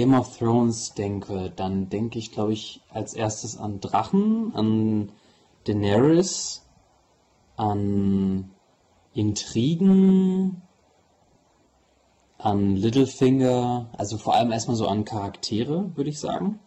Game 0.00 0.14
of 0.14 0.38
Thrones 0.38 0.94
denke, 0.94 1.52
dann 1.54 1.90
denke 1.90 2.18
ich, 2.18 2.32
glaube 2.32 2.54
ich, 2.54 2.80
als 2.88 3.12
erstes 3.12 3.58
an 3.58 3.80
Drachen, 3.80 4.50
an 4.54 5.12
Daenerys, 5.64 6.66
an 7.58 8.50
Intrigen, 9.12 10.62
an 12.38 12.76
Littlefinger, 12.76 13.90
also 13.92 14.16
vor 14.16 14.34
allem 14.36 14.52
erstmal 14.52 14.78
so 14.78 14.88
an 14.88 15.04
Charaktere, 15.04 15.94
würde 15.94 16.08
ich 16.08 16.18
sagen. 16.18 16.60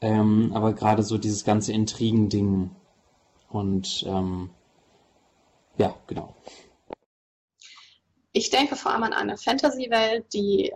Ähm, 0.00 0.50
aber 0.52 0.72
gerade 0.72 1.04
so 1.04 1.18
dieses 1.18 1.44
ganze 1.44 1.72
Intrigen-Ding 1.72 2.72
und 3.50 4.04
ähm, 4.04 4.50
ja, 5.78 5.94
genau. 6.08 6.34
Ich 8.32 8.50
denke 8.50 8.74
vor 8.74 8.90
allem 8.90 9.04
an 9.04 9.12
eine 9.12 9.36
Fantasy-Welt, 9.36 10.34
die 10.34 10.72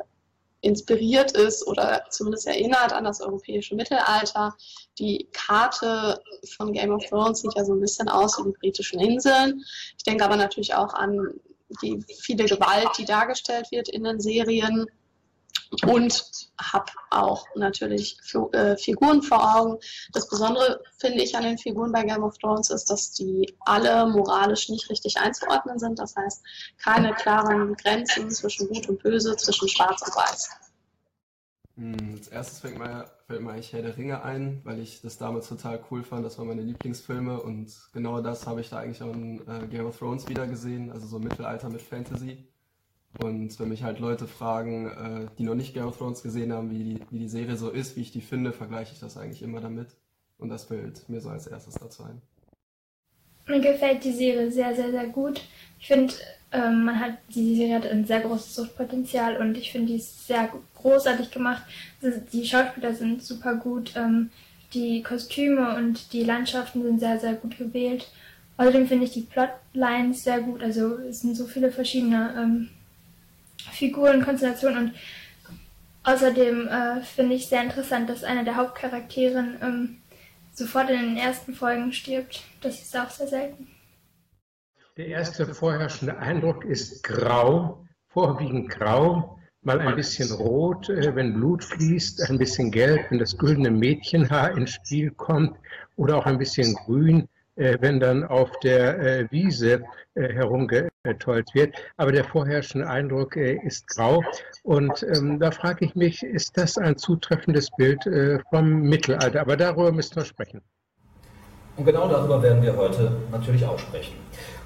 inspiriert 0.63 1.33
ist 1.33 1.67
oder 1.67 2.05
zumindest 2.11 2.47
erinnert 2.47 2.93
an 2.93 3.05
das 3.05 3.21
europäische 3.21 3.75
Mittelalter. 3.75 4.55
Die 4.99 5.29
Karte 5.33 6.23
von 6.57 6.73
Game 6.73 6.93
of 6.93 7.05
Thrones 7.07 7.41
sieht 7.41 7.55
ja 7.55 7.65
so 7.65 7.73
ein 7.73 7.81
bisschen 7.81 8.09
aus 8.09 8.39
wie 8.39 8.51
die 8.51 8.59
britischen 8.59 9.01
Inseln. 9.01 9.63
Ich 9.97 10.05
denke 10.05 10.25
aber 10.25 10.37
natürlich 10.37 10.75
auch 10.75 10.93
an 10.95 11.41
die 11.83 12.03
viele 12.21 12.47
Gewalt, 12.47 12.89
die 12.99 13.05
dargestellt 13.05 13.71
wird 13.71 13.89
in 13.89 14.05
den 14.05 14.21
Serien 14.21 14.87
und 15.87 16.51
habe 16.59 16.93
auch 17.11 17.47
natürlich 17.55 18.19
äh, 18.53 18.77
Figuren 18.77 19.23
vor 19.23 19.57
Augen. 19.57 19.79
Das 20.13 20.29
Besondere 20.29 20.83
finde 20.99 21.23
ich 21.23 21.37
an 21.37 21.45
den 21.45 21.59
Figuren 21.59 21.93
bei 21.93 22.03
Game 22.03 22.23
of 22.23 22.39
Thrones 22.39 22.71
ist, 22.71 22.91
dass 22.91 23.13
die 23.13 23.55
alle 23.61 24.07
moralisch 24.07 24.69
nicht 24.69 24.91
richtig 24.91 25.17
einzuordnen 25.19 25.79
sind. 25.79 25.99
Das 25.99 26.17
heißt, 26.17 26.43
keine 26.83 27.13
klaren 27.15 27.75
Grenzen 27.77 28.31
zwischen 28.31 28.69
Gut 28.69 28.89
und 28.89 29.03
Böse, 29.03 29.37
zwischen 29.37 29.69
Schwarz 29.69 30.03
und 30.03 30.17
Weiß. 30.17 30.51
Hm, 31.77 32.15
als 32.17 32.29
erstes 32.29 32.59
fällt 32.59 32.79
mir, 32.79 33.11
fällt 33.27 33.41
mir 33.41 33.53
eigentlich 33.53 33.73
Herr 33.73 33.83
der 33.83 33.97
Ringe 33.97 34.23
ein, 34.23 34.61
weil 34.65 34.81
ich 34.81 35.01
das 35.01 35.19
damals 35.19 35.49
total 35.49 35.81
cool 35.91 36.03
fand. 36.03 36.27
Das 36.27 36.37
waren 36.39 36.49
meine 36.49 36.63
Lieblingsfilme 36.63 37.41
und 37.41 37.73
genau 37.93 38.21
das 38.21 38.47
habe 38.47 38.61
ich 38.61 38.71
da 38.71 38.79
eigentlich 38.79 39.03
auch 39.03 39.15
in 39.15 39.41
äh, 39.49 39.67
Game 39.69 39.87
of 39.87 39.99
Thrones 39.99 40.29
wieder 40.29 40.47
gesehen, 40.47 40.91
also 40.91 41.07
so 41.07 41.19
Mittelalter 41.19 41.71
mit 41.71 41.81
Fantasy. 41.81 42.45
Und 43.19 43.59
wenn 43.59 43.69
mich 43.69 43.83
halt 43.83 43.99
Leute 43.99 44.27
fragen, 44.27 44.87
äh, 44.87 45.27
die 45.37 45.43
noch 45.43 45.55
nicht 45.55 45.75
Game 45.75 45.87
of 45.87 45.99
Thrones 45.99 46.23
gesehen 46.23 46.53
haben, 46.53 46.71
wie 46.71 46.85
die, 46.85 47.01
wie 47.11 47.19
die 47.19 47.29
Serie 47.29 47.57
so 47.57 47.71
ist, 47.71 47.97
wie 47.97 48.03
ich 48.03 48.13
die 48.13 48.21
finde, 48.21 48.53
vergleiche 48.53 48.93
ich 48.93 49.01
das 49.01 49.17
eigentlich 49.17 49.43
immer 49.43 49.61
damit. 49.61 49.89
Und 50.39 50.49
das 50.49 50.65
fällt 50.65 51.09
mir 51.09 51.21
so 51.21 51.29
als 51.29 51.47
erstes 51.47 51.75
dazu 51.75 52.05
ein. 52.05 52.23
Mir 53.47 53.61
gefällt 53.61 54.05
die 54.05 54.13
Serie 54.13 54.51
sehr, 54.51 54.75
sehr, 54.75 54.91
sehr 54.91 55.09
gut. 55.09 55.41
Ich 55.81 55.89
finde, 55.89 56.15
ähm, 56.53 56.85
man 56.85 57.01
hat, 57.01 57.19
die 57.35 57.57
Serie 57.57 57.77
hat 57.77 57.87
ein 57.87 58.05
sehr 58.05 58.21
großes 58.21 58.55
Suchtpotenzial 58.55 59.37
und 59.39 59.57
ich 59.57 59.73
finde, 59.73 59.89
die 59.89 59.97
ist 59.97 60.27
sehr 60.27 60.49
großartig 60.77 61.31
gemacht. 61.31 61.63
Die 62.33 62.47
Schauspieler 62.47 62.95
sind 62.95 63.23
super 63.23 63.57
gut, 63.57 63.93
ähm, 63.97 64.31
die 64.73 65.03
Kostüme 65.03 65.77
und 65.77 66.13
die 66.13 66.23
Landschaften 66.23 66.83
sind 66.83 67.01
sehr, 67.01 67.19
sehr 67.19 67.35
gut 67.35 67.59
gewählt. 67.59 68.09
Außerdem 68.57 68.87
finde 68.87 69.05
ich 69.07 69.13
die 69.13 69.23
Plotlines 69.23 70.23
sehr 70.23 70.41
gut. 70.43 70.63
Also 70.63 70.97
es 70.99 71.21
sind 71.21 71.37
so 71.37 71.47
viele 71.47 71.73
verschiedene 71.73 72.35
ähm, 73.67 73.73
Figuren, 73.73 74.25
Konstellationen 74.25 74.79
und 74.79 74.95
außerdem 76.03 76.69
äh, 76.69 77.03
finde 77.03 77.35
ich 77.35 77.49
sehr 77.49 77.63
interessant, 77.63 78.09
dass 78.09 78.25
eine 78.25 78.45
der 78.45 78.57
Hauptcharakteren 78.57 79.59
ähm, 79.63 79.97
sofort 80.53 80.91
in 80.91 81.01
den 81.01 81.17
ersten 81.17 81.55
Folgen 81.55 81.93
stirbt. 81.93 82.43
Das 82.61 82.81
ist 82.81 82.97
auch 82.97 83.11
sehr 83.11 83.29
selten. 83.29 83.69
Der 84.97 85.07
erste 85.07 85.47
vorherrschende 85.55 86.19
Eindruck 86.19 86.65
ist 86.65 87.03
grau, 87.03 87.87
vorwiegend 88.09 88.69
grau, 88.69 89.39
mal 89.63 89.81
ein 89.81 89.97
bisschen 89.97 90.31
rot, 90.33 90.89
äh, 90.89 91.15
wenn 91.15 91.35
Blut 91.35 91.65
fließt, 91.65 92.29
ein 92.29 92.39
bisschen 92.39 92.71
gelb, 92.71 93.11
wenn 93.11 93.19
das 93.19 93.37
güldene 93.37 93.71
Mädchenhaar 93.71 94.57
ins 94.57 94.73
Spiel 94.73 95.11
kommt 95.11 95.57
oder 95.97 96.17
auch 96.17 96.27
ein 96.27 96.39
bisschen 96.39 96.75
grün, 96.75 97.29
wenn 97.57 98.01
dann 98.01 98.25
auf 98.25 98.51
der 98.61 98.99
äh, 98.99 99.31
Wiese 99.31 99.83
äh, 100.15 100.33
herumgetollt 100.33 101.55
wird. 101.55 101.75
Aber 101.97 102.13
der 102.13 102.25
vorherrschende 102.25 102.89
Eindruck 102.89 103.37
ist 103.37 103.87
grau. 103.89 104.23
Und 104.63 105.03
ähm, 105.03 105.39
da 105.39 105.51
frage 105.51 105.85
ich 105.85 105.95
mich, 105.95 106.23
ist 106.23 106.57
das 106.57 106.79
ein 106.79 106.97
zutreffendes 106.97 107.71
Bild 107.77 108.03
vom 108.51 108.83
Mittelalter? 108.83 109.41
Aber 109.41 109.57
darüber 109.57 109.93
müssen 109.93 110.17
wir 110.17 110.25
sprechen. 110.25 110.61
Und 111.77 111.87
genau 111.87 112.09
darüber 112.09 112.43
werden 112.43 112.63
wir 112.63 112.77
heute 112.77 113.13
natürlich 113.31 113.65
auch 113.65 113.79
sprechen. 113.79 114.15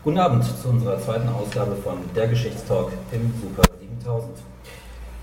Guten 0.03 0.19
Abend 0.19 0.45
zu 0.45 0.69
unserer 0.69 0.99
zweiten 0.99 1.29
Ausgabe 1.29 1.77
von 1.77 1.99
Der 2.17 2.27
Geschichtstalk 2.27 2.93
im 3.13 3.33
Super 3.41 3.63
7000. 3.81 4.33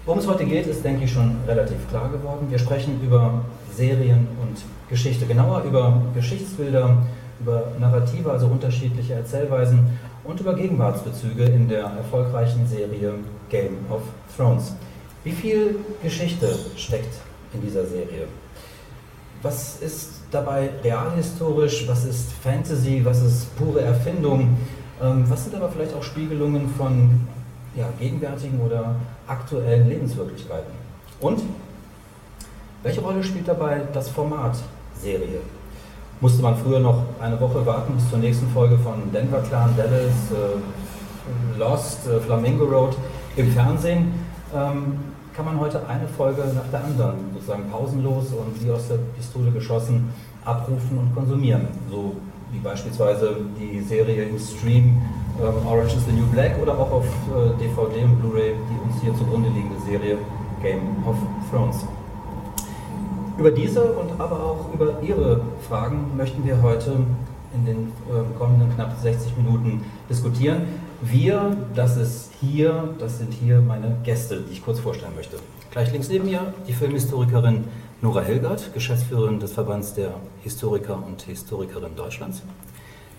Worum 0.06 0.20
es 0.20 0.28
heute 0.28 0.46
geht, 0.46 0.66
ist, 0.66 0.84
denke 0.84 1.04
ich, 1.04 1.12
schon 1.12 1.38
relativ 1.48 1.88
klar 1.90 2.10
geworden. 2.10 2.48
Wir 2.50 2.58
sprechen 2.58 3.00
über 3.04 3.46
Serien 3.72 4.28
und 4.42 4.58
Geschichte, 4.90 5.26
genauer 5.28 5.64
über 5.64 6.02
Geschichtsbilder, 6.16 6.98
über 7.42 7.72
Narrative, 7.80 8.32
also 8.32 8.48
unterschiedliche 8.48 9.14
Erzählweisen 9.14 9.98
und 10.24 10.40
über 10.40 10.54
Gegenwartsbezüge 10.54 11.44
in 11.46 11.68
der 11.68 11.86
erfolgreichen 11.86 12.68
Serie 12.68 13.14
Game 13.50 13.78
of 13.90 14.02
Thrones. 14.36 14.76
Wie 15.24 15.32
viel 15.32 15.78
Geschichte 16.02 16.48
steckt 16.78 17.16
in 17.54 17.62
dieser 17.62 17.86
Serie? 17.86 18.28
Was 19.42 19.82
ist 19.82 20.22
dabei 20.30 20.70
realhistorisch? 20.84 21.88
Was 21.88 22.06
ist 22.06 22.32
Fantasy? 22.44 23.02
Was 23.04 23.22
ist 23.22 23.56
pure 23.58 23.82
Erfindung? 23.82 24.58
Ähm, 25.02 25.26
was 25.28 25.44
sind 25.44 25.56
aber 25.56 25.70
vielleicht 25.70 25.96
auch 25.96 26.04
Spiegelungen 26.04 26.70
von 26.78 27.28
ja, 27.76 27.90
gegenwärtigen 28.00 28.60
oder 28.60 28.96
aktuellen 29.28 29.90
Lebenswirklichkeiten? 29.90 30.72
Und 31.20 31.42
welche 32.84 33.02
Rolle 33.02 33.24
spielt 33.24 33.48
dabei 33.48 33.82
das 33.94 34.10
Format 34.10 34.58
Serie? 35.02 35.40
Musste 36.22 36.44
man 36.44 36.56
früher 36.56 36.80
noch 36.80 37.04
eine 37.20 37.40
Woche 37.40 37.66
warten 37.66 37.96
bis 37.96 38.10
zur 38.10 38.20
nächsten 38.20 38.48
Folge 38.50 38.78
von 38.78 39.12
Denver 39.12 39.42
Clan, 39.42 39.76
Dallas, 39.76 40.14
äh, 40.32 41.60
Lost, 41.60 42.08
äh, 42.08 42.20
Flamingo 42.20 42.66
Road 42.66 42.96
im 43.36 43.52
Fernsehen. 43.52 44.14
Ähm, 44.56 45.00
kann 45.36 45.46
man 45.46 45.60
heute 45.60 45.82
eine 45.88 46.08
Folge 46.08 46.44
nach 46.54 46.70
der 46.72 46.84
anderen 46.84 47.16
sozusagen 47.34 47.70
pausenlos 47.72 48.28
und 48.34 48.64
wie 48.64 48.70
aus 48.70 48.88
der 48.90 48.98
Pistole 49.18 49.50
geschossen 49.52 50.10
abrufen 50.46 50.98
und 50.98 51.16
konsumieren. 51.16 51.68
So 51.90 52.16
wie 52.52 52.60
beispielsweise 52.60 53.38
die 53.60 53.82
Serie 53.82 54.24
im 54.26 54.38
Stream 54.38 55.02
ähm, 55.40 55.66
Orange 55.66 55.96
is 55.96 56.06
the 56.06 56.12
New 56.12 56.28
Black 56.28 56.52
oder 56.62 56.74
auch 56.78 56.92
auf 56.92 57.06
äh, 57.06 57.64
DVD 57.64 58.04
und 58.04 58.22
Blu-ray 58.22 58.54
die 58.54 58.90
uns 58.90 59.02
hier 59.02 59.16
zugrunde 59.16 59.50
liegende 59.50 59.80
Serie 59.88 60.18
Game 60.62 61.04
of 61.08 61.16
Thrones. 61.50 61.86
Über 63.42 63.50
diese 63.50 63.82
und 63.82 64.22
aber 64.22 64.40
auch 64.40 64.72
über 64.72 65.02
Ihre 65.02 65.42
Fragen 65.68 66.16
möchten 66.16 66.46
wir 66.46 66.62
heute 66.62 66.92
in 67.56 67.66
den 67.66 67.78
äh, 67.88 68.38
kommenden 68.38 68.72
knapp 68.76 68.96
60 69.02 69.36
Minuten 69.36 69.84
diskutieren. 70.08 70.68
Wir, 71.02 71.58
das 71.74 71.98
ist 71.98 72.34
hier, 72.40 72.94
das 73.00 73.18
sind 73.18 73.34
hier 73.34 73.60
meine 73.62 73.98
Gäste, 74.04 74.42
die 74.48 74.54
ich 74.54 74.64
kurz 74.64 74.80
vorstellen 74.80 75.16
möchte. 75.16 75.38
Gleich 75.72 75.92
links 75.92 76.08
neben 76.08 76.26
mir 76.26 76.54
die 76.68 76.74
Filmhistorikerin 76.74 77.64
Nora 78.04 78.22
Helgert, 78.22 78.76
Geschäftsführerin 78.76 79.40
des 79.40 79.54
Verbands 79.54 79.96
der 79.96 80.14
Historiker 80.44 81.04
und 81.04 81.24
Historikerinnen 81.24 81.96
Deutschlands. 81.96 82.44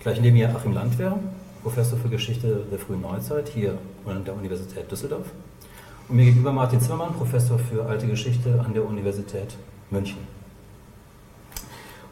Gleich 0.03 0.21
neben 0.21 0.37
mir 0.37 0.55
Achim 0.55 0.71
Landwehr, 0.71 1.19
Professor 1.63 1.99
für 1.99 2.07
Geschichte 2.07 2.61
der 2.71 2.79
frühen 2.79 3.01
Neuzeit 3.01 3.49
hier 3.49 3.77
an 4.05 4.23
der 4.23 4.35
Universität 4.35 4.89
Düsseldorf. 4.89 5.25
Und 6.07 6.15
mir 6.15 6.23
gegenüber 6.23 6.53
Martin 6.53 6.79
Zimmermann, 6.79 7.13
Professor 7.13 7.59
für 7.59 7.85
alte 7.85 8.07
Geschichte 8.07 8.63
an 8.65 8.73
der 8.73 8.87
Universität 8.87 9.57
München. 9.93 10.17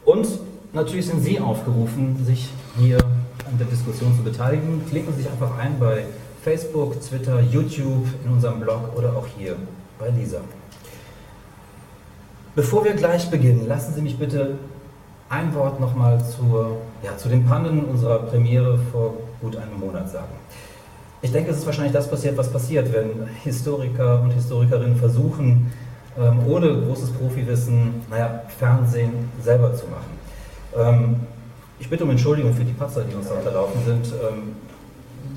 Und 0.04 0.26
natürlich 0.72 1.06
sind 1.06 1.22
Sie 1.22 1.38
aufgerufen, 1.38 2.24
sich 2.24 2.48
hier 2.78 2.98
an 2.98 3.58
der 3.58 3.66
Diskussion 3.66 4.16
zu 4.16 4.22
beteiligen. 4.22 4.82
Klicken 4.88 5.12
Sie 5.12 5.22
sich 5.22 5.30
einfach 5.30 5.58
ein 5.58 5.78
bei 5.78 6.06
Facebook, 6.42 7.00
Twitter, 7.00 7.40
YouTube, 7.40 8.06
in 8.24 8.32
unserem 8.32 8.60
Blog 8.60 8.96
oder 8.96 9.14
auch 9.16 9.26
hier 9.38 9.56
bei 9.98 10.08
Lisa. 10.08 10.40
Bevor 12.54 12.84
wir 12.84 12.94
gleich 12.94 13.30
beginnen, 13.30 13.66
lassen 13.66 13.94
Sie 13.94 14.02
mich 14.02 14.18
bitte 14.18 14.56
ein 15.28 15.54
Wort 15.54 15.80
nochmal 15.80 16.22
ja, 17.02 17.16
zu 17.16 17.28
den 17.28 17.46
Pannen 17.46 17.84
unserer 17.84 18.18
Premiere 18.18 18.78
vor 18.90 19.14
gut 19.40 19.56
einem 19.56 19.80
Monat 19.80 20.10
sagen. 20.10 20.34
Ich 21.22 21.32
denke, 21.32 21.52
es 21.52 21.58
ist 21.58 21.66
wahrscheinlich 21.66 21.92
das 21.92 22.10
passiert, 22.10 22.36
was 22.36 22.52
passiert, 22.52 22.92
wenn 22.92 23.26
Historiker 23.44 24.20
und 24.20 24.32
Historikerinnen 24.32 24.96
versuchen, 24.96 25.72
ähm, 26.18 26.46
ohne 26.46 26.74
großes 26.74 27.10
Profiwissen, 27.10 28.02
naja, 28.10 28.42
Fernsehen 28.58 29.30
selber 29.42 29.74
zu 29.74 29.86
machen. 29.86 30.18
Ähm, 30.76 31.16
ich 31.78 31.88
bitte 31.88 32.04
um 32.04 32.10
Entschuldigung 32.10 32.54
für 32.54 32.64
die 32.64 32.72
Patzer, 32.72 33.02
die 33.02 33.14
uns 33.14 33.28
da 33.28 33.34
unterlaufen 33.34 33.80
sind. 33.84 34.06
Ähm, 34.06 34.56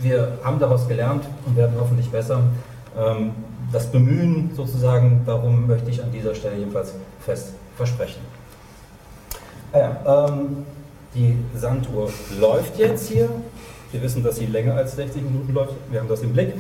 wir 0.02 0.38
haben 0.44 0.60
daraus 0.60 0.88
gelernt 0.88 1.26
und 1.46 1.56
werden 1.56 1.76
hoffentlich 1.80 2.10
besser. 2.10 2.42
Ähm, 2.98 3.32
das 3.72 3.92
Bemühen 3.92 4.52
sozusagen, 4.56 5.22
darum 5.26 5.68
möchte 5.68 5.90
ich 5.90 6.04
an 6.04 6.12
dieser 6.12 6.36
Stelle 6.36 6.58
jedenfalls 6.58 6.94
fest 7.20 7.54
versprechen. 7.76 8.22
Ah 9.74 9.80
ja, 9.80 10.28
ähm, 10.28 10.66
die 11.14 11.38
Sanduhr 11.56 12.10
läuft 12.40 12.78
jetzt 12.78 13.10
hier. 13.10 13.30
Wir 13.92 14.02
wissen, 14.02 14.24
dass 14.24 14.38
sie 14.38 14.46
länger 14.46 14.76
als 14.76 14.96
60 14.96 15.24
Minuten 15.24 15.54
läuft. 15.54 15.74
Wir 15.90 16.00
haben 16.00 16.08
das 16.08 16.22
im 16.22 16.34
Blick. 16.34 16.54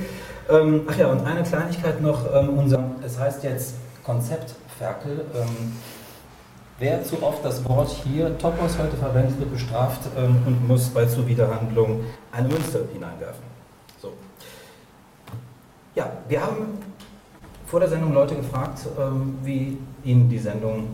Ähm, 0.50 0.82
ach 0.88 0.98
ja, 0.98 1.08
und 1.08 1.26
eine 1.26 1.44
Kleinigkeit 1.44 2.02
noch. 2.02 2.26
Ähm, 2.34 2.50
unser, 2.58 2.84
es 3.06 3.20
heißt 3.20 3.44
jetzt 3.44 3.76
Konzeptferkel. 4.06 5.26
Ähm, 5.36 5.74
wer 6.80 7.04
zu 7.04 7.22
oft 7.24 7.44
das 7.44 7.68
Wort 7.68 7.90
hier 7.90 8.38
Topos 8.38 8.78
heute 8.78 8.96
verwendet, 8.98 9.40
wird 9.40 9.52
bestraft 9.52 10.02
ähm, 10.18 10.38
und 10.46 10.68
muss 10.68 10.90
bei 10.90 11.06
Zuwiderhandlung 11.06 12.02
eine 12.32 12.48
Münze 12.48 12.88
hineinwerfen. 12.94 13.44
So. 14.02 14.14
Ja, 15.96 16.12
wir 16.28 16.42
haben 16.42 16.80
vor 17.66 17.80
der 17.80 17.90
Sendung 17.90 18.14
Leute 18.14 18.36
gefragt, 18.36 18.80
ähm, 19.00 19.40
wie 19.44 19.78
ihnen 20.04 20.30
die 20.30 20.40
Sendung 20.40 20.88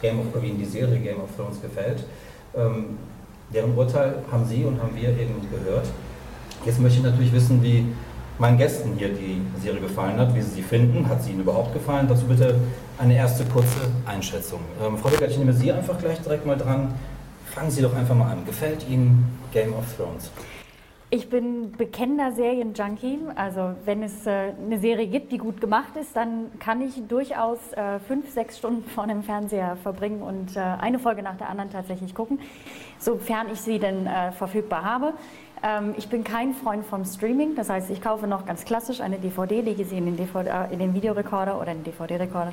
Game 0.00 0.20
of, 0.20 0.42
wie 0.42 0.48
ihnen 0.48 0.58
die 0.58 0.64
Serie 0.64 0.98
Game 0.98 1.20
of 1.20 1.34
Thrones 1.36 1.60
gefällt. 1.60 2.04
Ähm, 2.54 2.98
deren 3.52 3.76
Urteil 3.76 4.22
haben 4.30 4.44
Sie 4.46 4.64
und 4.64 4.80
haben 4.80 4.96
wir 4.96 5.10
eben 5.10 5.34
gehört. 5.50 5.86
Jetzt 6.64 6.80
möchte 6.80 6.98
ich 6.98 7.04
natürlich 7.04 7.32
wissen, 7.32 7.62
wie 7.62 7.86
meinen 8.38 8.58
Gästen 8.58 8.94
hier 8.98 9.08
die 9.08 9.40
Serie 9.60 9.80
gefallen 9.80 10.18
hat, 10.18 10.34
wie 10.34 10.40
sie 10.40 10.50
sie 10.50 10.62
finden. 10.62 11.08
Hat 11.08 11.22
sie 11.22 11.30
Ihnen 11.30 11.40
überhaupt 11.40 11.72
gefallen? 11.72 12.06
Dazu 12.08 12.26
bitte 12.26 12.58
eine 12.98 13.14
erste 13.14 13.44
kurze 13.44 13.80
Einschätzung. 14.04 14.60
Ähm, 14.82 14.98
Frau 14.98 15.08
Beckert, 15.08 15.30
ich 15.30 15.38
nehme 15.38 15.52
Sie 15.52 15.72
einfach 15.72 15.98
gleich 15.98 16.20
direkt 16.20 16.46
mal 16.46 16.56
dran. 16.56 16.94
Fangen 17.46 17.70
Sie 17.70 17.82
doch 17.82 17.94
einfach 17.94 18.14
mal 18.14 18.30
an. 18.30 18.44
Gefällt 18.44 18.88
Ihnen 18.88 19.38
Game 19.52 19.72
of 19.72 19.84
Thrones? 19.96 20.30
Ich 21.08 21.30
bin 21.30 21.70
bekennender 21.72 22.32
Serienjunkie. 22.32 23.20
Also 23.36 23.74
wenn 23.84 24.02
es 24.02 24.26
äh, 24.26 24.52
eine 24.64 24.80
Serie 24.80 25.06
gibt, 25.06 25.30
die 25.30 25.38
gut 25.38 25.60
gemacht 25.60 25.96
ist, 25.98 26.16
dann 26.16 26.50
kann 26.58 26.82
ich 26.82 27.06
durchaus 27.06 27.58
äh, 27.72 28.00
fünf, 28.00 28.28
sechs 28.30 28.58
Stunden 28.58 28.88
vor 28.94 29.06
dem 29.06 29.22
Fernseher 29.22 29.76
verbringen 29.76 30.20
und 30.20 30.56
äh, 30.56 30.60
eine 30.60 30.98
Folge 30.98 31.22
nach 31.22 31.36
der 31.36 31.48
anderen 31.48 31.70
tatsächlich 31.70 32.14
gucken, 32.14 32.40
sofern 32.98 33.46
ich 33.52 33.60
sie 33.60 33.78
denn 33.78 34.06
äh, 34.06 34.32
verfügbar 34.32 34.84
habe. 34.84 35.12
Ähm, 35.62 35.94
ich 35.96 36.08
bin 36.08 36.24
kein 36.24 36.54
Freund 36.54 36.84
vom 36.84 37.04
Streaming, 37.04 37.54
das 37.54 37.68
heißt, 37.68 37.90
ich 37.90 38.00
kaufe 38.00 38.26
noch 38.26 38.46
ganz 38.46 38.64
klassisch 38.64 39.00
eine 39.00 39.18
DVD, 39.18 39.60
lege 39.60 39.84
sie 39.84 39.96
in 39.98 40.06
den, 40.06 40.16
DVD, 40.16 40.48
äh, 40.48 40.72
in 40.72 40.78
den 40.78 40.94
Videorekorder 40.94 41.60
oder 41.60 41.72
in 41.72 41.82
den 41.82 41.84
DVD-Rekorder 41.84 42.52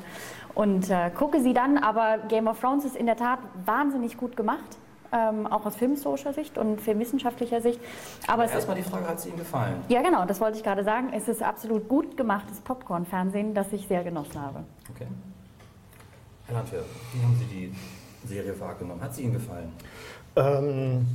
und 0.54 0.90
äh, 0.90 1.10
gucke 1.10 1.40
sie 1.40 1.52
dann. 1.52 1.78
Aber 1.78 2.18
Game 2.28 2.46
of 2.46 2.60
Thrones 2.60 2.84
ist 2.84 2.96
in 2.96 3.06
der 3.06 3.16
Tat 3.16 3.38
wahnsinnig 3.64 4.16
gut 4.16 4.36
gemacht 4.36 4.78
ähm, 5.14 5.46
auch 5.46 5.64
aus 5.64 5.76
filmhistorischer 5.76 6.32
Sicht 6.32 6.58
und 6.58 6.80
filmwissenschaftlicher 6.80 7.60
Sicht. 7.60 7.80
Aber 8.26 8.50
erstmal 8.50 8.76
die 8.76 8.82
Frage, 8.82 9.06
hat 9.06 9.18
es 9.18 9.26
Ihnen 9.26 9.36
gefallen? 9.36 9.76
Ja, 9.88 10.02
genau, 10.02 10.24
das 10.24 10.40
wollte 10.40 10.58
ich 10.58 10.64
gerade 10.64 10.84
sagen. 10.84 11.12
Es 11.12 11.28
ist 11.28 11.42
absolut 11.42 11.88
gut 11.88 12.16
gemachtes 12.16 12.60
Popcorn-Fernsehen, 12.60 13.54
das 13.54 13.72
ich 13.72 13.86
sehr 13.86 14.02
genossen 14.02 14.40
habe. 14.40 14.64
Okay. 14.90 15.06
Herr 16.46 16.56
Landwehr, 16.56 16.82
wie 17.12 17.22
haben 17.22 17.36
Sie 17.36 17.46
die 17.46 17.74
Serie 18.26 18.58
wahrgenommen? 18.58 19.00
Hat 19.00 19.14
sie 19.14 19.22
Ihnen 19.22 19.34
gefallen? 19.34 19.72
Ähm, 20.36 21.06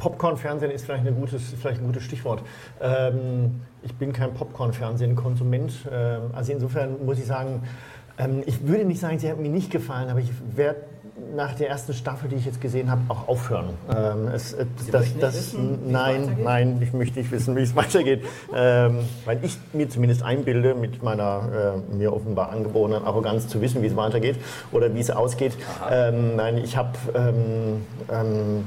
Popcorn-Fernsehen 0.00 0.70
ist 0.70 0.86
vielleicht, 0.86 1.06
ein 1.06 1.14
gutes, 1.14 1.54
vielleicht 1.60 1.80
ein 1.80 1.86
gutes 1.86 2.02
Stichwort. 2.02 2.42
Ähm, 2.80 3.60
ich 3.82 3.94
bin 3.94 4.12
kein 4.12 4.32
Popcorn-Fernsehen-Konsument. 4.32 5.72
Ähm, 5.92 6.22
also 6.32 6.52
insofern 6.52 7.04
muss 7.04 7.18
ich 7.18 7.26
sagen, 7.26 7.62
ähm, 8.18 8.42
ich 8.46 8.66
würde 8.66 8.84
nicht 8.86 8.98
sagen, 8.98 9.18
sie 9.18 9.30
hat 9.30 9.38
mir 9.38 9.50
nicht 9.50 9.70
gefallen, 9.70 10.08
aber 10.08 10.20
ich 10.20 10.30
werde 10.56 10.80
nach 11.34 11.54
der 11.54 11.68
ersten 11.68 11.92
Staffel, 11.92 12.28
die 12.28 12.36
ich 12.36 12.46
jetzt 12.46 12.60
gesehen 12.60 12.90
habe, 12.90 13.02
auch 13.08 13.28
aufhören. 13.28 13.70
Ähm, 13.94 14.28
es, 14.28 14.52
äh, 14.52 14.66
das, 14.90 15.16
das, 15.18 15.36
wissen, 15.36 15.90
nein, 15.90 16.38
nein, 16.42 16.78
ich 16.82 16.92
möchte 16.92 17.18
nicht 17.18 17.30
wissen, 17.30 17.56
wie 17.56 17.62
es 17.62 17.74
weitergeht, 17.76 18.24
ähm, 18.54 19.00
weil 19.24 19.44
ich 19.44 19.58
mir 19.72 19.88
zumindest 19.88 20.22
einbilde, 20.22 20.74
mit 20.74 21.02
meiner 21.02 21.82
äh, 21.90 21.96
mir 21.96 22.12
offenbar 22.12 22.50
angeborenen 22.50 23.04
Arroganz 23.04 23.48
zu 23.48 23.60
wissen, 23.60 23.82
wie 23.82 23.86
es 23.86 23.96
weitergeht 23.96 24.36
oder 24.72 24.94
wie 24.94 25.00
es 25.00 25.10
ausgeht. 25.10 25.56
Ähm, 25.90 26.36
nein, 26.36 26.58
ich 26.58 26.76
habe 26.76 26.90
ähm, 27.14 27.84
ähm, 28.10 28.64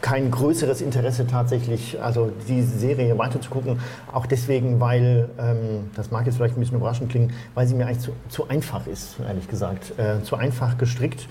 kein 0.00 0.30
größeres 0.30 0.80
Interesse 0.80 1.26
tatsächlich, 1.26 2.00
also 2.00 2.30
die 2.48 2.62
Serie 2.62 3.18
weiterzugucken. 3.18 3.80
Auch 4.12 4.26
deswegen, 4.26 4.80
weil, 4.80 5.28
ähm, 5.38 5.90
das 5.94 6.10
mag 6.10 6.26
jetzt 6.26 6.36
vielleicht 6.36 6.56
ein 6.56 6.60
bisschen 6.60 6.76
überraschend 6.76 7.10
klingen, 7.10 7.32
weil 7.54 7.66
sie 7.66 7.74
mir 7.74 7.86
eigentlich 7.86 8.00
zu, 8.00 8.12
zu 8.28 8.48
einfach 8.48 8.86
ist, 8.86 9.16
ehrlich 9.26 9.48
gesagt. 9.48 9.98
Äh, 9.98 10.22
zu 10.22 10.36
einfach 10.36 10.78
gestrickt. 10.78 11.28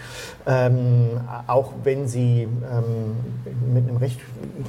Ähm, 0.65 1.19
auch 1.47 1.71
wenn 1.83 2.07
sie 2.07 2.44
ähm, 2.44 3.73
mit 3.73 3.88
einem 3.88 3.97
recht 3.97 4.19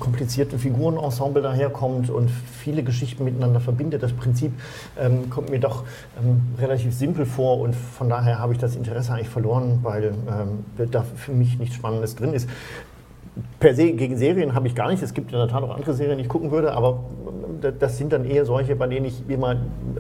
komplizierten 0.01 0.59
Figurenensemble 0.59 1.43
daherkommt 1.43 2.11
und 2.11 2.31
viele 2.31 2.83
Geschichten 2.83 3.25
miteinander 3.25 3.61
verbindet. 3.61 4.03
Das 4.03 4.13
Prinzip 4.13 4.53
ähm, 4.99 5.31
kommt 5.31 5.51
mir 5.51 5.61
doch 5.61 5.85
ähm, 6.23 6.43
relativ 6.59 6.95
simpel 6.95 7.25
vor 7.27 7.61
und 7.61 7.75
von 7.75 8.09
daher 8.09 8.39
habe 8.39 8.53
ich 8.53 8.59
das 8.59 8.77
Interesse 8.77 9.13
eigentlich 9.13 9.29
verloren, 9.29 9.81
weil 9.83 10.15
ähm, 10.29 10.91
da 10.91 11.03
für 11.03 11.33
mich 11.33 11.59
nichts 11.59 11.77
Spannendes 11.77 12.17
drin 12.17 12.33
ist 12.33 12.49
per 13.61 13.75
se 13.75 13.93
gegen 13.93 14.17
Serien 14.17 14.55
habe 14.55 14.67
ich 14.67 14.75
gar 14.75 14.89
nicht. 14.91 15.03
Es 15.03 15.15
gibt 15.15 15.33
in 15.33 15.39
der 15.39 15.49
Tat 15.49 15.63
auch 15.63 15.75
andere 15.75 15.95
Serien, 15.95 16.19
die 16.19 16.25
ich 16.25 16.29
gucken 16.29 16.51
würde, 16.51 16.73
aber 16.73 17.05
das 17.79 17.99
sind 17.99 18.13
dann 18.13 18.25
eher 18.25 18.45
solche, 18.45 18.77
bei 18.77 18.87
denen 18.87 19.07
ich 19.07 19.29
immer 19.29 19.57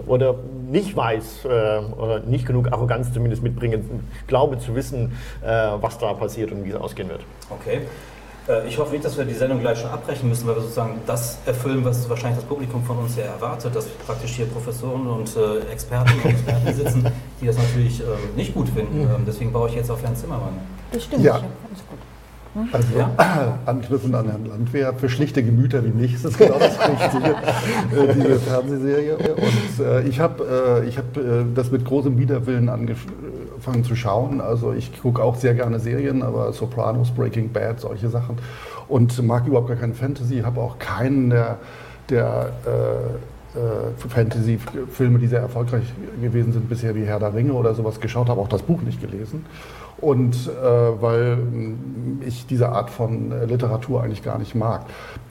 oder 0.06 0.36
nicht 0.70 0.96
weiß 0.96 1.44
äh, 1.44 1.48
oder 1.48 2.20
nicht 2.20 2.46
genug 2.46 2.72
Arroganz 2.72 3.12
zumindest 3.12 3.42
mitbringe, 3.42 3.80
glaube 4.26 4.58
zu 4.58 4.74
wissen, 4.74 5.12
äh, 5.42 5.46
was 5.80 5.98
da 5.98 6.12
passiert 6.14 6.52
und 6.52 6.64
wie 6.64 6.70
es 6.70 6.76
ausgehen 6.76 7.08
wird. 7.08 7.20
Okay. 7.50 7.82
Äh, 8.48 8.68
ich 8.68 8.78
hoffe 8.78 8.92
nicht, 8.92 9.04
dass 9.04 9.16
wir 9.16 9.24
die 9.24 9.34
Sendung 9.34 9.60
gleich 9.60 9.78
schon 9.78 9.90
abbrechen 9.90 10.28
müssen, 10.28 10.46
weil 10.46 10.56
wir 10.56 10.62
sozusagen 10.62 11.00
das 11.06 11.38
erfüllen, 11.46 11.84
was 11.84 12.08
wahrscheinlich 12.08 12.40
das 12.40 12.48
Publikum 12.48 12.84
von 12.84 12.98
uns 12.98 13.14
sehr 13.14 13.26
erwartet, 13.26 13.74
dass 13.74 13.86
praktisch 13.86 14.32
hier 14.32 14.46
Professoren 14.46 15.06
und 15.06 15.36
äh, 15.36 15.72
Experten 15.72 16.12
und 16.22 16.30
Experten 16.30 16.74
sitzen, 16.74 17.06
die 17.40 17.46
das 17.46 17.56
natürlich 17.56 18.00
äh, 18.00 18.04
nicht 18.36 18.54
gut 18.54 18.68
finden. 18.68 19.04
Mhm. 19.04 19.14
Ähm, 19.14 19.24
deswegen 19.26 19.52
baue 19.52 19.68
ich 19.68 19.74
jetzt 19.74 19.90
auf 19.90 20.02
Herrn 20.02 20.16
Zimmermann. 20.16 20.58
Das 20.92 21.04
stimmt, 21.04 21.24
ja. 21.24 21.34
alles 21.34 21.44
gut. 21.88 21.98
Also 22.72 22.98
ja. 22.98 23.58
anknüpfend 23.66 24.14
an 24.14 24.28
Herrn 24.28 24.46
Landwehr, 24.46 24.94
für 24.94 25.08
schlichte 25.08 25.42
Gemüter 25.42 25.84
wie 25.84 25.90
mich 25.90 26.14
ist 26.14 26.24
das 26.24 26.38
genau 26.38 26.58
das 26.58 26.78
Richtige, 26.78 27.30
äh, 27.30 28.14
diese 28.14 28.38
Fernsehserie. 28.40 29.16
Und 29.16 29.84
äh, 29.84 30.02
ich 30.02 30.20
habe 30.20 30.82
äh, 30.86 30.90
hab, 30.90 31.16
äh, 31.16 31.44
das 31.54 31.70
mit 31.70 31.84
großem 31.84 32.18
Widerwillen 32.18 32.68
angefangen 32.68 33.84
zu 33.84 33.94
schauen. 33.94 34.40
Also 34.40 34.72
ich 34.72 35.00
gucke 35.00 35.22
auch 35.22 35.36
sehr 35.36 35.54
gerne 35.54 35.78
Serien, 35.78 36.22
aber 36.22 36.52
Sopranos, 36.52 37.10
Breaking 37.10 37.52
Bad, 37.52 37.80
solche 37.80 38.08
Sachen. 38.08 38.36
Und 38.88 39.22
mag 39.22 39.46
überhaupt 39.46 39.68
gar 39.68 39.76
keine 39.76 39.94
Fantasy, 39.94 40.40
habe 40.40 40.60
auch 40.60 40.78
keinen 40.78 41.30
der, 41.30 41.58
der 42.08 42.50
äh, 42.64 44.08
Fantasy-Filme, 44.08 45.18
die 45.18 45.26
sehr 45.26 45.40
erfolgreich 45.40 45.84
gewesen 46.20 46.52
sind 46.52 46.68
bisher, 46.68 46.94
wie 46.94 47.04
Herr 47.04 47.18
der 47.18 47.34
Ringe 47.34 47.52
oder 47.54 47.74
sowas 47.74 48.00
geschaut, 48.00 48.28
habe 48.28 48.40
auch 48.40 48.48
das 48.48 48.62
Buch 48.62 48.82
nicht 48.82 49.00
gelesen 49.00 49.44
und 49.98 50.34
äh, 50.34 51.02
weil 51.02 51.38
ich 52.26 52.46
diese 52.46 52.68
Art 52.68 52.90
von 52.90 53.32
äh, 53.32 53.46
Literatur 53.46 54.02
eigentlich 54.02 54.22
gar 54.22 54.38
nicht 54.38 54.54
mag. 54.54 54.82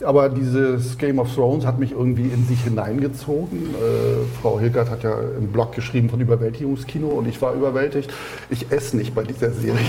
Aber 0.04 0.30
dieses 0.30 0.98
Game 0.98 1.20
of 1.20 1.34
Thrones 1.34 1.66
hat 1.66 1.80
mich 1.80 1.92
irgendwie 1.92 2.30
in 2.30 2.46
sich 2.46 2.62
hineingezogen. 2.64 3.76
Äh, 3.76 4.42
Frau 4.42 4.60
Hilgert 4.60 4.90
hat 4.90 5.04
ja 5.04 5.16
im 5.38 5.48
Blog 5.48 5.74
geschrieben 5.74 6.10
von 6.10 6.20
Überwältigungskino 6.20 7.08
und 7.08 7.28
ich 7.28 7.42
war 7.42 7.54
überwältigt. 7.54 8.12
Ich 8.50 8.72
esse 8.72 8.98
nicht 8.98 9.14
bei 9.14 9.24
dieser 9.24 9.52
Serie. 9.52 9.76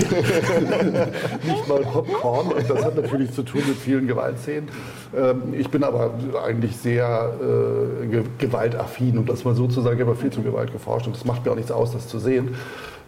nicht 1.47 1.69
mal 1.69 1.81
Popcorn 1.81 2.49
und 2.49 2.69
das 2.69 2.85
hat 2.85 2.97
natürlich 2.97 3.33
zu 3.33 3.43
tun 3.43 3.63
mit 3.67 3.77
vielen 3.77 4.07
Gewaltszenen. 4.07 4.69
Ähm, 5.15 5.55
ich 5.57 5.69
bin 5.69 5.85
aber 5.85 6.15
eigentlich 6.45 6.77
sehr 6.77 7.33
äh, 7.41 8.19
gewaltaffin, 8.39 9.19
um 9.19 9.27
das 9.27 9.45
mal 9.45 9.55
so 9.55 9.67
zu 9.67 9.81
sagen. 9.81 9.99
Ich 9.99 10.07
habe 10.07 10.17
viel 10.17 10.31
zu 10.31 10.43
Gewalt 10.43 10.73
geforscht 10.73 11.07
und 11.07 11.17
es 11.17 11.25
macht 11.25 11.45
mir 11.45 11.53
auch 11.53 11.57
nichts 11.57 11.71
aus, 11.71 11.93
das 11.93 12.09
zu 12.09 12.19
sehen. 12.19 12.55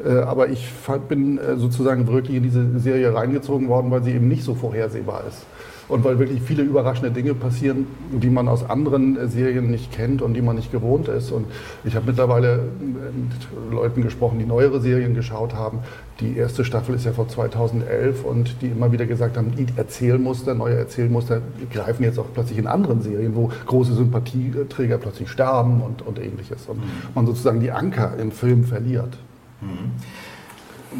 Äh, 0.04 0.18
aber 0.18 0.48
ich 0.48 0.68
bin 1.08 1.38
äh, 1.38 1.56
sozusagen 1.56 2.06
wirklich 2.08 2.36
in 2.36 2.42
diese 2.42 2.78
Serie 2.78 3.14
reingezogen 3.14 3.68
worden, 3.68 3.90
weil 3.90 4.02
sie 4.02 4.12
eben 4.12 4.28
nicht 4.28 4.44
so 4.44 4.54
vorhersehbar 4.54 5.24
ist. 5.28 5.44
Und 5.88 6.04
weil 6.04 6.18
wirklich 6.18 6.42
viele 6.42 6.62
überraschende 6.62 7.10
Dinge 7.10 7.34
passieren, 7.34 7.86
die 8.12 8.28
man 8.28 8.48
aus 8.48 8.68
anderen 8.68 9.28
Serien 9.28 9.70
nicht 9.70 9.90
kennt 9.90 10.22
und 10.22 10.34
die 10.34 10.42
man 10.42 10.56
nicht 10.56 10.70
gewohnt 10.70 11.08
ist. 11.08 11.30
Und 11.30 11.46
ich 11.84 11.94
habe 11.96 12.06
mittlerweile 12.06 12.60
mit 12.80 13.72
Leuten 13.72 14.02
gesprochen, 14.02 14.38
die 14.38 14.44
neuere 14.44 14.80
Serien 14.80 15.14
geschaut 15.14 15.54
haben. 15.54 15.78
Die 16.20 16.36
erste 16.36 16.64
Staffel 16.64 16.94
ist 16.94 17.06
ja 17.06 17.12
vor 17.12 17.28
2011 17.28 18.24
und 18.24 18.60
die 18.60 18.66
immer 18.66 18.92
wieder 18.92 19.06
gesagt 19.06 19.36
haben, 19.36 19.54
die 19.54 19.66
Erzählmuster, 19.76 20.54
neue 20.54 20.76
Erzählmuster 20.76 21.40
greifen 21.72 22.02
jetzt 22.02 22.18
auch 22.18 22.26
plötzlich 22.34 22.58
in 22.58 22.66
anderen 22.66 23.02
Serien, 23.02 23.34
wo 23.34 23.50
große 23.66 23.94
Sympathieträger 23.94 24.98
plötzlich 24.98 25.30
sterben 25.30 25.80
und, 25.80 26.02
und 26.02 26.18
ähnliches. 26.18 26.66
Und 26.66 26.82
man 27.14 27.26
sozusagen 27.26 27.60
die 27.60 27.70
Anker 27.70 28.12
im 28.18 28.32
Film 28.32 28.64
verliert. 28.64 29.16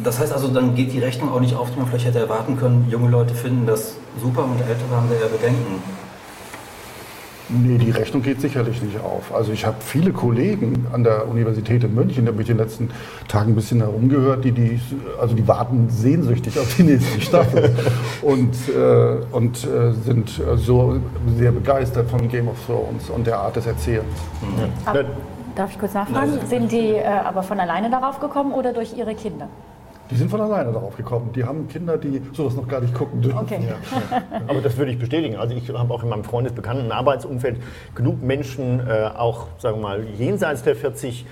Das 0.03 0.19
heißt 0.19 0.31
also, 0.31 0.47
dann 0.49 0.75
geht 0.75 0.93
die 0.93 0.99
Rechnung 0.99 1.31
auch 1.31 1.39
nicht 1.39 1.55
auf, 1.55 1.71
die 1.71 1.79
man 1.79 1.87
vielleicht 1.87 2.05
hätte 2.05 2.19
erwarten 2.19 2.57
können. 2.57 2.87
Junge 2.89 3.09
Leute 3.09 3.33
finden 3.33 3.65
das 3.65 3.95
super 4.21 4.43
und 4.43 4.59
Ältere 4.61 4.95
haben 4.95 5.09
da 5.09 5.15
eher 5.15 5.29
Bedenken. 5.29 5.81
Nee, 7.51 7.79
die 7.79 7.89
Rechnung 7.89 8.21
geht 8.21 8.39
sicherlich 8.41 8.79
nicht 8.83 8.99
auf. 8.99 9.33
Also 9.33 9.51
ich 9.51 9.65
habe 9.65 9.77
viele 9.79 10.11
Kollegen 10.11 10.85
an 10.93 11.03
der 11.03 11.27
Universität 11.27 11.83
in 11.83 11.95
München, 11.95 12.25
da 12.25 12.31
habe 12.31 12.43
ich 12.43 12.49
in 12.49 12.57
den 12.57 12.63
letzten 12.63 12.91
Tagen 13.27 13.53
ein 13.53 13.55
bisschen 13.55 13.79
herumgehört, 13.79 14.45
die, 14.45 14.51
die, 14.51 14.79
also 15.19 15.33
die 15.33 15.47
warten 15.47 15.89
sehnsüchtig 15.89 16.59
auf 16.59 16.75
die 16.75 16.83
nächste 16.83 17.19
Staffel 17.21 17.75
und, 18.21 18.53
äh, 18.69 19.35
und 19.35 19.63
äh, 19.65 19.93
sind 19.93 20.39
so 20.57 20.99
sehr 21.39 21.51
begeistert 21.51 22.07
von 22.11 22.29
Game 22.29 22.47
of 22.47 22.57
Thrones 22.67 23.09
und 23.09 23.25
der 23.25 23.39
Art 23.39 23.55
des 23.55 23.65
Erzählens. 23.65 24.13
Aber, 24.85 25.05
darf 25.55 25.71
ich 25.71 25.79
kurz 25.79 25.95
nachfragen? 25.95 26.33
Sind 26.47 26.71
die 26.71 26.93
äh, 26.93 27.03
aber 27.03 27.41
von 27.41 27.59
alleine 27.59 27.89
darauf 27.89 28.19
gekommen 28.19 28.53
oder 28.53 28.73
durch 28.73 28.95
ihre 28.95 29.15
Kinder? 29.15 29.47
Die 30.11 30.15
sind 30.15 30.31
von 30.31 30.41
alleine 30.41 30.71
darauf 30.71 30.97
gekommen. 30.97 31.31
Die 31.35 31.43
haben 31.43 31.67
Kinder, 31.67 31.97
die 31.97 32.21
sowas 32.33 32.55
noch 32.55 32.67
gar 32.67 32.81
nicht 32.81 32.95
gucken 32.95 33.21
dürfen. 33.21 33.37
Okay. 33.37 33.59
Aber 34.47 34.61
das 34.61 34.75
würde 34.77 34.91
ich 34.91 34.97
bestätigen. 34.97 35.35
Also 35.35 35.53
ich 35.55 35.69
habe 35.69 35.93
auch 35.93 36.03
in 36.03 36.09
meinem 36.09 36.23
Freundesbekannten 36.23 36.91
Arbeitsumfeld 36.91 37.57
genug 37.93 38.21
Menschen, 38.21 38.79
äh, 38.79 39.09
auch 39.15 39.47
sagen 39.59 39.77
wir 39.77 39.83
mal 39.83 40.03
jenseits 40.17 40.63
der 40.63 40.75
40, 40.75 41.25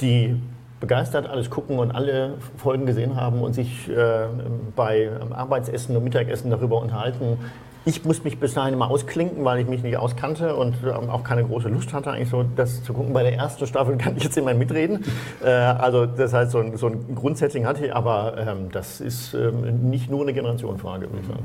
die 0.00 0.40
begeistert 0.80 1.28
alles 1.28 1.48
gucken 1.48 1.78
und 1.78 1.92
alle 1.92 2.34
Folgen 2.56 2.86
gesehen 2.86 3.16
haben 3.16 3.40
und 3.40 3.54
sich 3.54 3.88
äh, 3.88 4.26
bei 4.74 5.10
Arbeitsessen 5.30 5.96
und 5.96 6.04
Mittagessen 6.04 6.50
darüber 6.50 6.80
unterhalten. 6.82 7.38
Ich 7.86 8.02
muss 8.02 8.24
mich 8.24 8.40
bis 8.40 8.54
dahin 8.54 8.72
immer 8.72 8.90
ausklinken, 8.90 9.44
weil 9.44 9.60
ich 9.60 9.68
mich 9.68 9.82
nicht 9.82 9.98
auskannte 9.98 10.56
und 10.56 10.74
ähm, 10.84 11.10
auch 11.10 11.22
keine 11.22 11.44
große 11.44 11.68
Lust 11.68 11.92
hatte, 11.92 12.12
eigentlich 12.12 12.30
so 12.30 12.42
das 12.56 12.82
zu 12.82 12.94
gucken. 12.94 13.12
Bei 13.12 13.22
der 13.22 13.34
ersten 13.34 13.66
Staffel 13.66 13.96
kann 13.98 14.16
ich 14.16 14.24
jetzt 14.24 14.38
immer 14.38 14.54
mitreden. 14.54 15.04
Äh, 15.44 15.50
also 15.50 16.06
das 16.06 16.32
heißt, 16.32 16.50
so 16.50 16.58
ein, 16.58 16.76
so 16.78 16.86
ein 16.86 17.14
Grundsetting 17.14 17.66
hatte 17.66 17.86
ich, 17.86 17.94
aber 17.94 18.38
ähm, 18.38 18.70
das 18.72 19.02
ist 19.02 19.34
ähm, 19.34 19.90
nicht 19.90 20.10
nur 20.10 20.22
eine 20.22 20.32
Generationenfrage, 20.32 21.10
würde 21.10 21.20
ich 21.20 21.26
sagen. 21.26 21.44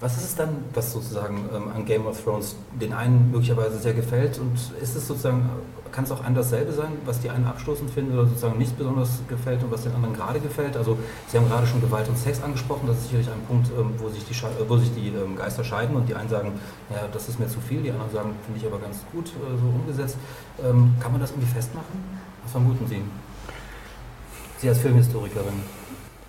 Was 0.00 0.16
ist 0.16 0.24
es 0.24 0.36
dann, 0.36 0.50
was 0.74 0.92
sozusagen 0.92 1.48
ähm, 1.52 1.72
an 1.74 1.84
Game 1.84 2.06
of 2.06 2.22
Thrones 2.22 2.54
den 2.80 2.92
einen 2.92 3.32
möglicherweise 3.32 3.78
sehr 3.78 3.94
gefällt 3.94 4.38
und 4.38 4.54
ist 4.80 4.94
es 4.94 5.08
sozusagen, 5.08 5.50
kann 5.90 6.04
es 6.04 6.12
auch 6.12 6.22
einem 6.22 6.36
dasselbe 6.36 6.72
sein, 6.72 6.92
was 7.04 7.18
die 7.18 7.30
einen 7.30 7.44
abstoßend 7.46 7.90
finden 7.90 8.12
oder 8.12 8.28
sozusagen 8.28 8.58
nicht 8.58 8.78
besonders 8.78 9.10
gefällt 9.26 9.60
und 9.64 9.72
was 9.72 9.82
den 9.82 9.94
anderen 9.94 10.14
gerade 10.14 10.38
gefällt? 10.38 10.76
Also 10.76 10.96
Sie 11.26 11.36
haben 11.36 11.48
gerade 11.48 11.66
schon 11.66 11.80
Gewalt 11.80 12.08
und 12.08 12.16
Sex 12.16 12.40
angesprochen, 12.40 12.86
das 12.86 12.98
ist 12.98 13.04
sicherlich 13.04 13.28
ein 13.28 13.40
Punkt, 13.48 13.70
ähm, 13.76 13.94
wo 13.98 14.08
sich 14.08 14.24
die, 14.24 14.34
äh, 14.34 14.68
wo 14.68 14.76
sich 14.76 14.94
die 14.94 15.08
ähm, 15.08 15.34
Geister 15.34 15.64
scheiden 15.64 15.96
und 15.96 16.08
die 16.08 16.14
einen 16.14 16.28
sagen, 16.28 16.52
ja, 16.90 17.08
das 17.12 17.28
ist 17.28 17.40
mir 17.40 17.48
zu 17.48 17.58
viel, 17.60 17.82
die 17.82 17.90
anderen 17.90 18.12
sagen, 18.12 18.30
finde 18.44 18.60
ich 18.60 18.66
aber 18.66 18.78
ganz 18.78 18.98
gut 19.10 19.26
äh, 19.26 19.58
so 19.58 19.66
umgesetzt. 19.66 20.16
Ähm, 20.62 20.94
Kann 21.00 21.10
man 21.10 21.20
das 21.20 21.30
irgendwie 21.30 21.50
festmachen? 21.50 22.04
Was 22.44 22.52
vermuten 22.52 22.86
Sie? 22.86 23.02
Sie 24.58 24.68
als 24.68 24.78
Filmhistorikerin. 24.78 25.77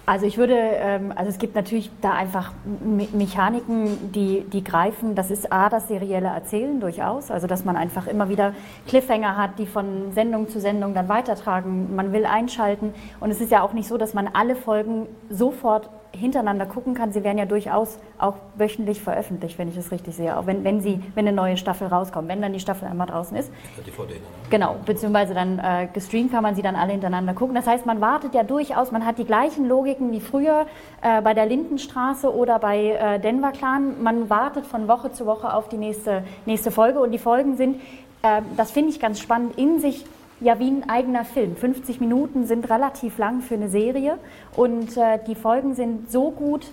Also 0.09 0.25
ich 0.25 0.39
würde, 0.39 0.55
ähm, 0.55 1.13
also 1.15 1.29
es 1.29 1.37
gibt 1.37 1.53
natürlich 1.53 1.91
da 2.01 2.13
einfach 2.13 2.51
Me 2.83 3.07
Mechaniken, 3.13 4.11
die, 4.11 4.41
die 4.41 4.63
greifen. 4.63 5.13
Das 5.13 5.29
ist 5.29 5.53
A, 5.53 5.69
das 5.69 5.87
serielle 5.87 6.29
Erzählen 6.29 6.79
durchaus, 6.79 7.29
also 7.29 7.45
dass 7.45 7.63
man 7.63 7.75
einfach 7.75 8.07
immer 8.07 8.27
wieder 8.27 8.55
Cliffhanger 8.87 9.37
hat, 9.37 9.59
die 9.59 9.67
von 9.67 10.11
Sendung 10.13 10.49
zu 10.49 10.59
Sendung 10.59 10.95
dann 10.95 11.09
weitertragen. 11.09 11.95
Man 11.95 12.11
will 12.11 12.25
einschalten 12.25 12.95
und 13.19 13.29
es 13.29 13.39
ist 13.39 13.51
ja 13.51 13.61
auch 13.61 13.73
nicht 13.73 13.87
so, 13.87 13.99
dass 13.99 14.15
man 14.15 14.27
alle 14.33 14.55
Folgen 14.55 15.05
sofort 15.29 15.91
hintereinander 16.11 16.65
gucken 16.65 16.93
kann. 16.93 17.11
Sie 17.11 17.23
werden 17.23 17.37
ja 17.37 17.45
durchaus 17.45 17.99
auch 18.17 18.35
wöchentlich 18.55 19.01
veröffentlicht, 19.01 19.57
wenn 19.57 19.69
ich 19.69 19.75
das 19.75 19.91
richtig 19.91 20.15
sehe. 20.15 20.37
Auch 20.37 20.45
wenn, 20.45 20.63
wenn, 20.63 20.81
sie, 20.81 21.01
wenn 21.15 21.27
eine 21.27 21.35
neue 21.35 21.57
Staffel 21.57 21.87
rauskommt, 21.87 22.27
wenn 22.27 22.41
dann 22.41 22.53
die 22.53 22.59
Staffel 22.59 22.87
einmal 22.87 23.07
draußen 23.07 23.37
ist. 23.37 23.51
DVD, 23.85 24.15
ne? 24.15 24.19
Genau, 24.49 24.75
beziehungsweise 24.85 25.33
dann 25.33 25.59
äh, 25.59 25.87
gestreamt 25.93 26.31
kann 26.31 26.43
man 26.43 26.55
sie 26.55 26.61
dann 26.61 26.75
alle 26.75 26.91
hintereinander 26.91 27.33
gucken. 27.33 27.55
Das 27.55 27.67
heißt, 27.67 27.85
man 27.85 28.01
wartet 28.01 28.33
ja 28.33 28.43
durchaus, 28.43 28.91
man 28.91 29.05
hat 29.05 29.17
die 29.17 29.25
gleichen 29.25 29.67
Logiken 29.67 30.11
wie 30.11 30.19
früher 30.19 30.65
äh, 31.01 31.21
bei 31.21 31.33
der 31.33 31.45
Lindenstraße 31.45 32.33
oder 32.33 32.59
bei 32.59 32.91
äh, 32.91 33.19
Denver 33.19 33.51
Clan. 33.51 34.01
Man 34.01 34.29
wartet 34.29 34.65
von 34.65 34.87
Woche 34.87 35.11
zu 35.11 35.25
Woche 35.25 35.53
auf 35.53 35.69
die 35.69 35.77
nächste, 35.77 36.23
nächste 36.45 36.71
Folge 36.71 36.99
und 36.99 37.11
die 37.11 37.19
Folgen 37.19 37.55
sind, 37.55 37.81
äh, 38.23 38.41
das 38.57 38.71
finde 38.71 38.89
ich 38.89 38.99
ganz 38.99 39.19
spannend, 39.19 39.57
in 39.57 39.79
sich 39.79 40.05
ja 40.41 40.59
wie 40.59 40.69
ein 40.69 40.89
eigener 40.89 41.25
Film. 41.25 41.55
50 41.55 41.99
Minuten 41.99 42.45
sind 42.45 42.69
relativ 42.69 43.17
lang 43.17 43.41
für 43.41 43.55
eine 43.55 43.69
Serie 43.69 44.17
und 44.55 44.95
äh, 44.97 45.19
die 45.27 45.35
Folgen 45.35 45.75
sind 45.75 46.11
so 46.11 46.31
gut 46.31 46.65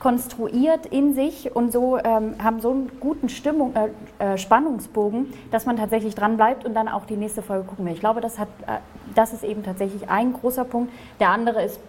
konstruiert 0.00 0.86
in 0.86 1.14
sich 1.14 1.54
und 1.54 1.72
so 1.72 1.96
ähm, 1.98 2.34
haben 2.42 2.60
so 2.60 2.70
einen 2.70 2.90
guten 3.00 3.28
Stimmung, 3.28 3.74
äh, 3.74 4.34
äh, 4.34 4.38
Spannungsbogen, 4.38 5.32
dass 5.50 5.66
man 5.66 5.76
tatsächlich 5.76 6.14
dran 6.14 6.36
bleibt 6.36 6.64
und 6.64 6.74
dann 6.74 6.88
auch 6.88 7.06
die 7.06 7.16
nächste 7.16 7.42
Folge 7.42 7.64
gucken 7.64 7.86
will. 7.86 7.92
Ich 7.92 8.00
glaube, 8.00 8.20
das, 8.20 8.38
hat, 8.38 8.48
äh, 8.66 8.78
das 9.14 9.32
ist 9.32 9.44
eben 9.44 9.62
tatsächlich 9.62 10.08
ein 10.10 10.32
großer 10.32 10.64
Punkt. 10.64 10.92
Der 11.20 11.30
andere 11.30 11.62
ist, 11.62 11.80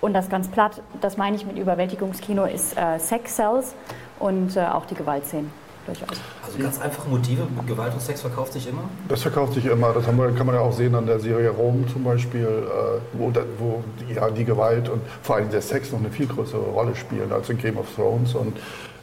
und 0.00 0.12
das 0.12 0.28
ganz 0.28 0.48
platt, 0.48 0.82
das 1.00 1.16
meine 1.16 1.36
ich 1.36 1.46
mit 1.46 1.56
Überwältigungskino, 1.56 2.44
ist 2.44 2.76
äh, 2.76 2.98
Sex 2.98 3.36
Cells 3.36 3.74
und 4.18 4.56
äh, 4.56 4.66
auch 4.66 4.84
die 4.86 4.94
Gewaltszenen 4.94 5.50
durchaus. 5.88 6.18
Also 6.44 6.58
ganz 6.58 6.80
einfache 6.80 7.08
Motive, 7.08 7.46
Gewalt 7.66 7.94
und 7.94 8.00
Sex 8.00 8.20
verkauft 8.20 8.52
sich 8.52 8.68
immer? 8.68 8.84
Das 9.08 9.22
verkauft 9.22 9.54
sich 9.54 9.66
immer. 9.66 9.92
Das 9.92 10.06
haben 10.06 10.18
wir, 10.18 10.30
kann 10.32 10.46
man 10.46 10.54
ja 10.54 10.60
auch 10.60 10.72
sehen 10.72 10.94
an 10.94 11.06
der 11.06 11.18
Serie 11.18 11.50
Rom 11.50 11.86
zum 11.92 12.04
Beispiel, 12.04 12.46
äh, 12.46 13.00
wo, 13.18 13.32
wo 13.58 13.82
die, 14.00 14.14
ja, 14.14 14.30
die 14.30 14.44
Gewalt 14.44 14.88
und 14.88 15.00
vor 15.22 15.36
allem 15.36 15.50
der 15.50 15.62
Sex 15.62 15.92
noch 15.92 15.98
eine 15.98 16.10
viel 16.10 16.26
größere 16.26 16.60
Rolle 16.60 16.94
spielen 16.94 17.32
als 17.32 17.48
in 17.50 17.58
Game 17.58 17.78
of 17.78 17.86
Thrones. 17.94 18.34
Und 18.34 18.56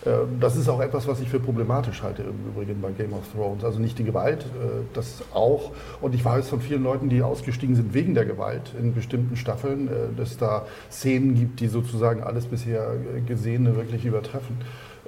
äh, 0.06 0.12
das 0.40 0.56
ist 0.56 0.70
auch 0.70 0.82
etwas, 0.82 1.08
was 1.08 1.20
ich 1.20 1.30
für 1.30 1.40
problematisch 1.40 2.04
halte 2.04 2.24
im 2.24 2.52
Übrigen 2.52 2.80
bei 2.82 2.92
Game 2.92 3.14
of 3.14 3.24
Thrones. 3.34 3.64
Also 3.64 3.80
nicht 3.80 3.98
die 3.98 4.04
Gewalt, 4.04 4.44
äh, 4.44 4.84
das 4.94 5.24
auch. 5.34 5.72
Und 6.02 6.16
ich 6.16 6.24
weiß 6.24 6.50
von 6.50 6.62
vielen 6.62 6.84
Leuten, 6.84 7.10
die 7.10 7.22
ausgestiegen 7.22 7.76
sind 7.76 7.94
wegen 7.94 8.14
der 8.14 8.26
Gewalt 8.26 8.74
in 8.80 8.94
bestimmten 8.94 9.36
Staffeln, 9.36 9.88
äh, 9.88 9.92
dass 10.18 10.38
da 10.38 10.66
Szenen 10.92 11.36
gibt, 11.36 11.60
die 11.60 11.68
sozusagen 11.68 12.24
alles 12.24 12.46
bisher 12.46 12.94
Gesehene 13.26 13.76
wirklich 13.76 14.06
übertreffen. 14.06 14.58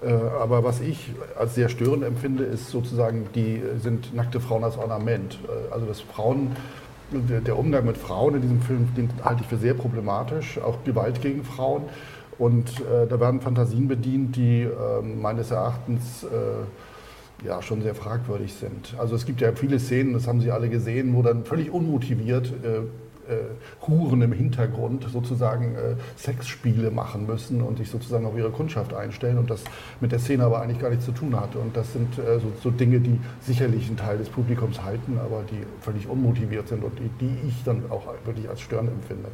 Äh, 0.01 0.11
Aber 0.11 0.63
was 0.63 0.81
ich 0.81 1.11
als 1.37 1.55
sehr 1.55 1.69
störend 1.69 2.03
empfinde, 2.03 2.43
ist 2.43 2.69
sozusagen, 2.69 3.27
die 3.35 3.61
sind 3.81 4.13
nackte 4.13 4.39
Frauen 4.39 4.63
als 4.63 4.77
Ornament. 4.77 5.39
Äh, 5.47 5.73
Also 5.73 5.85
das 5.85 6.01
Frauen, 6.01 6.55
der 7.11 7.41
der 7.41 7.57
Umgang 7.57 7.85
mit 7.85 7.97
Frauen 7.97 8.35
in 8.35 8.41
diesem 8.41 8.61
Film, 8.61 8.89
den 8.95 9.09
halte 9.23 9.41
ich 9.41 9.47
für 9.47 9.57
sehr 9.57 9.73
problematisch, 9.73 10.59
auch 10.59 10.83
Gewalt 10.83 11.21
gegen 11.21 11.43
Frauen. 11.43 11.83
Und 12.37 12.69
äh, 12.81 13.07
da 13.09 13.19
werden 13.19 13.41
Fantasien 13.41 13.87
bedient, 13.87 14.35
die 14.35 14.61
äh, 14.61 15.01
meines 15.01 15.49
Erachtens 15.51 16.23
äh, 16.23 17.47
ja, 17.47 17.61
schon 17.61 17.81
sehr 17.81 17.95
fragwürdig 17.95 18.53
sind. 18.53 18.95
Also 18.97 19.15
es 19.15 19.25
gibt 19.25 19.41
ja 19.41 19.51
viele 19.53 19.79
Szenen, 19.79 20.13
das 20.13 20.27
haben 20.27 20.41
Sie 20.41 20.51
alle 20.51 20.69
gesehen, 20.69 21.15
wo 21.15 21.21
dann 21.21 21.45
völlig 21.45 21.71
unmotiviert 21.71 22.51
äh, 23.29 23.87
Huren 23.87 24.21
im 24.21 24.31
Hintergrund 24.31 25.05
sozusagen 25.11 25.75
äh, 25.75 25.95
Sexspiele 26.17 26.91
machen 26.91 27.25
müssen 27.25 27.61
und 27.61 27.77
sich 27.77 27.89
sozusagen 27.89 28.25
auf 28.25 28.37
ihre 28.37 28.51
Kundschaft 28.51 28.93
einstellen 28.93 29.37
und 29.37 29.49
das 29.49 29.63
mit 30.01 30.11
der 30.11 30.19
Szene 30.19 30.43
aber 30.43 30.61
eigentlich 30.61 30.79
gar 30.79 30.89
nichts 30.89 31.05
zu 31.05 31.11
tun 31.11 31.39
hat. 31.39 31.55
Und 31.55 31.75
das 31.75 31.93
sind 31.93 32.17
äh, 32.17 32.39
so, 32.39 32.51
so 32.61 32.71
Dinge, 32.71 32.99
die 32.99 33.19
sicherlich 33.41 33.87
einen 33.87 33.97
Teil 33.97 34.17
des 34.17 34.29
Publikums 34.29 34.83
halten, 34.83 35.17
aber 35.23 35.43
die 35.49 35.63
völlig 35.81 36.07
unmotiviert 36.07 36.67
sind 36.67 36.83
und 36.83 36.97
die, 36.99 37.09
die 37.19 37.47
ich 37.47 37.63
dann 37.63 37.83
auch 37.89 38.05
wirklich 38.25 38.49
als 38.49 38.61
störend 38.61 38.89
empfinde. 38.89 39.29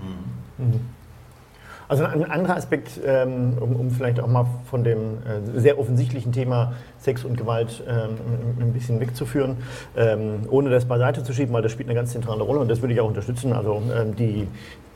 Also 1.93 2.05
ein 2.05 2.23
anderer 2.23 2.57
Aspekt, 2.57 2.99
ähm, 3.05 3.55
um, 3.59 3.75
um 3.75 3.91
vielleicht 3.91 4.19
auch 4.19 4.25
mal 4.25 4.47
von 4.65 4.83
dem 4.83 4.97
äh, 4.97 5.59
sehr 5.59 5.77
offensichtlichen 5.77 6.31
Thema 6.31 6.73
Sex 6.97 7.23
und 7.23 7.37
Gewalt 7.37 7.83
ähm, 7.87 8.17
ein 8.59 8.73
bisschen 8.73 8.99
wegzuführen, 8.99 9.57
ähm, 9.95 10.39
ohne 10.49 10.71
das 10.71 10.85
beiseite 10.85 11.23
zu 11.23 11.33
schieben, 11.33 11.53
weil 11.53 11.61
das 11.61 11.71
spielt 11.71 11.87
eine 11.87 11.95
ganz 11.95 12.11
zentrale 12.11 12.41
Rolle 12.41 12.61
und 12.61 12.67
das 12.67 12.81
würde 12.81 12.95
ich 12.95 12.99
auch 12.99 13.07
unterstützen. 13.07 13.53
Also 13.53 13.79
die, 14.17 14.47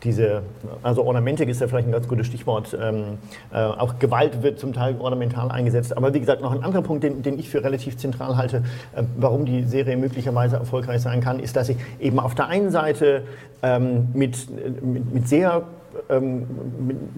diese, 0.03 0.41
also 0.81 1.03
Ornamentik 1.03 1.47
ist 1.49 1.61
ja 1.61 1.67
vielleicht 1.67 1.87
ein 1.87 1.91
ganz 1.91 2.07
gutes 2.07 2.25
Stichwort. 2.25 2.75
Ähm, 2.81 3.19
äh, 3.53 3.57
auch 3.57 3.99
Gewalt 3.99 4.41
wird 4.41 4.57
zum 4.57 4.73
Teil 4.73 4.95
ornamental 4.97 5.51
eingesetzt. 5.51 5.95
Aber 5.95 6.15
wie 6.15 6.19
gesagt, 6.19 6.41
noch 6.41 6.51
ein 6.51 6.63
anderer 6.63 6.81
Punkt, 6.81 7.03
den, 7.03 7.21
den 7.21 7.37
ich 7.37 7.47
für 7.47 7.63
relativ 7.63 7.97
zentral 7.97 8.37
halte, 8.37 8.63
äh, 8.95 9.03
warum 9.17 9.45
die 9.45 9.65
Serie 9.65 9.97
möglicherweise 9.97 10.55
erfolgreich 10.55 11.01
sein 11.01 11.21
kann, 11.21 11.39
ist, 11.39 11.55
dass 11.55 11.67
sie 11.67 11.77
eben 11.99 12.19
auf 12.19 12.33
der 12.33 12.47
einen 12.47 12.71
Seite 12.71 13.21
ähm, 13.61 14.07
mit, 14.13 14.47
mit, 14.83 15.13
mit 15.13 15.27
sehr 15.27 15.61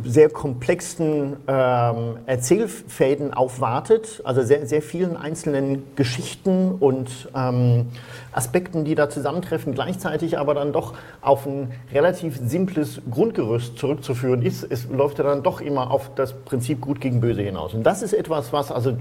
sehr 0.04 0.30
komplexen 0.30 1.38
ähm, 1.48 2.18
Erzählfäden 2.26 3.34
aufwartet, 3.34 4.22
also 4.24 4.44
sehr, 4.44 4.66
sehr 4.66 4.82
vielen 4.82 5.18
einzelnen 5.18 5.84
Geschichten 5.96 6.72
und 6.80 7.30
ähm, 7.36 7.88
Aspekten, 8.32 8.86
die 8.86 8.96
da 8.96 9.10
zusammentreffen, 9.10 9.74
gleichzeitig 9.74 10.38
aber 10.38 10.54
dann 10.54 10.74
doch 10.74 10.94
auf 11.22 11.46
ein 11.46 11.72
relativ 11.94 12.38
simples 12.38 13.02
Grundgerüst 13.10 13.78
zurückzuführen 13.78 14.42
ist. 14.42 14.64
Es 14.70 14.88
läuft 14.90 15.18
ja 15.18 15.24
dann 15.24 15.44
doch 15.44 15.62
immer 15.62 15.92
auf 15.92 16.12
das 16.16 16.34
Prinzip 16.34 16.82
Gut 16.82 17.02
gegen 17.02 17.22
Böse 17.22 17.42
hinaus. 17.42 17.74
Und 17.74 17.84
das 17.84 18.02
ist 18.02 18.14
etwas, 18.14 18.54
was, 18.54 18.72
also 18.72 18.94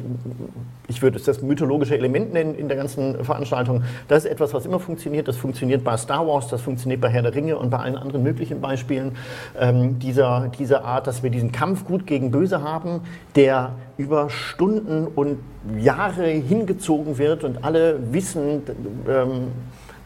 ich 0.88 1.02
würde 1.02 1.18
es 1.18 1.25
das 1.25 1.42
mythologische 1.42 1.97
Element 1.97 2.32
nennen 2.32 2.54
in 2.54 2.68
der 2.68 2.76
ganzen 2.76 3.23
Veranstaltung. 3.25 3.82
Das 4.08 4.25
ist 4.25 4.30
etwas, 4.30 4.54
was 4.54 4.64
immer 4.64 4.80
funktioniert. 4.80 5.28
Das 5.28 5.37
funktioniert 5.37 5.85
bei 5.85 5.97
Star 5.97 6.26
Wars, 6.26 6.49
das 6.49 6.62
funktioniert 6.62 7.00
bei 7.00 7.08
Herr 7.08 7.23
der 7.23 7.35
Ringe 7.35 7.58
und 7.58 7.70
bei 7.70 7.78
allen 7.78 7.97
anderen 7.97 8.23
möglichen 8.23 8.61
Beispielen 8.61 9.16
ähm, 9.58 9.99
dieser, 9.99 10.50
dieser 10.58 10.85
Art, 10.85 11.06
dass 11.06 11.23
wir 11.23 11.30
diesen 11.30 11.52
Kampf 11.52 11.85
Gut 11.85 12.06
gegen 12.06 12.30
Böse 12.30 12.62
haben, 12.62 13.02
der 13.37 13.73
über 13.98 14.30
Stunden 14.30 15.06
und 15.06 15.38
Jahre 15.78 16.26
hingezogen 16.26 17.18
wird 17.18 17.44
und 17.44 17.64
alle 17.64 18.12
wissen, 18.12 18.62
ähm, 19.08 19.48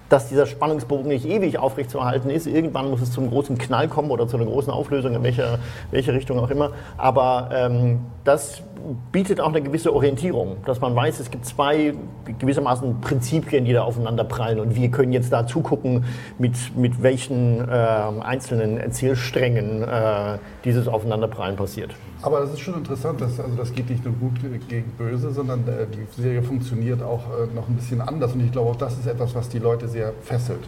dass 0.08 0.28
dieser 0.28 0.46
Spannungsbogen 0.46 1.08
nicht 1.08 1.26
ewig 1.26 1.58
aufrechtzuerhalten 1.58 2.28
ist. 2.28 2.46
Irgendwann 2.46 2.90
muss 2.90 3.00
es 3.00 3.12
zum 3.12 3.30
großen 3.30 3.56
Knall 3.56 3.88
kommen 3.88 4.10
oder 4.10 4.26
zu 4.28 4.36
einer 4.36 4.46
großen 4.46 4.72
Auflösung, 4.72 5.14
in 5.14 5.22
welcher, 5.22 5.58
welche 5.90 6.12
Richtung 6.12 6.38
auch 6.38 6.50
immer. 6.50 6.72
Aber 6.98 7.48
ähm, 7.52 8.00
das 8.24 8.62
bietet 9.10 9.40
auch 9.40 9.48
eine 9.48 9.62
gewisse 9.62 9.92
Orientierung, 9.92 10.56
dass 10.64 10.80
man 10.80 10.94
weiß, 10.94 11.20
es 11.20 11.30
gibt 11.30 11.46
zwei 11.46 11.94
gewissermaßen 12.38 13.00
Prinzipien, 13.00 13.64
die 13.64 13.72
da 13.72 13.82
aufeinander 13.82 14.24
prallen 14.24 14.60
und 14.60 14.74
wir 14.74 14.90
können 14.90 15.12
jetzt 15.12 15.32
da 15.32 15.46
zugucken, 15.46 16.04
mit, 16.38 16.76
mit 16.76 17.02
welchen 17.02 17.60
äh, 17.60 17.72
einzelnen 17.72 18.78
Erzählsträngen 18.78 19.82
äh, 19.82 20.38
dieses 20.64 20.88
Aufeinanderprallen 20.88 21.56
passiert. 21.56 21.94
Aber 22.22 22.40
das 22.40 22.52
ist 22.52 22.60
schon 22.60 22.74
interessant, 22.74 23.20
dass, 23.20 23.40
also 23.40 23.56
das 23.56 23.72
geht 23.72 23.90
nicht 23.90 24.04
nur 24.04 24.14
gut 24.14 24.34
gegen 24.68 24.92
böse, 24.96 25.32
sondern 25.32 25.66
äh, 25.66 25.86
die 25.86 26.22
Serie 26.22 26.42
funktioniert 26.42 27.02
auch 27.02 27.22
äh, 27.26 27.52
noch 27.52 27.68
ein 27.68 27.74
bisschen 27.74 28.00
anders. 28.00 28.32
Und 28.32 28.44
ich 28.44 28.52
glaube, 28.52 28.70
auch 28.70 28.76
das 28.76 28.96
ist 28.96 29.06
etwas, 29.06 29.34
was 29.34 29.48
die 29.48 29.58
Leute 29.58 29.88
sehr 29.88 30.12
fesselt. 30.22 30.60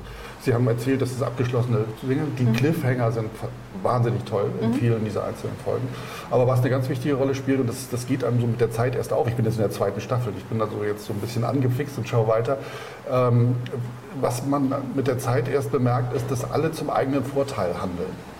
Sie 0.44 0.52
haben 0.52 0.68
erzählt, 0.68 1.00
dass 1.00 1.12
es 1.12 1.22
abgeschlossene 1.22 1.86
Dinge, 2.02 2.22
die 2.38 2.42
mhm. 2.42 2.52
Cliffhanger 2.52 3.12
sind 3.12 3.30
wahnsinnig 3.82 4.24
toll 4.24 4.50
in 4.60 4.70
mhm. 4.70 4.74
vielen 4.74 5.04
dieser 5.04 5.24
einzelnen 5.24 5.56
Folgen. 5.64 5.88
Aber 6.30 6.46
was 6.46 6.60
eine 6.60 6.68
ganz 6.68 6.88
wichtige 6.90 7.14
Rolle 7.14 7.34
spielt, 7.34 7.60
und 7.60 7.66
das, 7.66 7.88
das 7.90 8.06
geht 8.06 8.24
einem 8.24 8.40
so 8.40 8.46
mit 8.46 8.60
der 8.60 8.70
Zeit 8.70 8.94
erst 8.94 9.14
auf, 9.14 9.26
ich 9.26 9.34
bin 9.34 9.46
jetzt 9.46 9.54
in 9.54 9.62
der 9.62 9.70
zweiten 9.70 10.02
Staffel, 10.02 10.34
ich 10.36 10.44
bin 10.44 10.58
da 10.58 10.66
so 10.66 10.84
jetzt 10.84 11.06
so 11.06 11.14
ein 11.14 11.20
bisschen 11.20 11.44
angefixt 11.44 11.96
und 11.96 12.06
schaue 12.06 12.28
weiter. 12.28 12.58
Ähm, 13.10 13.56
was 14.20 14.44
man 14.44 14.74
mit 14.94 15.06
der 15.06 15.18
Zeit 15.18 15.48
erst 15.48 15.72
bemerkt, 15.72 16.14
ist, 16.14 16.30
dass 16.30 16.50
alle 16.50 16.72
zum 16.72 16.90
eigenen 16.90 17.24
Vorteil 17.24 17.80
handeln 17.80 18.33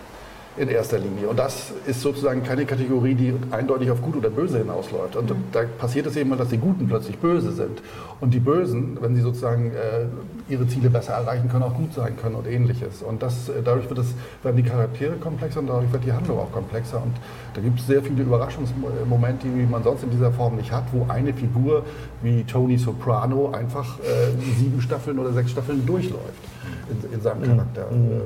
in 0.57 0.69
erster 0.69 0.99
Linie. 0.99 1.27
Und 1.27 1.37
das 1.37 1.73
ist 1.85 2.01
sozusagen 2.01 2.43
keine 2.43 2.65
Kategorie, 2.65 3.13
die 3.13 3.33
eindeutig 3.51 3.91
auf 3.91 4.01
Gut 4.01 4.15
oder 4.15 4.29
Böse 4.29 4.59
hinausläuft. 4.59 5.15
Und 5.15 5.29
mhm. 5.29 5.43
da 5.51 5.63
passiert 5.77 6.05
es 6.05 6.15
eben 6.15 6.29
mal, 6.29 6.37
dass 6.37 6.49
die 6.49 6.57
Guten 6.57 6.87
plötzlich 6.87 7.17
böse 7.17 7.51
sind. 7.51 7.81
Und 8.21 8.33
die 8.33 8.39
Bösen, 8.39 8.97
wenn 9.01 9.15
sie 9.15 9.21
sozusagen 9.21 9.71
äh, 9.71 10.05
ihre 10.47 10.65
Ziele 10.67 10.89
besser 10.89 11.13
erreichen 11.13 11.49
können, 11.49 11.63
auch 11.63 11.75
gut 11.75 11.93
sein 11.93 12.15
können 12.15 12.35
und 12.35 12.47
ähnliches. 12.47 13.01
Und 13.01 13.21
das, 13.21 13.49
äh, 13.49 13.61
dadurch 13.63 13.89
wird 13.89 13.99
es, 13.99 14.13
werden 14.43 14.55
die 14.55 14.63
Charaktere 14.63 15.15
komplexer 15.15 15.59
und 15.59 15.67
dadurch 15.67 15.91
wird 15.91 16.05
die 16.05 16.13
Handlung 16.13 16.39
auch 16.39 16.51
komplexer. 16.51 17.01
Und 17.03 17.15
da 17.53 17.61
gibt 17.61 17.79
es 17.79 17.87
sehr 17.87 18.01
viele 18.01 18.23
Überraschungsmomente, 18.23 19.47
die 19.47 19.65
man 19.69 19.83
sonst 19.83 20.03
in 20.03 20.11
dieser 20.11 20.31
Form 20.31 20.55
nicht 20.55 20.71
hat, 20.71 20.85
wo 20.93 21.05
eine 21.09 21.33
Figur 21.33 21.83
wie 22.21 22.43
Tony 22.45 22.77
Soprano 22.77 23.51
einfach 23.51 23.99
äh, 23.99 24.31
sieben 24.57 24.81
Staffeln 24.81 25.19
oder 25.19 25.33
sechs 25.33 25.51
Staffeln 25.51 25.85
durchläuft 25.85 26.43
in, 26.89 27.13
in 27.13 27.21
seinem 27.21 27.41
mhm. 27.41 27.45
Charakter. 27.45 27.91
Mhm. 27.91 28.21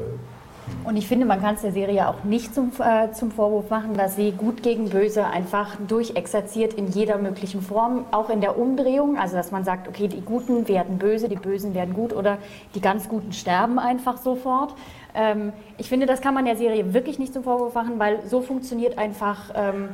Und 0.84 0.98
ich 0.98 1.08
finde, 1.08 1.26
man 1.26 1.42
kann 1.42 1.56
es 1.56 1.62
der 1.62 1.72
Serie 1.72 2.08
auch 2.08 2.24
nicht 2.24 2.54
zum, 2.54 2.72
äh, 2.80 3.12
zum 3.12 3.32
Vorwurf 3.32 3.70
machen, 3.70 3.96
dass 3.96 4.16
sie 4.16 4.32
gut 4.32 4.64
gegen 4.64 4.90
böse 4.90 5.26
einfach 5.26 5.76
durchexerziert 5.88 6.74
in 6.74 6.88
jeder 6.88 7.18
möglichen 7.18 7.62
Form, 7.62 8.06
auch 8.12 8.30
in 8.30 8.42
der 8.42 8.58
Umdrehung. 8.58 9.18
Also, 9.18 9.36
dass 9.36 9.52
man 9.52 9.64
sagt, 9.64 9.88
okay, 9.88 10.08
die 10.08 10.22
Guten 10.22 10.68
werden 10.68 10.98
böse, 10.98 11.30
die 11.30 11.36
Bösen 11.36 11.74
werden 11.74 11.94
gut 11.94 12.14
oder 12.14 12.38
die 12.76 12.82
ganz 12.82 13.10
Guten 13.10 13.34
sterben 13.34 13.78
einfach 13.78 14.18
sofort. 14.18 14.74
Ähm, 15.14 15.54
ich 15.78 15.90
finde, 15.90 16.06
das 16.06 16.22
kann 16.22 16.34
man 16.34 16.46
der 16.46 16.56
Serie 16.56 16.94
wirklich 16.94 17.20
nicht 17.20 17.34
zum 17.34 17.44
Vorwurf 17.44 17.74
machen, 17.74 18.00
weil 18.00 18.26
so 18.28 18.42
funktioniert 18.42 18.98
einfach 18.98 19.52
ähm, 19.56 19.90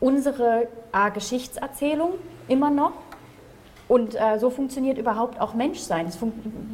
unsere 0.00 0.68
A, 0.92 1.08
Geschichtserzählung 1.08 2.12
immer 2.48 2.70
noch. 2.70 2.92
Und 3.88 4.14
äh, 4.14 4.38
so 4.38 4.50
funktioniert 4.50 4.98
überhaupt 4.98 5.40
auch 5.40 5.54
Menschsein. 5.54 6.06
Es 6.06 6.18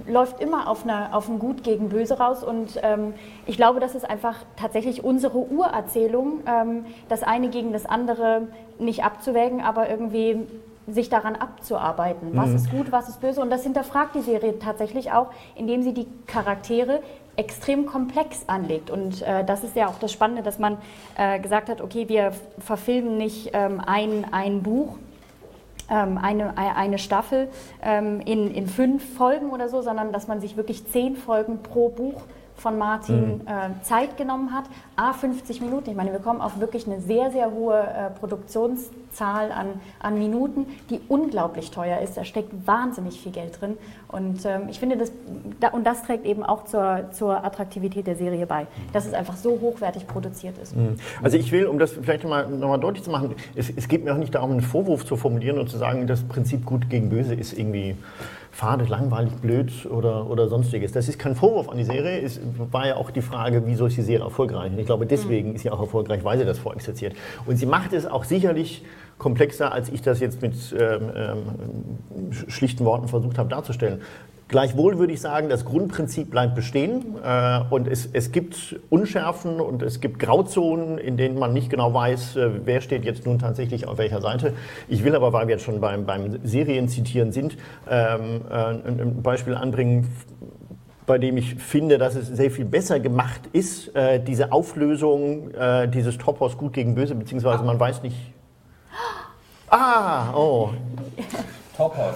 läuft 0.09 0.41
immer 0.41 0.69
auf, 0.69 0.83
eine, 0.83 1.15
auf 1.15 1.29
ein 1.29 1.39
Gut 1.39 1.63
gegen 1.63 1.89
Böse 1.89 2.19
raus. 2.19 2.43
Und 2.43 2.81
ähm, 2.83 3.15
ich 3.47 3.57
glaube, 3.57 3.79
das 3.79 3.95
ist 3.95 4.09
einfach 4.09 4.37
tatsächlich 4.57 5.05
unsere 5.05 5.39
Urerzählung, 5.39 6.41
ähm, 6.47 6.85
das 7.09 7.23
eine 7.23 7.49
gegen 7.51 7.73
das 7.73 7.87
andere 7.87 8.49
nicht 8.81 9.05
abzuwägen, 9.05 9.61
aber 9.61 9.89
irgendwie 9.89 10.41
sich 10.87 11.09
daran 11.09 11.37
abzuarbeiten. 11.37 12.31
Was 12.35 12.51
mhm. 12.51 12.57
ist 12.57 12.71
gut, 12.71 12.93
was 12.93 13.09
ist 13.09 13.21
böse? 13.21 13.41
Und 13.41 13.51
das 13.51 13.63
hinterfragt 13.63 14.15
die 14.17 14.21
Serie 14.21 14.59
tatsächlich 14.59 15.13
auch, 15.13 15.29
indem 15.55 15.83
sie 15.83 15.95
die 15.95 16.07
Charaktere 16.27 17.01
extrem 17.37 17.87
komplex 17.87 18.45
anlegt. 18.49 18.91
Und 18.91 19.23
äh, 19.23 19.45
das 19.45 19.65
ist 19.65 19.77
ja 19.77 19.87
auch 19.87 19.99
das 19.99 20.13
Spannende, 20.13 20.43
dass 20.43 20.59
man 20.59 20.79
äh, 21.17 21.41
gesagt 21.41 21.69
hat, 21.69 21.81
okay, 21.81 22.09
wir 22.09 22.33
verfilmen 22.59 23.17
nicht 23.17 23.51
ähm, 23.55 23.81
ein, 23.85 24.27
ein 24.31 24.63
Buch, 24.63 24.99
eine, 25.89 26.57
eine 26.57 26.99
Staffel 26.99 27.49
ähm, 27.83 28.21
in, 28.21 28.55
in 28.55 28.67
fünf 28.67 29.17
Folgen 29.17 29.51
oder 29.51 29.69
so, 29.69 29.83
sondern 29.83 30.13
dass 30.13 30.29
man 30.29 30.41
sich 30.41 30.57
wirklich 30.57 30.87
zehn 30.87 31.17
Folgen 31.17 31.63
pro 31.63 31.89
Buch 31.89 32.23
von 32.57 32.79
Martin 32.79 33.39
mhm. 33.39 33.41
äh, 33.47 33.83
Zeit 33.83 34.17
genommen 34.17 34.53
hat. 34.53 34.65
A, 34.97 35.13
50 35.13 35.61
Minuten. 35.61 35.91
Ich 35.91 35.97
meine, 35.97 36.13
wir 36.13 36.21
kommen 36.21 36.41
auf 36.41 36.61
wirklich 36.61 36.87
eine 36.87 37.01
sehr, 37.01 37.31
sehr 37.31 37.51
hohe 37.51 37.79
äh, 37.79 38.11
Produktionszahl 38.19 39.51
an, 39.51 39.81
an 39.99 40.19
Minuten, 40.19 40.67
die 40.89 41.01
unglaublich 41.09 41.71
teuer 41.71 42.01
ist. 42.01 42.17
Da 42.17 42.25
steckt 42.25 42.67
wahnsinnig 42.67 43.21
viel 43.21 43.33
Geld 43.33 43.61
drin. 43.61 43.77
Und 44.09 44.45
ähm, 44.45 44.69
ich 44.69 44.79
finde, 44.79 44.97
das, 44.97 45.11
da, 45.59 45.69
und 45.69 45.85
das 45.85 46.05
trägt 46.05 46.25
eben 46.25 46.45
auch 46.45 46.65
zur, 46.65 47.11
zur 47.11 47.45
Attraktivität 47.45 48.07
der 48.07 48.17
Serie 48.17 48.47
bei, 48.47 48.67
dass 48.93 49.07
es 49.07 49.13
einfach 49.13 49.37
so 49.37 49.59
hochwertig 49.61 50.07
produziert 50.07 50.57
ist. 50.59 50.77
Mhm. 50.77 50.97
Also 51.23 51.37
ich 51.37 51.51
will, 51.51 51.67
um 51.67 51.79
das 51.79 51.93
vielleicht 51.93 52.23
nochmal 52.23 52.49
noch 52.49 52.69
mal 52.69 52.79
deutlich 52.79 53.05
zu 53.05 53.11
machen, 53.11 53.35
es, 53.57 53.71
es 53.75 53.89
geht 53.89 54.05
mir 54.05 54.13
auch 54.13 54.19
nicht 54.19 54.35
darum, 54.35 54.53
einen 54.53 54.61
Vorwurf 54.61 55.05
zu 55.05 55.17
formulieren 55.17 55.59
und 55.59 55.69
zu 55.69 55.77
sagen, 55.77 56.07
das 56.07 56.23
Prinzip 56.23 56.65
gut 56.65 56.89
gegen 56.89 57.09
böse 57.09 57.35
ist 57.35 57.59
irgendwie 57.59 57.97
fade, 58.55 58.85
langweilig, 58.85 59.33
blöd 59.35 59.87
oder, 59.87 60.31
oder 60.31 60.49
sonstiges. 60.49 60.93
Das 60.93 61.09
ist 61.09 61.19
kein 61.19 61.35
Vorwurf 61.35 61.69
an 61.69 61.77
die 61.77 61.85
Serie. 61.85 62.21
Es 62.21 62.41
war 62.71 62.87
ja 62.87 62.97
auch 62.97 63.11
die 63.11 63.21
Frage, 63.21 63.65
wieso 63.67 63.87
ist 63.87 63.97
die 63.97 64.03
Serie 64.03 64.25
erfolgreich? 64.25 64.71
Und 64.73 64.79
ich 64.79 64.87
glaube, 64.87 65.07
deswegen 65.07 65.51
mhm. 65.51 65.55
ist 65.57 65.63
sie 65.63 65.71
auch 65.71 65.81
erfolgreich, 65.81 66.23
weil 66.23 66.39
sie 66.39 66.45
das 66.45 66.61
vorexerziert. 66.61 67.15
Und 67.47 67.57
sie 67.57 67.67
macht 67.67 67.93
es 67.93 68.07
auch 68.07 68.23
sicherlich 68.23 68.85
komplexer, 69.19 69.73
als 69.73 69.89
ich 69.89 70.03
das 70.03 70.21
jetzt 70.21 70.41
mit 70.41 70.55
ähm, 70.79 71.11
ähm, 71.17 72.33
schlichten 72.49 72.85
Worten 72.85 73.09
versucht 73.09 73.39
habe 73.39 73.49
darzustellen. 73.49 74.01
Gleichwohl 74.49 74.99
würde 74.99 75.13
ich 75.13 75.21
sagen, 75.21 75.49
das 75.49 75.65
Grundprinzip 75.65 76.31
bleibt 76.31 76.55
bestehen 76.55 77.17
äh, 77.25 77.61
und 77.71 77.89
es, 77.89 78.09
es, 78.13 78.31
gibt 78.31 78.79
Unschärfen 78.91 79.59
und 79.59 79.83
es 79.83 80.01
gibt 80.01 80.19
Grauzonen, 80.19 80.99
in 80.99 81.17
denen 81.17 81.39
man 81.39 81.55
nicht 81.55 81.71
genau 81.71 81.95
weiß, 81.95 82.37
äh, 82.37 82.51
wer 82.65 82.83
steht 82.83 83.07
jetzt 83.07 83.25
nun 83.25 83.39
tatsächlich 83.39 83.89
auf 83.89 83.97
welcher 83.97 84.21
Seite. 84.21 84.53
Ich 84.87 85.03
will 85.03 85.17
aber, 85.17 85.33
weil 85.33 85.47
wir 85.47 85.55
jetzt 85.55 85.65
schon 85.65 85.81
beim, 85.81 86.05
beim 86.05 86.41
Serienzitieren 86.45 87.33
sind, 87.33 87.57
ähm, 87.91 88.43
äh, 88.51 88.55
ein 88.55 89.23
Beispiel 89.23 89.55
anbringen, 89.55 90.11
bei 91.07 91.19
dem 91.19 91.37
ich 91.39 91.55
finde, 91.55 91.97
dass 91.97 92.15
es 92.15 92.29
sehr 92.29 92.51
viel 92.51 92.65
besser 92.67 93.01
gemacht 93.01 93.41
ist, 93.53 93.95
äh, 93.97 94.21
diese 94.21 94.53
Auflösung 94.53 95.51
äh, 95.53 95.89
dieses 95.89 96.19
Topos 96.19 96.59
gut 96.59 96.75
gegen 96.75 96.95
böse, 96.95 97.15
beziehungsweise 97.15 97.65
man 97.65 97.81
weiß 97.81 98.03
nicht. 98.03 98.17
Ah, 99.69 100.35
oh. 100.35 100.71
Topos. 101.77 102.15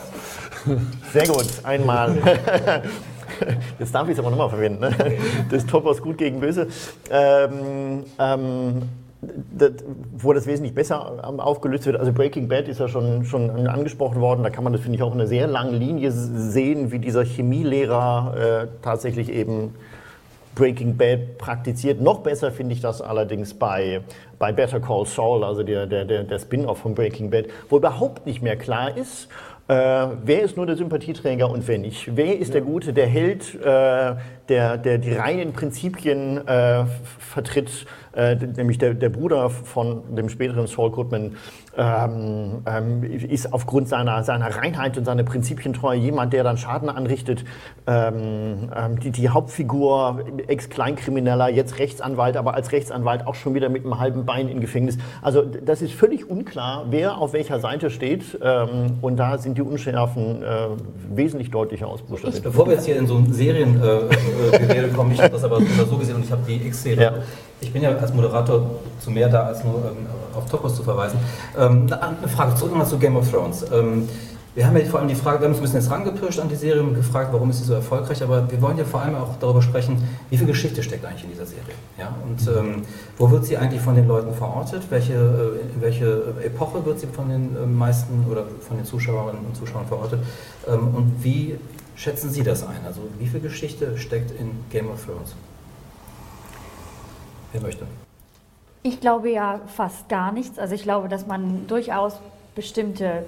Sehr 1.13 1.27
gut, 1.27 1.47
einmal. 1.65 2.17
Jetzt 3.79 3.95
darf 3.95 4.09
ich 4.09 4.15
es 4.15 4.19
aber 4.19 4.31
nochmal 4.31 4.51
verwenden. 4.51 4.81
Ne? 4.81 4.93
Das 5.51 5.67
Topos 5.67 6.01
gut 6.01 6.19
gegen 6.19 6.41
böse. 6.41 6.69
Ähm, 7.11 8.05
ähm, 8.19 8.83
das, 9.21 9.73
wo 10.17 10.33
das 10.33 10.47
wesentlich 10.47 10.75
besser 10.75 11.25
aufgelöst 11.41 11.87
wird. 11.87 11.97
Also 11.97 12.13
Breaking 12.13 12.49
Bad 12.49 12.69
ist 12.69 12.79
ja 12.79 12.87
schon, 12.87 13.25
schon 13.25 13.67
angesprochen 13.67 14.21
worden. 14.21 14.45
Da 14.45 14.51
kann 14.51 14.63
man 14.63 14.73
das, 14.73 14.83
finde 14.83 14.97
ich, 14.97 15.03
auch 15.03 15.13
in 15.13 15.21
einer 15.21 15.27
sehr 15.27 15.49
langen 15.49 15.75
Linie 15.75 16.13
sehen, 16.13 16.93
wie 16.93 17.01
dieser 17.01 17.25
Chemielehrer 17.25 18.35
äh, 18.37 18.67
tatsächlich 18.83 19.29
eben 19.29 19.75
Breaking 20.59 20.97
Bad 20.97 21.39
praktiziert. 21.39 22.01
Noch 22.01 22.19
besser 22.19 22.51
finde 22.51 22.75
ich 22.75 22.81
das 22.81 23.01
allerdings 23.01 23.55
bei, 23.55 24.03
bei 24.41 24.51
Better 24.51 24.81
Call 24.81 25.07
Saul, 25.07 25.45
also 25.45 25.63
der, 25.63 25.87
der, 25.87 26.05
der, 26.05 26.25
der 26.25 26.39
Spin-off 26.41 26.79
von 26.79 26.95
Breaking 26.95 27.31
Bad, 27.31 27.47
wo 27.69 27.77
überhaupt 27.77 28.27
nicht 28.27 28.43
mehr 28.43 28.57
klar 28.57 28.97
ist, 28.97 29.29
äh, 29.69 30.07
wer 30.25 30.43
ist 30.43 30.57
nur 30.57 30.67
der 30.67 30.77
Sympathieträger 30.77 31.49
und 31.49 31.69
wer 31.69 31.79
nicht? 31.79 32.17
Wer 32.17 32.39
ist 32.39 32.55
der 32.55 32.63
Gute, 32.63 32.93
der 32.93 33.07
Held, 33.07 33.55
äh, 33.55 34.15
der, 34.49 34.79
der 34.79 34.99
die 34.99 35.13
reinen 35.13 35.53
Prinzipien 35.53 36.47
äh, 36.47 36.85
vertritt, 37.19 37.87
äh, 38.15 38.35
nämlich 38.35 38.79
der, 38.79 38.95
der 38.95 39.11
Bruder 39.11 39.51
von 39.51 40.15
dem 40.15 40.29
späteren 40.29 40.67
Saul 40.67 40.91
Goodman, 40.91 41.37
ähm, 41.77 42.63
ähm, 42.67 43.03
ist 43.05 43.53
aufgrund 43.53 43.89
seiner, 43.89 44.25
seiner 44.25 44.55
Reinheit 44.57 44.99
und 44.99 45.05
seiner 45.05 45.23
Prinzipientreue 45.23 45.99
jemand, 45.99 46.33
der 46.33 46.43
dann 46.43 46.57
Schaden 46.57 46.89
anrichtet. 46.89 47.45
Ähm, 47.87 48.71
ähm 48.75 48.99
die, 48.99 49.11
die, 49.11 49.29
Hauptfigur, 49.29 50.25
Ex-Kleinkrimineller, 50.49 51.49
jetzt 51.49 51.79
Rechtsanwalt, 51.79 52.37
aber 52.37 52.55
als 52.55 52.73
Rechtsanwalt 52.73 53.27
auch 53.27 53.37
schon 53.37 53.55
wieder 53.55 53.69
mit 53.69 53.85
einem 53.85 54.01
halben 54.01 54.25
Bein 54.27 54.49
im 54.49 54.61
Gefängnis. 54.61 54.99
Also 55.23 55.43
das 55.43 55.83
ist 55.83 55.93
völlig 55.93 56.29
unklar, 56.29 56.87
wer 56.91 57.19
auf 57.19 57.33
welcher 57.33 57.61
Seite 57.61 57.91
steht. 57.91 58.39
Ähm, 58.43 58.99
und 59.01 59.17
da 59.17 59.39
sind 59.39 59.57
die 59.57 59.63
Unschärfen 59.63 60.43
äh, 60.43 60.47
wesentlich 61.15 61.51
deutlicher 61.51 61.87
ausbuchstabiert. 61.87 62.43
Bevor 62.43 62.67
wir 62.67 62.75
jetzt 62.75 62.87
hier 62.87 62.97
in 62.97 63.07
so 63.07 63.17
ein 63.17 63.33
Seriengerede 63.33 64.09
äh, 64.11 64.38
kommen, 64.95 65.13
ich 65.13 65.21
habe 65.21 65.31
das 65.31 65.45
aber 65.45 65.61
so 65.61 65.97
gesehen 65.97 66.17
und 66.17 66.25
ich 66.25 66.33
habe 66.33 66.43
die 66.47 66.67
X-Serie. 66.67 67.05
Ja. 67.05 67.15
Ich 67.61 67.73
bin 67.73 67.83
ja 67.83 67.91
als 67.91 68.13
Moderator 68.15 68.71
zu 69.01 69.11
mehr 69.11 69.29
da, 69.29 69.43
als 69.43 69.65
nur 69.65 69.77
ähm, 69.77 70.07
auf 70.35 70.49
Topos 70.49 70.77
zu 70.77 70.83
verweisen. 70.83 71.19
Ähm, 71.59 71.87
eine 71.93 72.29
Frage 72.29 72.55
zurück 72.55 72.71
nochmal 72.73 72.87
zu 72.87 72.99
Game 72.99 73.17
of 73.17 73.31
Thrones. 73.31 73.65
Ähm, 73.73 74.09
wir 74.59 74.67
haben 74.67 74.77
ja 74.77 74.85
vor 74.87 74.99
allem 74.99 75.09
die 75.09 75.15
Frage, 75.15 75.39
wir 75.39 75.45
haben 75.45 75.53
uns 75.53 75.61
ein 75.61 75.63
bisschen 75.63 75.81
jetzt 75.81 75.91
rangepirscht 75.91 76.41
an 76.41 76.49
die 76.49 76.57
Serie 76.57 76.83
und 76.83 76.95
gefragt, 76.95 77.33
warum 77.33 77.49
ist 77.51 77.59
sie 77.59 77.65
so 77.65 77.75
erfolgreich, 77.75 78.21
aber 78.25 78.51
wir 78.51 78.61
wollen 78.61 78.77
ja 78.77 78.85
vor 78.85 79.01
allem 79.01 79.15
auch 79.15 79.37
darüber 79.39 79.63
sprechen, 79.63 80.03
wie 80.31 80.37
viel 80.37 80.49
Geschichte 80.49 80.83
steckt 80.83 81.05
eigentlich 81.05 81.23
in 81.23 81.31
dieser 81.31 81.47
Serie. 81.47 81.75
Ja? 81.97 82.13
Und 82.27 82.49
ähm, 82.49 82.83
wo 83.19 83.31
wird 83.31 83.45
sie 83.45 83.57
eigentlich 83.57 83.81
von 83.81 83.95
den 83.95 84.09
Leuten 84.09 84.35
verortet? 84.35 84.83
Welche, 84.91 85.15
äh, 85.15 85.81
welche 85.81 86.35
Epoche 86.45 86.85
wird 86.85 86.99
sie 86.99 87.07
von 87.07 87.29
den 87.29 87.55
äh, 87.55 87.67
meisten 87.67 88.27
oder 88.29 88.47
von 88.67 88.77
den 88.77 88.85
Zuschauerinnen 88.85 89.47
und 89.47 89.57
Zuschauern 89.57 89.87
verortet? 89.87 90.19
Ähm, 90.67 90.93
und 90.93 91.23
wie 91.23 91.55
schätzen 91.99 92.31
Sie 92.31 92.43
das 92.43 92.67
ein? 92.67 92.87
Also 92.87 93.03
wie 93.19 93.27
viel 93.27 93.41
Geschichte 93.41 93.99
steckt 93.99 94.31
in 94.31 94.51
Game 94.71 94.89
of 94.89 95.05
Thrones? 95.05 95.35
Wer 97.53 97.61
möchte? 97.61 97.87
Ich 98.83 99.01
glaube 99.01 99.31
ja 99.31 99.61
fast 99.67 100.09
gar 100.09 100.33
nichts. 100.33 100.59
Also 100.59 100.75
ich 100.75 100.83
glaube, 100.83 101.09
dass 101.09 101.27
man 101.27 101.67
durchaus 101.67 102.21
bestimmte 102.55 103.25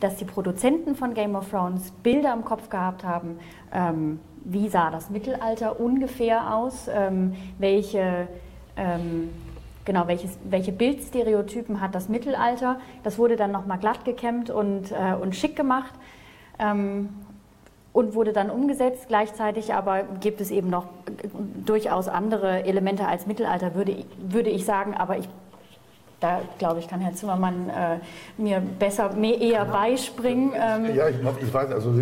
dass 0.00 0.16
die 0.16 0.24
Produzenten 0.24 0.96
von 0.96 1.14
Game 1.14 1.36
of 1.36 1.48
Thrones 1.50 1.92
Bilder 2.02 2.32
im 2.32 2.44
Kopf 2.44 2.68
gehabt 2.68 3.04
haben, 3.04 3.38
ähm, 3.72 4.18
wie 4.44 4.68
sah 4.68 4.90
das 4.90 5.08
Mittelalter 5.08 5.78
ungefähr 5.78 6.52
aus, 6.52 6.88
ähm, 6.92 7.34
welche, 7.58 8.26
ähm, 8.76 9.30
genau, 9.84 10.08
welches, 10.08 10.36
welche 10.50 10.72
Bildstereotypen 10.72 11.80
hat 11.80 11.94
das 11.94 12.08
Mittelalter. 12.08 12.80
Das 13.04 13.18
wurde 13.18 13.36
dann 13.36 13.52
nochmal 13.52 13.78
glatt 13.78 14.04
gekämmt 14.04 14.50
und, 14.50 14.90
äh, 14.90 15.14
und 15.14 15.36
schick 15.36 15.54
gemacht 15.54 15.94
ähm, 16.58 17.08
und 17.94 18.14
wurde 18.14 18.34
dann 18.34 18.50
umgesetzt. 18.50 19.06
Gleichzeitig 19.08 19.72
aber 19.72 20.02
gibt 20.20 20.42
es 20.42 20.50
eben 20.50 20.68
noch 20.68 20.86
durchaus 21.64 22.08
andere 22.08 22.64
Elemente 22.64 23.06
als 23.06 23.26
Mittelalter, 23.26 23.74
würde, 23.74 24.04
würde 24.18 24.50
ich 24.50 24.66
sagen, 24.66 24.94
aber 24.94 25.16
ich 25.16 25.28
da 26.24 26.40
glaube 26.58 26.80
ich, 26.80 26.88
kann 26.88 27.00
Herr 27.00 27.14
Zimmermann 27.14 27.68
äh, 27.68 27.98
mir 28.40 28.60
besser, 28.60 29.12
mehr 29.12 29.38
eher 29.40 29.64
beispringen. 29.66 30.52
Ähm. 30.54 30.94
Ja, 30.94 31.08
ich, 31.08 31.16
ich, 31.42 31.52
weiß, 31.52 31.70
also 31.70 31.92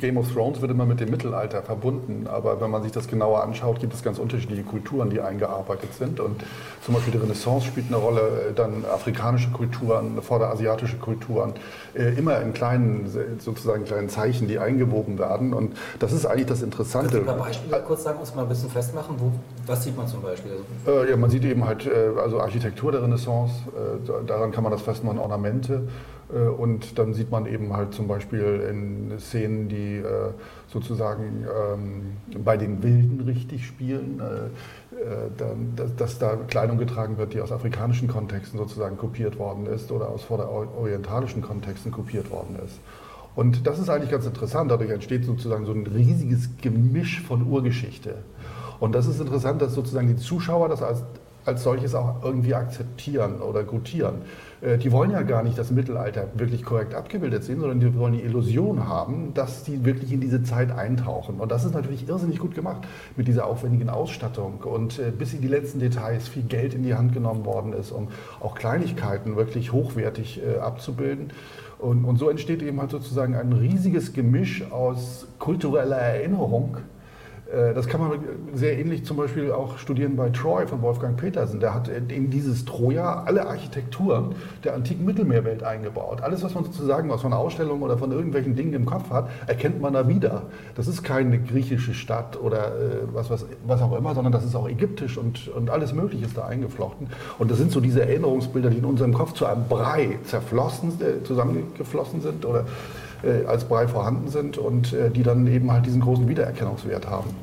Game 0.00 0.16
of 0.16 0.32
Thrones 0.32 0.60
wird 0.60 0.72
immer 0.72 0.84
mit 0.84 0.98
dem 0.98 1.10
Mittelalter 1.10 1.62
verbunden, 1.62 2.26
aber 2.26 2.60
wenn 2.60 2.70
man 2.70 2.82
sich 2.82 2.90
das 2.90 3.06
genauer 3.06 3.42
anschaut, 3.42 3.78
gibt 3.78 3.94
es 3.94 4.02
ganz 4.02 4.18
unterschiedliche 4.18 4.64
Kulturen, 4.64 5.10
die 5.10 5.20
eingearbeitet 5.20 5.94
sind. 5.94 6.18
Und 6.18 6.42
zum 6.84 6.94
Beispiel 6.94 7.12
die 7.12 7.18
Renaissance 7.18 7.66
spielt 7.66 7.86
eine 7.86 7.96
Rolle, 7.96 8.20
äh, 8.50 8.52
dann 8.52 8.84
afrikanische 8.84 9.50
Kulturen, 9.50 10.20
vorderasiatische 10.20 10.96
Kulturen, 10.96 11.52
äh, 11.94 12.18
immer 12.18 12.40
in 12.40 12.52
kleinen, 12.52 13.08
sozusagen 13.38 13.84
kleinen 13.84 14.08
Zeichen, 14.08 14.48
die 14.48 14.58
eingewoben 14.58 15.18
werden. 15.20 15.54
Und 15.54 15.76
das 16.00 16.12
ist 16.12 16.26
eigentlich 16.26 16.46
das 16.46 16.62
Interessante. 16.62 17.22
Kannst 17.22 17.28
du 17.28 17.32
ein 17.32 17.38
Beispiel 17.38 17.78
kurz 17.86 18.02
sagen, 18.02 18.18
uns 18.18 18.34
mal 18.34 18.42
ein 18.42 18.48
bisschen 18.48 18.70
festmachen? 18.70 19.14
Wo, 19.18 19.30
was 19.66 19.84
sieht 19.84 19.96
man 19.96 20.08
zum 20.08 20.22
Beispiel? 20.22 20.52
Äh, 20.84 21.10
ja, 21.10 21.16
man 21.16 21.30
sieht 21.30 21.44
eben 21.44 21.64
halt 21.64 21.88
also 22.18 22.40
Architektur 22.40 22.90
der 22.90 23.02
Renaissance, 23.02 23.54
äh, 23.67 23.67
daran 24.26 24.52
kann 24.52 24.62
man 24.62 24.72
das 24.72 24.82
festmachen, 24.82 25.18
Ornamente. 25.18 25.88
Äh, 26.32 26.48
und 26.48 26.98
dann 26.98 27.14
sieht 27.14 27.30
man 27.30 27.46
eben 27.46 27.74
halt 27.74 27.94
zum 27.94 28.08
Beispiel 28.08 28.66
in 28.68 29.18
Szenen, 29.18 29.68
die 29.68 29.96
äh, 29.96 30.32
sozusagen 30.68 31.46
ähm, 31.46 32.42
bei 32.44 32.56
den 32.56 32.82
Wilden 32.82 33.20
richtig 33.20 33.66
spielen, 33.66 34.20
dass 35.96 36.18
da 36.18 36.36
Kleidung 36.48 36.78
getragen 36.78 37.18
wird, 37.18 37.32
die 37.32 37.40
aus 37.40 37.52
afrikanischen 37.52 38.08
Kontexten 38.08 38.58
sozusagen 38.58 38.96
kopiert 38.96 39.38
worden 39.38 39.66
ist 39.66 39.92
oder 39.92 40.08
aus 40.08 40.24
vorderorientalischen 40.24 41.40
Kontexten 41.40 41.92
kopiert 41.92 42.30
worden 42.30 42.56
ist. 42.64 42.80
Und 43.34 43.66
das 43.66 43.78
ist 43.78 43.88
eigentlich 43.88 44.10
ganz 44.10 44.26
interessant. 44.26 44.70
Dadurch 44.70 44.90
entsteht 44.90 45.24
sozusagen 45.24 45.64
so 45.64 45.72
ein 45.72 45.86
riesiges 45.86 46.50
Gemisch 46.60 47.22
von 47.22 47.46
Urgeschichte. 47.46 48.16
Und 48.80 48.94
das 48.94 49.06
ist 49.06 49.20
interessant, 49.20 49.62
dass 49.62 49.74
sozusagen 49.74 50.08
die 50.08 50.16
Zuschauer 50.16 50.68
das 50.68 50.82
als 50.82 51.04
als 51.48 51.62
solches 51.62 51.94
auch 51.94 52.22
irgendwie 52.22 52.54
akzeptieren 52.54 53.40
oder 53.40 53.64
gutieren. 53.64 54.16
Äh, 54.60 54.78
die 54.78 54.92
wollen 54.92 55.10
ja 55.10 55.22
gar 55.22 55.42
nicht 55.42 55.58
das 55.58 55.70
Mittelalter 55.70 56.28
wirklich 56.34 56.62
korrekt 56.62 56.94
abgebildet 56.94 57.42
sehen, 57.42 57.60
sondern 57.60 57.80
die 57.80 57.94
wollen 57.96 58.12
die 58.12 58.22
Illusion 58.22 58.86
haben, 58.86 59.32
dass 59.34 59.64
die 59.64 59.84
wirklich 59.84 60.12
in 60.12 60.20
diese 60.20 60.42
Zeit 60.42 60.70
eintauchen. 60.70 61.40
Und 61.40 61.50
das 61.50 61.64
ist 61.64 61.74
natürlich 61.74 62.08
irrsinnig 62.08 62.38
gut 62.38 62.54
gemacht 62.54 62.86
mit 63.16 63.26
dieser 63.26 63.46
aufwendigen 63.46 63.88
Ausstattung 63.88 64.60
und 64.62 64.98
äh, 64.98 65.10
bis 65.10 65.32
in 65.34 65.40
die 65.40 65.48
letzten 65.48 65.80
Details 65.80 66.28
viel 66.28 66.42
Geld 66.42 66.74
in 66.74 66.82
die 66.82 66.94
Hand 66.94 67.14
genommen 67.14 67.44
worden 67.44 67.72
ist, 67.72 67.90
um 67.90 68.08
auch 68.40 68.54
Kleinigkeiten 68.54 69.36
wirklich 69.36 69.72
hochwertig 69.72 70.42
äh, 70.42 70.58
abzubilden. 70.58 71.32
Und, 71.78 72.04
und 72.04 72.18
so 72.18 72.28
entsteht 72.28 72.62
eben 72.62 72.80
halt 72.80 72.90
sozusagen 72.90 73.36
ein 73.36 73.52
riesiges 73.52 74.12
Gemisch 74.12 74.70
aus 74.70 75.26
kultureller 75.38 75.96
Erinnerung 75.96 76.78
das 77.74 77.86
kann 77.86 78.00
man 78.00 78.18
sehr 78.52 78.78
ähnlich 78.78 79.04
zum 79.04 79.16
Beispiel 79.16 79.52
auch 79.52 79.78
studieren 79.78 80.16
bei 80.16 80.28
Troy 80.30 80.66
von 80.66 80.82
Wolfgang 80.82 81.16
Petersen. 81.16 81.60
Der 81.60 81.72
hat 81.72 81.88
in 81.88 82.30
dieses 82.30 82.64
Troja 82.64 83.22
alle 83.24 83.46
Architekturen 83.46 84.34
der 84.64 84.74
antiken 84.74 85.04
Mittelmeerwelt 85.06 85.62
eingebaut. 85.62 86.20
Alles, 86.20 86.42
was 86.42 86.54
man 86.54 86.64
sozusagen 86.64 87.10
aus 87.10 87.22
von 87.22 87.32
Ausstellungen 87.32 87.82
oder 87.82 87.96
von 87.96 88.12
irgendwelchen 88.12 88.54
Dingen 88.54 88.74
im 88.74 88.84
Kopf 88.84 89.10
hat, 89.10 89.30
erkennt 89.46 89.80
man 89.80 89.94
da 89.94 90.08
wieder. 90.08 90.42
Das 90.74 90.88
ist 90.88 91.02
keine 91.02 91.38
griechische 91.38 91.94
Stadt 91.94 92.38
oder 92.40 92.66
äh, 92.66 92.70
was, 93.12 93.30
was, 93.30 93.46
was 93.66 93.80
auch 93.80 93.96
immer, 93.96 94.14
sondern 94.14 94.32
das 94.32 94.44
ist 94.44 94.54
auch 94.54 94.68
ägyptisch 94.68 95.16
und, 95.16 95.48
und 95.48 95.70
alles 95.70 95.92
Mögliche 95.94 96.26
ist 96.26 96.36
da 96.36 96.46
eingeflochten. 96.46 97.08
Und 97.38 97.50
das 97.50 97.58
sind 97.58 97.72
so 97.72 97.80
diese 97.80 98.02
Erinnerungsbilder, 98.02 98.70
die 98.70 98.78
in 98.78 98.84
unserem 98.84 99.14
Kopf 99.14 99.32
zu 99.32 99.46
einem 99.46 99.64
Brei 99.68 100.18
zerflossen, 100.24 100.92
äh, 101.00 101.24
zusammengeflossen 101.24 102.20
sind 102.20 102.44
oder 102.44 102.64
äh, 103.22 103.44
als 103.46 103.64
Brei 103.64 103.88
vorhanden 103.88 104.28
sind 104.28 104.58
und 104.58 104.92
äh, 104.92 105.10
die 105.10 105.22
dann 105.22 105.46
eben 105.46 105.70
halt 105.72 105.86
diesen 105.86 106.00
großen 106.00 106.28
Wiedererkennungswert 106.28 107.06
haben. 107.06 107.34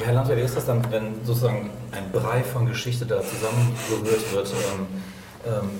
Herr 0.00 0.14
Landwehr, 0.14 0.36
wie 0.36 0.42
ist 0.42 0.56
das 0.56 0.66
dann, 0.66 0.82
wenn 0.90 1.24
sozusagen 1.24 1.70
ein 1.92 2.10
Brei 2.12 2.42
von 2.42 2.66
Geschichte 2.66 3.04
da 3.04 3.20
zusammengerührt 3.20 4.32
wird? 4.32 4.52
Ähm, 4.52 4.86
ähm, 5.46 5.70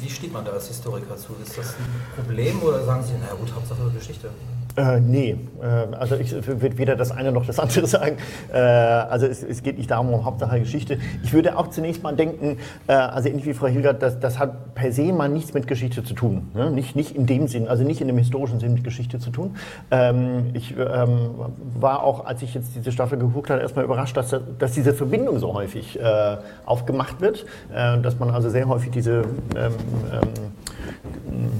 wie 0.00 0.10
steht 0.10 0.32
man 0.32 0.44
da 0.44 0.52
als 0.52 0.68
Historiker 0.68 1.16
zu? 1.16 1.34
Ist 1.42 1.56
das 1.56 1.68
ein 1.68 2.24
Problem 2.24 2.60
oder 2.62 2.84
sagen 2.84 3.04
Sie, 3.04 3.12
na 3.20 3.34
gut, 3.34 3.54
Hauptsache 3.54 3.90
Geschichte? 3.96 4.30
Äh, 4.76 5.00
nee, 5.00 5.36
äh, 5.60 5.94
also 5.94 6.16
ich 6.16 6.32
würde 6.46 6.78
weder 6.78 6.96
das 6.96 7.10
eine 7.10 7.30
noch 7.30 7.44
das 7.44 7.58
andere 7.58 7.86
sagen. 7.86 8.16
Äh, 8.52 8.58
also 8.58 9.26
es, 9.26 9.42
es, 9.42 9.62
geht 9.62 9.76
nicht 9.76 9.90
darum, 9.90 10.12
um 10.12 10.24
Hauptsache 10.24 10.60
Geschichte. 10.60 10.98
Ich 11.22 11.32
würde 11.32 11.58
auch 11.58 11.68
zunächst 11.68 12.02
mal 12.02 12.14
denken, 12.16 12.56
äh, 12.86 12.92
also 12.92 13.28
ähnlich 13.28 13.44
wie 13.46 13.54
Frau 13.54 13.66
Hilgert, 13.66 14.02
das, 14.02 14.18
das, 14.18 14.38
hat 14.38 14.74
per 14.74 14.90
se 14.92 15.12
mal 15.12 15.28
nichts 15.28 15.52
mit 15.52 15.66
Geschichte 15.66 16.02
zu 16.02 16.14
tun. 16.14 16.50
Ne? 16.54 16.70
Nicht, 16.70 16.96
nicht 16.96 17.14
in 17.14 17.26
dem 17.26 17.48
Sinn, 17.48 17.68
also 17.68 17.84
nicht 17.84 18.00
in 18.00 18.06
dem 18.06 18.16
historischen 18.16 18.60
Sinn 18.60 18.74
mit 18.74 18.84
Geschichte 18.84 19.18
zu 19.18 19.30
tun. 19.30 19.56
Ähm, 19.90 20.50
ich 20.54 20.74
ähm, 20.76 21.30
war 21.78 22.02
auch, 22.02 22.24
als 22.24 22.40
ich 22.42 22.54
jetzt 22.54 22.74
diese 22.74 22.92
Staffel 22.92 23.18
geguckt 23.18 23.50
habe, 23.50 23.60
erstmal 23.60 23.84
überrascht, 23.84 24.16
dass, 24.16 24.34
dass 24.58 24.72
diese 24.72 24.94
Verbindung 24.94 25.38
so 25.38 25.52
häufig 25.52 26.00
äh, 26.00 26.36
aufgemacht 26.64 27.20
wird, 27.20 27.44
äh, 27.74 27.98
dass 28.00 28.18
man 28.18 28.30
also 28.30 28.48
sehr 28.48 28.68
häufig 28.68 28.90
diese, 28.90 29.24
ähm, 29.54 29.72
ähm 30.12 30.52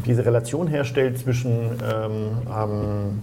diese 0.07 0.25
Relation 0.27 0.67
herstellt 0.67 1.19
zwischen 1.19 1.71
ähm, 3.03 3.23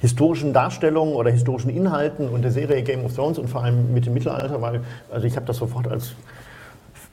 historischen 0.00 0.52
Darstellungen 0.52 1.14
oder 1.14 1.30
historischen 1.30 1.70
Inhalten 1.70 2.28
und 2.28 2.42
der 2.42 2.50
Serie 2.50 2.82
Game 2.82 3.04
of 3.04 3.14
Thrones 3.14 3.38
und 3.38 3.48
vor 3.48 3.62
allem 3.62 3.92
mit 3.92 4.06
dem 4.06 4.14
Mittelalter, 4.14 4.62
weil 4.62 4.82
also 5.10 5.26
ich 5.26 5.36
habe 5.36 5.46
das 5.46 5.58
sofort 5.58 5.88
als 5.88 6.14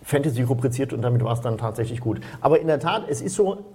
Fantasy 0.04 0.42
rubriziert 0.44 0.94
und 0.94 1.02
damit 1.02 1.22
war 1.24 1.34
es 1.34 1.42
dann 1.42 1.58
tatsächlich 1.58 2.00
gut. 2.00 2.22
Aber 2.40 2.62
in 2.62 2.68
der 2.68 2.80
Tat, 2.80 3.04
es 3.10 3.22
ist 3.22 3.36
so, 3.36 3.66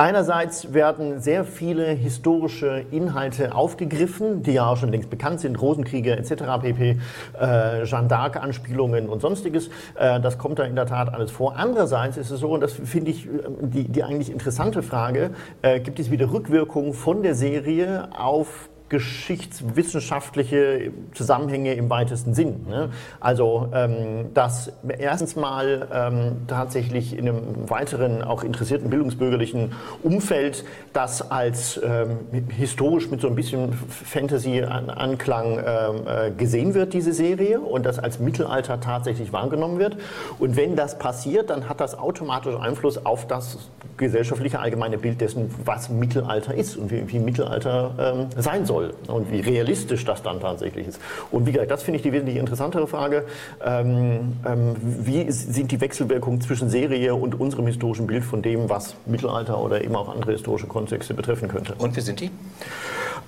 Einerseits 0.00 0.72
werden 0.72 1.18
sehr 1.18 1.44
viele 1.44 1.86
historische 1.86 2.84
Inhalte 2.92 3.52
aufgegriffen, 3.52 4.44
die 4.44 4.52
ja 4.52 4.70
auch 4.70 4.76
schon 4.76 4.90
längst 4.90 5.10
bekannt 5.10 5.40
sind, 5.40 5.60
Rosenkriege 5.60 6.16
etc., 6.16 6.34
pp, 6.62 7.00
äh, 7.36 7.82
Jeanne 7.82 8.06
d'Arc-Anspielungen 8.06 9.08
und 9.08 9.20
sonstiges. 9.20 9.70
Äh, 9.96 10.20
das 10.20 10.38
kommt 10.38 10.60
da 10.60 10.66
in 10.66 10.76
der 10.76 10.86
Tat 10.86 11.12
alles 11.12 11.32
vor. 11.32 11.56
Andererseits 11.56 12.16
ist 12.16 12.30
es 12.30 12.38
so, 12.38 12.50
und 12.50 12.60
das 12.60 12.74
finde 12.74 13.10
ich 13.10 13.26
äh, 13.26 13.30
die, 13.60 13.88
die 13.88 14.04
eigentlich 14.04 14.30
interessante 14.30 14.84
Frage, 14.84 15.32
äh, 15.62 15.80
gibt 15.80 15.98
es 15.98 16.12
wieder 16.12 16.30
Rückwirkungen 16.30 16.92
von 16.92 17.24
der 17.24 17.34
Serie 17.34 18.08
auf 18.16 18.68
geschichtswissenschaftliche 18.88 20.92
Zusammenhänge 21.12 21.74
im 21.74 21.90
weitesten 21.90 22.34
Sinn. 22.34 22.66
Ne? 22.68 22.90
Also, 23.20 23.68
ähm, 23.74 24.32
dass 24.34 24.72
erstens 24.98 25.36
mal 25.36 25.88
ähm, 25.92 26.36
tatsächlich 26.46 27.16
in 27.16 27.28
einem 27.28 27.68
weiteren, 27.68 28.22
auch 28.22 28.44
interessierten 28.44 28.88
bildungsbürgerlichen 28.88 29.72
Umfeld 30.02 30.64
das 30.92 31.30
als 31.30 31.80
ähm, 31.84 32.18
historisch 32.48 33.10
mit 33.10 33.20
so 33.20 33.28
ein 33.28 33.34
bisschen 33.34 33.74
Fantasy-Anklang 33.74 35.58
ähm, 35.58 35.96
äh, 36.06 36.30
gesehen 36.30 36.74
wird, 36.74 36.94
diese 36.94 37.12
Serie, 37.12 37.60
und 37.60 37.84
das 37.84 37.98
als 37.98 38.18
Mittelalter 38.18 38.80
tatsächlich 38.80 39.32
wahrgenommen 39.32 39.78
wird. 39.78 39.96
Und 40.38 40.56
wenn 40.56 40.76
das 40.76 40.98
passiert, 40.98 41.50
dann 41.50 41.68
hat 41.68 41.80
das 41.80 41.98
automatisch 41.98 42.56
Einfluss 42.56 43.04
auf 43.04 43.26
das 43.26 43.58
gesellschaftliche 43.98 44.60
allgemeine 44.60 44.96
Bild 44.96 45.20
dessen, 45.20 45.54
was 45.64 45.90
Mittelalter 45.90 46.54
ist 46.54 46.76
und 46.76 46.90
wie, 46.90 47.06
wie 47.08 47.18
Mittelalter 47.18 47.94
ähm, 47.98 48.26
sein 48.36 48.64
soll 48.64 48.77
soll 48.78 48.94
und 49.08 49.30
wie 49.30 49.40
realistisch 49.40 50.04
das 50.04 50.22
dann 50.22 50.40
tatsächlich 50.40 50.88
ist. 50.88 51.00
Und 51.30 51.46
wie 51.46 51.52
gesagt, 51.52 51.70
das 51.70 51.82
finde 51.82 51.96
ich 51.96 52.02
die 52.02 52.12
wesentlich 52.12 52.36
interessantere 52.36 52.86
Frage. 52.86 53.24
Ähm, 53.64 54.36
ähm, 54.46 54.76
wie 54.80 55.30
sind 55.30 55.72
die 55.72 55.80
Wechselwirkungen 55.80 56.40
zwischen 56.40 56.68
Serie 56.68 57.14
und 57.14 57.38
unserem 57.38 57.66
historischen 57.66 58.06
Bild 58.06 58.24
von 58.24 58.42
dem, 58.42 58.68
was 58.68 58.94
Mittelalter 59.06 59.58
oder 59.60 59.82
eben 59.82 59.96
auch 59.96 60.08
andere 60.08 60.32
historische 60.32 60.66
Kontexte 60.66 61.14
betreffen 61.14 61.48
könnte? 61.48 61.74
Und 61.78 61.96
wie 61.96 62.00
sind 62.00 62.20
die? 62.20 62.30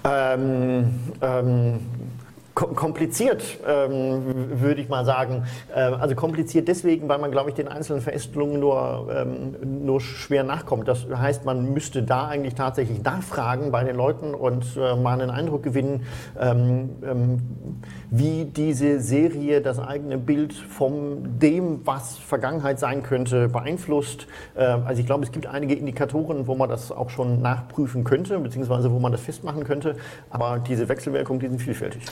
Ähm, 0.05 1.01
ähm, 1.21 1.81
kompliziert, 2.55 3.43
ähm, 3.67 4.61
würde 4.61 4.81
ich 4.81 4.89
mal 4.89 5.05
sagen. 5.05 5.45
Ähm, 5.75 5.95
also 5.95 6.15
kompliziert 6.15 6.69
deswegen, 6.69 7.09
weil 7.09 7.19
man, 7.19 7.31
glaube 7.31 7.51
ich, 7.51 7.55
den 7.55 7.69
einzelnen 7.69 8.03
Feststellungen 8.03 8.61
nur, 8.61 9.09
ähm, 9.15 9.85
nur 9.85 10.01
schwer 10.01 10.45
nachkommt. 10.45 10.89
Das 10.89 11.07
heißt, 11.15 11.45
man 11.45 11.73
müsste 11.73 12.03
da 12.03 12.29
eigentlich 12.29 12.55
tatsächlich 12.55 13.03
nachfragen 13.03 13.71
bei 13.71 13.85
den 13.85 13.97
Leuten 13.97 14.35
und 14.35 14.65
äh, 14.77 14.97
mal 14.97 15.21
einen 15.21 15.31
Eindruck 15.31 15.63
gewinnen, 15.63 16.05
ähm, 16.39 16.91
ähm, 17.03 17.39
wie 18.11 18.45
diese 18.45 19.01
Serie 19.01 19.61
das 19.61 19.79
eigene 19.79 20.19
Bild 20.19 20.53
von 20.53 21.39
dem, 21.41 21.81
was 21.85 22.19
Vergangenheit 22.19 22.79
sein 22.79 23.03
könnte, 23.03 23.49
beeinflusst. 23.49 24.27
Äh, 24.55 24.65
also 24.65 25.01
ich 25.01 25.07
glaube, 25.07 25.25
es 25.25 25.33
gibt 25.33 25.47
einige 25.47 25.75
Indikatoren, 25.75 26.47
wo 26.47 26.55
man 26.55 26.69
das 26.69 26.91
auch 26.91 27.11
schon 27.11 27.41
nachprüfen 27.41 28.05
könnte, 28.05 28.39
beziehungsweise 28.39 28.91
wo 28.91 28.99
man 28.99 29.13
das 29.13 29.21
festmachen 29.21 29.65
könnte. 29.65 29.97
Aber 30.31 30.59
diese 30.59 30.89
Wechselwirkungen, 30.89 31.41
die 31.41 31.49
sind 31.49 31.61
vielfältig. 31.61 32.03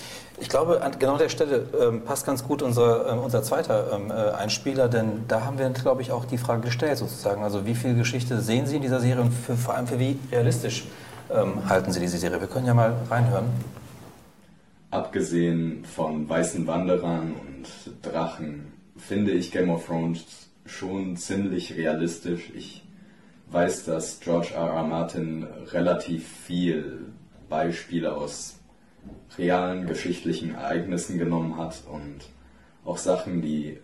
Ich 0.41 0.49
glaube, 0.49 0.83
an 0.83 0.93
genau 0.99 1.17
der 1.17 1.29
Stelle 1.29 1.67
ähm, 1.81 2.03
passt 2.03 2.25
ganz 2.25 2.45
gut 2.45 2.63
unser, 2.63 3.13
ähm, 3.13 3.19
unser 3.19 3.43
zweiter 3.43 3.93
ähm, 3.93 4.11
äh, 4.11 4.15
Einspieler, 4.15 4.89
denn 4.89 5.25
da 5.27 5.45
haben 5.45 5.59
wir, 5.59 5.69
glaube 5.71 6.03
ich, 6.03 6.13
auch 6.13 6.25
die 6.25 6.39
Frage 6.39 6.63
gestellt 6.63 6.99
sozusagen. 6.99 7.43
Also 7.43 7.67
wie 7.67 7.75
viel 7.75 7.95
Geschichte 7.95 8.41
sehen 8.41 8.67
Sie 8.67 8.77
in 8.77 8.83
dieser 8.83 9.01
Serie 9.01 9.23
und 9.23 9.33
für, 9.33 9.57
vor 9.57 9.75
allem 9.75 9.87
für 9.87 9.99
wie 9.99 10.19
realistisch 10.31 10.85
ähm, 11.31 11.69
halten 11.69 11.93
Sie 11.93 12.01
diese 12.01 12.19
Serie? 12.19 12.41
Wir 12.41 12.47
können 12.47 12.67
ja 12.67 12.75
mal 12.75 12.95
reinhören. 13.11 13.47
Abgesehen 14.91 15.85
von 15.85 16.29
weißen 16.29 16.67
Wanderern 16.67 17.35
und 17.35 17.93
Drachen 18.03 18.73
finde 18.97 19.33
ich 19.33 19.51
Game 19.51 19.71
of 19.71 19.87
Thrones 19.87 20.25
schon 20.65 21.17
ziemlich 21.17 21.77
realistisch. 21.77 22.51
Ich 22.55 22.85
weiß, 23.51 23.87
dass 23.87 24.21
George 24.21 24.55
R. 24.55 24.69
R. 24.69 24.83
Martin 24.85 25.47
relativ 25.73 26.27
viel 26.27 27.07
Beispiele 27.49 28.15
aus 28.15 28.58
realen 29.37 29.87
geschichtlichen 29.87 30.55
Ereignissen 30.55 31.19
genommen 31.19 31.57
hat 31.57 31.83
und 31.91 32.21
auch 32.85 32.99
Sachen, 32.99 33.43
die 33.43 33.79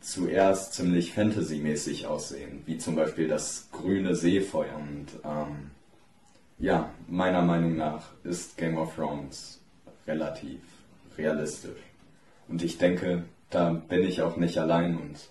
zuerst 0.00 0.74
ziemlich 0.74 1.12
Fantasy-mäßig 1.12 2.06
aussehen, 2.06 2.62
wie 2.66 2.78
zum 2.78 2.96
Beispiel 2.96 3.28
das 3.28 3.68
grüne 3.70 4.14
Seefeuer. 4.14 4.76
Und 4.76 5.06
ähm, 5.24 5.70
ja, 6.58 6.90
meiner 7.08 7.42
Meinung 7.42 7.76
nach 7.76 8.06
ist 8.24 8.56
Game 8.56 8.78
of 8.78 8.94
Thrones 8.94 9.60
relativ 10.06 10.60
realistisch. 11.18 11.80
Und 12.48 12.62
ich 12.62 12.78
denke, 12.78 13.24
da 13.50 13.70
bin 13.70 14.02
ich 14.02 14.22
auch 14.22 14.36
nicht 14.36 14.58
allein 14.58 14.96
und 14.96 15.30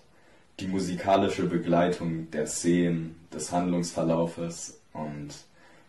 die 0.60 0.68
musikalische 0.68 1.46
Begleitung 1.46 2.30
der 2.30 2.46
Szenen, 2.46 3.16
des 3.32 3.52
Handlungsverlaufes 3.52 4.80
und 4.92 5.28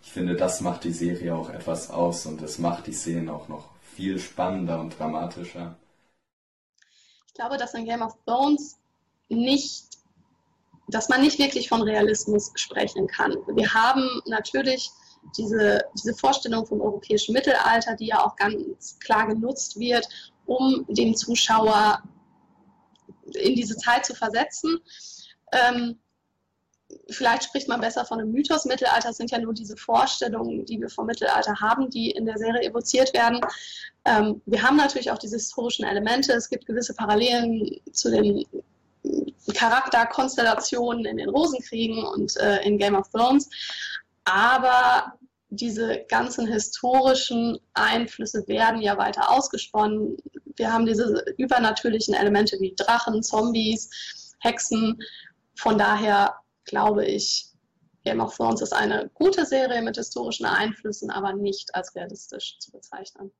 ich 0.03 0.11
finde, 0.11 0.35
das 0.35 0.61
macht 0.61 0.83
die 0.83 0.91
Serie 0.91 1.35
auch 1.35 1.49
etwas 1.49 1.89
aus 1.89 2.25
und 2.25 2.41
es 2.41 2.57
macht 2.57 2.87
die 2.87 2.93
Szenen 2.93 3.29
auch 3.29 3.47
noch 3.47 3.69
viel 3.95 4.19
spannender 4.19 4.79
und 4.79 4.97
dramatischer. 4.97 5.77
Ich 7.27 7.33
glaube, 7.33 7.57
dass 7.57 7.73
in 7.73 7.85
Game 7.85 8.01
of 8.01 8.17
Thrones 8.25 8.77
nicht, 9.29 9.85
dass 10.87 11.09
man 11.09 11.21
nicht 11.21 11.39
wirklich 11.39 11.69
von 11.69 11.81
Realismus 11.81 12.51
sprechen 12.55 13.07
kann. 13.07 13.35
Wir 13.55 13.73
haben 13.73 14.21
natürlich 14.25 14.89
diese, 15.37 15.85
diese 15.95 16.13
Vorstellung 16.15 16.65
vom 16.65 16.81
europäischen 16.81 17.33
Mittelalter, 17.33 17.95
die 17.95 18.07
ja 18.07 18.25
auch 18.25 18.35
ganz 18.35 18.97
klar 18.99 19.27
genutzt 19.27 19.79
wird, 19.79 20.07
um 20.45 20.85
den 20.89 21.15
Zuschauer 21.15 22.01
in 23.35 23.55
diese 23.55 23.77
Zeit 23.77 24.05
zu 24.05 24.15
versetzen. 24.15 24.79
Ähm, 25.53 25.99
vielleicht 27.11 27.43
spricht 27.43 27.67
man 27.67 27.81
besser 27.81 28.05
von 28.05 28.19
einem 28.19 28.31
Mythos. 28.31 28.65
Mittelalter 28.65 29.13
sind 29.13 29.31
ja 29.31 29.39
nur 29.39 29.53
diese 29.53 29.77
Vorstellungen, 29.77 30.65
die 30.65 30.79
wir 30.79 30.89
vom 30.89 31.05
Mittelalter 31.05 31.55
haben, 31.59 31.89
die 31.89 32.11
in 32.11 32.25
der 32.25 32.37
Serie 32.37 32.61
evoziert 32.61 33.13
werden. 33.13 33.41
Ähm, 34.05 34.41
wir 34.45 34.61
haben 34.61 34.77
natürlich 34.77 35.11
auch 35.11 35.17
diese 35.17 35.35
historischen 35.35 35.85
Elemente. 35.85 36.33
Es 36.33 36.49
gibt 36.49 36.65
gewisse 36.65 36.93
Parallelen 36.93 37.79
zu 37.91 38.09
den 38.09 38.45
Charakterkonstellationen 39.55 41.05
in 41.05 41.17
den 41.17 41.29
Rosenkriegen 41.29 42.03
und 42.03 42.37
äh, 42.37 42.63
in 42.63 42.77
Game 42.77 42.95
of 42.95 43.09
Thrones. 43.09 43.49
Aber 44.23 45.13
diese 45.49 46.05
ganzen 46.07 46.47
historischen 46.47 47.59
Einflüsse 47.73 48.47
werden 48.47 48.81
ja 48.81 48.97
weiter 48.97 49.29
ausgesponnen. 49.31 50.17
Wir 50.55 50.71
haben 50.71 50.85
diese 50.85 51.25
übernatürlichen 51.37 52.13
Elemente 52.13 52.57
wie 52.59 52.73
Drachen, 52.75 53.21
Zombies, 53.21 54.33
Hexen. 54.39 54.97
Von 55.55 55.77
daher 55.77 56.35
glaube 56.71 57.05
ich, 57.05 57.49
Game 58.03 58.21
of 58.21 58.35
Thrones 58.35 58.61
ist 58.61 58.73
eine 58.73 59.11
gute 59.13 59.45
Serie 59.45 59.81
mit 59.81 59.97
historischen 59.97 60.45
Einflüssen, 60.45 61.11
aber 61.11 61.33
nicht 61.33 61.75
als 61.75 61.93
realistisch 61.95 62.57
zu 62.59 62.71
bezeichnen. 62.71 63.31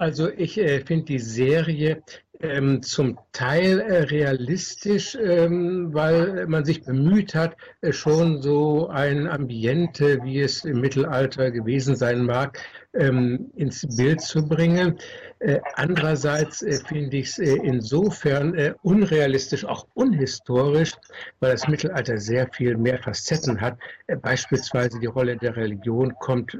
Also 0.00 0.30
ich 0.30 0.56
äh, 0.58 0.80
finde 0.86 1.06
die 1.06 1.18
Serie 1.18 2.04
ähm, 2.38 2.84
zum 2.84 3.18
Teil 3.32 3.80
äh, 3.80 4.02
realistisch, 4.04 5.18
ähm, 5.20 5.92
weil 5.92 6.46
man 6.46 6.64
sich 6.64 6.84
bemüht 6.84 7.34
hat, 7.34 7.56
äh, 7.80 7.92
schon 7.92 8.40
so 8.40 8.86
ein 8.86 9.26
Ambiente, 9.26 10.20
wie 10.22 10.40
es 10.40 10.64
im 10.64 10.80
Mittelalter 10.80 11.50
gewesen 11.50 11.96
sein 11.96 12.24
mag, 12.24 12.60
ähm, 12.94 13.50
ins 13.56 13.84
Bild 13.96 14.20
zu 14.20 14.46
bringen. 14.46 14.98
Äh, 15.40 15.58
andererseits 15.74 16.62
äh, 16.62 16.78
finde 16.86 17.16
ich 17.16 17.30
es 17.30 17.38
äh, 17.40 17.56
insofern 17.56 18.54
unrealistisch, 18.82 19.64
auch 19.64 19.88
unhistorisch, 19.94 20.92
weil 21.40 21.50
das 21.50 21.66
Mittelalter 21.66 22.18
sehr 22.18 22.48
viel 22.52 22.76
mehr 22.76 23.02
Facetten 23.02 23.60
hat. 23.60 23.76
beispielsweise 24.22 25.00
die 25.00 25.06
Rolle 25.06 25.36
der 25.36 25.56
Religion 25.56 26.14
kommt 26.20 26.56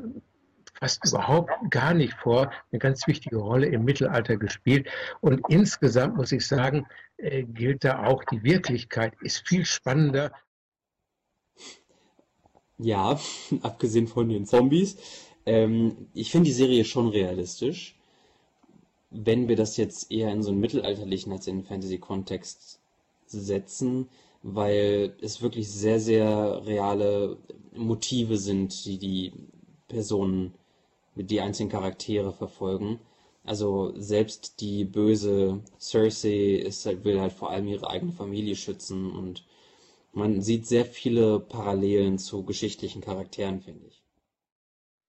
fast 0.80 1.04
überhaupt 1.06 1.50
gar 1.70 1.94
nicht 1.94 2.14
vor, 2.14 2.50
eine 2.70 2.78
ganz 2.78 3.06
wichtige 3.06 3.36
Rolle 3.36 3.66
im 3.66 3.84
Mittelalter 3.84 4.36
gespielt. 4.36 4.88
Und 5.20 5.42
insgesamt 5.48 6.16
muss 6.16 6.32
ich 6.32 6.46
sagen, 6.46 6.86
äh, 7.16 7.42
gilt 7.44 7.84
da 7.84 8.04
auch, 8.04 8.24
die 8.24 8.42
Wirklichkeit 8.42 9.14
ist 9.20 9.46
viel 9.46 9.64
spannender. 9.64 10.32
Ja, 12.78 13.18
abgesehen 13.62 14.06
von 14.06 14.28
den 14.28 14.46
Zombies. 14.46 14.96
Ähm, 15.46 16.08
ich 16.14 16.30
finde 16.30 16.46
die 16.46 16.52
Serie 16.52 16.84
schon 16.84 17.08
realistisch. 17.08 17.96
Wenn 19.10 19.48
wir 19.48 19.56
das 19.56 19.76
jetzt 19.76 20.12
eher 20.12 20.30
in 20.30 20.42
so 20.42 20.50
einen 20.50 20.60
mittelalterlichen 20.60 21.32
als 21.32 21.46
in 21.46 21.56
einen 21.56 21.64
Fantasy-Kontext 21.64 22.78
setzen, 23.26 24.08
weil 24.42 25.16
es 25.20 25.42
wirklich 25.42 25.68
sehr, 25.68 25.98
sehr 25.98 26.62
reale 26.66 27.38
Motive 27.74 28.36
sind, 28.36 28.84
die 28.84 28.98
die 28.98 29.32
Personen 29.88 30.54
die 31.24 31.40
einzelnen 31.40 31.70
Charaktere 31.70 32.32
verfolgen. 32.32 33.00
Also 33.44 33.92
selbst 33.96 34.60
die 34.60 34.84
böse 34.84 35.60
Cersei 35.80 36.56
ist 36.56 36.84
halt, 36.86 37.04
will 37.04 37.20
halt 37.20 37.32
vor 37.32 37.50
allem 37.50 37.66
ihre 37.68 37.88
eigene 37.88 38.12
Familie 38.12 38.56
schützen 38.56 39.10
und 39.10 39.44
man 40.12 40.42
sieht 40.42 40.66
sehr 40.66 40.84
viele 40.84 41.40
Parallelen 41.40 42.18
zu 42.18 42.44
geschichtlichen 42.44 43.00
Charakteren, 43.00 43.60
finde 43.60 43.86
ich. 43.86 44.02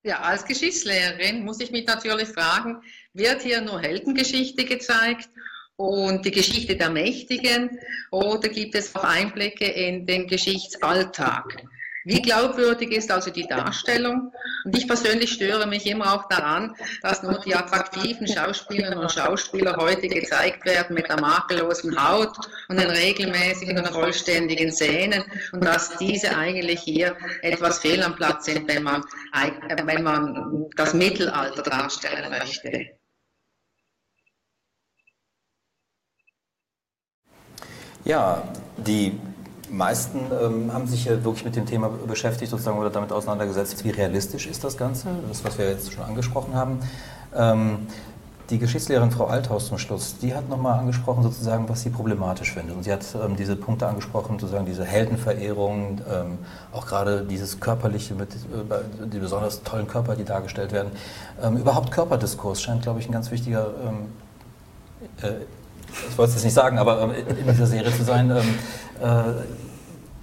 Ja, 0.04 0.22
als 0.22 0.45
Geschichtslehrerin 0.45 1.43
muss 1.43 1.60
ich 1.60 1.72
mich 1.72 1.86
natürlich 1.86 2.30
fragen, 2.30 2.82
wird 3.13 3.41
hier 3.41 3.60
nur 3.60 3.82
Heldengeschichte 3.82 4.63
gezeigt 4.63 5.30
und 5.76 6.26
die 6.26 6.32
Geschichte 6.32 6.78
der 6.78 6.89
Mächtigen 6.89 7.80
oder 8.12 8.48
gibt 8.48 8.76
es 8.76 8.95
auch 8.95 9.04
Einblicke 9.04 9.65
in 9.65 10.06
den 10.06 10.28
Geschichtsalltag? 10.28 11.63
Wie 12.10 12.24
glaubwürdig 12.24 12.91
ist 12.91 13.12
also 13.12 13.30
die 13.30 13.45
Darstellung? 13.45 14.34
Und 14.65 14.76
ich 14.76 14.88
persönlich 14.88 15.32
störe 15.32 15.67
mich 15.67 15.86
immer 15.86 16.15
auch 16.15 16.28
daran, 16.28 16.76
dass 17.04 17.22
nur 17.22 17.39
die 17.39 17.54
attraktiven 17.54 18.28
Schauspielerinnen 18.28 18.98
und 18.98 19.12
Schauspieler 19.12 19.78
heute 19.78 20.08
gezeigt 20.08 20.65
werden 20.65 20.95
mit 20.95 21.08
der 21.08 21.22
makellosen 21.22 21.95
Haut 22.04 22.36
und 22.67 22.80
den 22.80 22.89
regelmäßigen 22.89 23.78
und 23.78 23.88
vollständigen 23.89 24.72
Szenen 24.72 25.24
und 25.52 25.63
dass 25.63 26.00
diese 26.00 26.36
eigentlich 26.36 26.80
hier 26.80 27.15
etwas 27.43 27.78
fehl 27.78 28.02
am 28.02 28.15
Platz 28.15 28.45
sind, 28.45 28.67
wenn 28.67 28.82
man, 28.82 29.04
wenn 29.86 30.02
man 30.02 30.65
das 30.76 30.95
Mittelalter 30.95 31.62
darstellen 31.62 32.32
möchte. 32.32 32.88
Ja, 38.04 38.41
die 38.78 39.15
meisten 39.71 40.19
ähm, 40.32 40.73
haben 40.73 40.88
sich 40.88 41.05
ja 41.05 41.23
wirklich 41.23 41.45
mit 41.45 41.55
dem 41.55 41.65
Thema 41.65 41.89
beschäftigt 42.08 42.51
sozusagen 42.51 42.77
oder 42.77 42.89
damit 42.89 43.12
auseinandergesetzt, 43.12 43.84
wie 43.84 43.91
realistisch 43.91 44.47
ist 44.47 44.63
das 44.63 44.77
Ganze, 44.77 45.08
das 45.27 45.43
was 45.43 45.58
wir 45.58 45.69
jetzt 45.69 45.93
schon 45.93 46.03
angesprochen 46.03 46.53
haben. 46.55 46.79
Ähm, 47.36 47.88
Die 48.49 48.58
Geschichtslehrerin 48.58 49.12
Frau 49.12 49.27
Althaus 49.27 49.67
zum 49.67 49.77
Schluss, 49.77 50.17
die 50.17 50.34
hat 50.34 50.49
nochmal 50.49 50.79
angesprochen, 50.79 51.21
sozusagen, 51.21 51.69
was 51.69 51.84
sie 51.84 51.91
problematisch 51.91 52.51
findet. 52.53 52.75
Und 52.75 52.84
sie 52.84 52.91
hat 52.91 53.05
ähm, 53.13 53.36
diese 53.36 53.55
Punkte 53.55 53.86
angesprochen, 53.86 54.39
sozusagen 54.39 54.65
diese 54.65 54.84
Heldenverehrung, 54.84 56.01
ähm, 56.12 56.39
auch 56.73 56.88
gerade 56.88 57.21
dieses 57.21 57.60
Körperliche 57.60 58.15
mit 58.15 58.34
äh, 58.34 59.05
die 59.05 59.19
besonders 59.19 59.62
tollen 59.62 59.88
Körper, 59.88 60.15
die 60.15 60.23
dargestellt 60.23 60.71
werden. 60.71 60.91
Ähm, 61.43 61.58
überhaupt 61.58 61.91
Körperdiskurs 61.91 62.60
scheint, 62.60 62.82
glaube 62.82 62.99
ich, 62.99 63.08
ein 63.08 63.12
ganz 63.12 63.29
wichtiger, 63.29 63.67
ähm, 63.86 64.08
äh, 65.21 65.45
ich 66.10 66.17
wollte 66.17 66.30
es 66.30 66.36
jetzt 66.36 66.45
nicht 66.45 66.54
sagen, 66.54 66.78
aber 66.78 67.02
ähm, 67.02 67.12
in 67.12 67.47
dieser 67.47 67.67
Serie 67.67 67.95
zu 67.95 68.04
sein. 68.04 68.32
Ähm, 68.32 68.38
äh, 69.02 69.34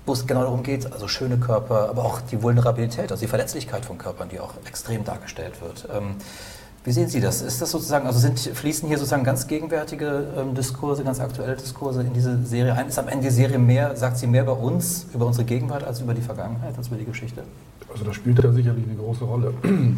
wo 0.07 0.13
es 0.13 0.25
genau 0.25 0.43
darum 0.43 0.63
geht, 0.63 0.93
also 0.93 1.09
schöne 1.09 1.37
Körper, 1.37 1.89
aber 1.91 2.05
auch 2.05 2.21
die 2.21 2.41
Vulnerabilität, 2.41 3.11
also 3.11 3.21
die 3.21 3.27
Verletzlichkeit 3.27 3.85
von 3.85 3.99
Körpern, 3.99 4.29
die 4.29 4.39
auch 4.39 4.55
extrem 4.65 5.05
dargestellt 5.05 5.61
wird. 5.61 5.89
Ähm, 5.93 6.15
wie 6.85 6.93
sehen 6.93 7.09
Sie 7.09 7.21
das? 7.21 7.43
Ist 7.43 7.61
das 7.61 7.73
sozusagen, 7.73 8.07
also 8.07 8.21
sind, 8.21 8.39
fließen 8.39 8.87
hier 8.87 8.97
sozusagen 8.97 9.25
ganz 9.25 9.49
gegenwärtige 9.49 10.29
ähm, 10.39 10.55
Diskurse, 10.55 11.03
ganz 11.03 11.19
aktuelle 11.19 11.57
Diskurse 11.57 12.03
in 12.03 12.13
diese 12.13 12.39
Serie 12.45 12.75
ein? 12.75 12.87
Ist 12.87 13.01
am 13.01 13.09
Ende 13.09 13.25
die 13.25 13.35
Serie 13.35 13.59
mehr, 13.59 13.97
sagt 13.97 14.19
sie 14.19 14.29
mehr 14.29 14.43
über 14.43 14.57
uns, 14.57 15.07
über 15.13 15.27
unsere 15.27 15.45
Gegenwart, 15.45 15.83
als 15.83 16.01
über 16.01 16.15
die 16.15 16.23
Vergangenheit, 16.23 16.79
als 16.79 16.87
über 16.87 16.97
die 16.97 17.05
Geschichte? 17.05 17.43
Also 17.93 18.05
das 18.05 18.15
spielt 18.15 18.39
da 18.39 18.53
sicherlich 18.53 18.85
eine 18.85 18.95
große 18.95 19.25
Rolle. 19.25 19.53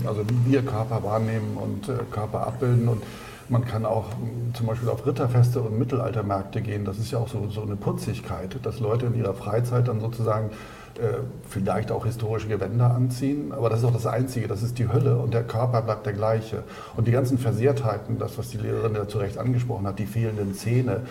Also 0.06 0.22
wie 0.26 0.52
wir 0.52 0.64
Körper 0.64 1.02
wahrnehmen 1.02 1.58
und 1.58 1.90
äh, 1.90 1.98
Körper 2.10 2.46
abbilden 2.46 2.88
und 2.88 3.02
man 3.48 3.64
kann 3.64 3.86
auch 3.86 4.12
hm, 4.12 4.54
zum 4.54 4.66
Beispiel 4.66 4.88
auf 4.88 5.06
Ritterfeste 5.06 5.60
und 5.60 5.78
Mittelaltermärkte 5.78 6.60
gehen. 6.60 6.84
Das 6.84 6.98
ist 6.98 7.10
ja 7.10 7.18
auch 7.18 7.28
so, 7.28 7.48
so 7.50 7.62
eine 7.62 7.76
Putzigkeit, 7.76 8.58
dass 8.62 8.80
Leute 8.80 9.06
in 9.06 9.14
ihrer 9.14 9.34
Freizeit 9.34 9.88
dann 9.88 10.00
sozusagen 10.00 10.50
äh, 10.98 11.20
vielleicht 11.48 11.92
auch 11.92 12.04
historische 12.06 12.48
Gewänder 12.48 12.92
anziehen, 12.92 13.52
aber 13.52 13.70
das 13.70 13.80
ist 13.80 13.84
auch 13.84 13.92
das 13.92 14.06
Einzige, 14.06 14.48
das 14.48 14.62
ist 14.62 14.78
die 14.78 14.88
Hölle 14.88 15.16
und 15.16 15.32
der 15.32 15.44
Körper 15.44 15.82
bleibt 15.82 16.06
der 16.06 16.12
gleiche. 16.12 16.64
Und 16.96 17.06
die 17.06 17.12
ganzen 17.12 17.38
Versehrtheiten, 17.38 18.18
das, 18.18 18.36
was 18.36 18.48
die 18.48 18.58
Lehrerin 18.58 18.94
ja 18.94 19.06
zu 19.06 19.18
Recht 19.18 19.38
angesprochen 19.38 19.86
hat, 19.86 19.98
die 20.00 20.06
fehlenden 20.06 20.54
Zähne 20.54 21.02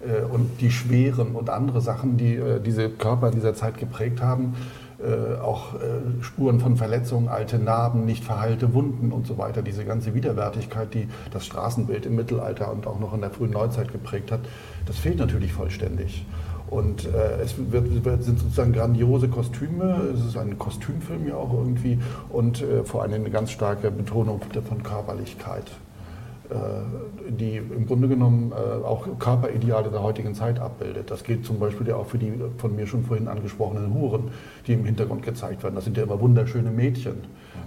äh, 0.00 0.24
und 0.24 0.60
die 0.60 0.70
schweren 0.70 1.34
und 1.34 1.48
andere 1.48 1.80
Sachen, 1.80 2.18
die 2.18 2.36
äh, 2.36 2.60
diese 2.60 2.90
Körper 2.90 3.28
in 3.28 3.34
dieser 3.34 3.54
Zeit 3.54 3.78
geprägt 3.78 4.20
haben, 4.20 4.56
auch 5.42 5.74
Spuren 6.20 6.60
von 6.60 6.76
Verletzungen, 6.76 7.28
alte 7.28 7.58
Narben, 7.58 8.04
nicht 8.04 8.22
verheilte 8.22 8.74
Wunden 8.74 9.12
und 9.12 9.26
so 9.26 9.38
weiter, 9.38 9.62
diese 9.62 9.84
ganze 9.84 10.14
Widerwärtigkeit, 10.14 10.92
die 10.92 11.08
das 11.30 11.46
Straßenbild 11.46 12.06
im 12.06 12.16
Mittelalter 12.16 12.70
und 12.70 12.86
auch 12.86 13.00
noch 13.00 13.14
in 13.14 13.20
der 13.20 13.30
frühen 13.30 13.50
Neuzeit 13.50 13.92
geprägt 13.92 14.30
hat, 14.30 14.40
das 14.86 14.98
fehlt 14.98 15.18
natürlich 15.18 15.52
vollständig. 15.52 16.26
Und 16.70 17.04
äh, 17.06 17.42
es 17.42 17.54
wird, 17.58 18.04
wird, 18.04 18.22
sind 18.22 18.38
sozusagen 18.38 18.72
grandiose 18.72 19.28
Kostüme, 19.28 20.02
es 20.14 20.24
ist 20.24 20.36
ein 20.36 20.56
Kostümfilm 20.56 21.26
ja 21.26 21.34
auch 21.34 21.52
irgendwie. 21.52 21.98
Und 22.28 22.62
äh, 22.62 22.84
vor 22.84 23.02
allem 23.02 23.14
eine 23.14 23.30
ganz 23.30 23.50
starke 23.50 23.90
Betonung 23.90 24.40
von 24.68 24.82
Körperlichkeit, 24.82 25.64
äh, 25.64 25.89
die 27.28 27.56
im 27.56 27.86
Grunde 27.86 28.08
genommen 28.08 28.52
äh, 28.52 28.84
auch 28.84 29.06
Körperideale 29.18 29.90
der 29.90 30.02
heutigen 30.02 30.34
Zeit 30.34 30.58
abbildet. 30.58 31.10
Das 31.10 31.24
gilt 31.24 31.44
zum 31.44 31.58
Beispiel 31.58 31.88
ja 31.88 31.96
auch 31.96 32.06
für 32.06 32.18
die 32.18 32.32
von 32.58 32.74
mir 32.74 32.86
schon 32.86 33.04
vorhin 33.04 33.28
angesprochenen 33.28 33.94
Huren, 33.94 34.30
die 34.66 34.72
im 34.74 34.84
Hintergrund 34.84 35.22
gezeigt 35.22 35.62
werden. 35.62 35.74
Das 35.74 35.84
sind 35.84 35.96
ja 35.96 36.02
immer 36.02 36.20
wunderschöne 36.20 36.70
Mädchen, 36.70 37.18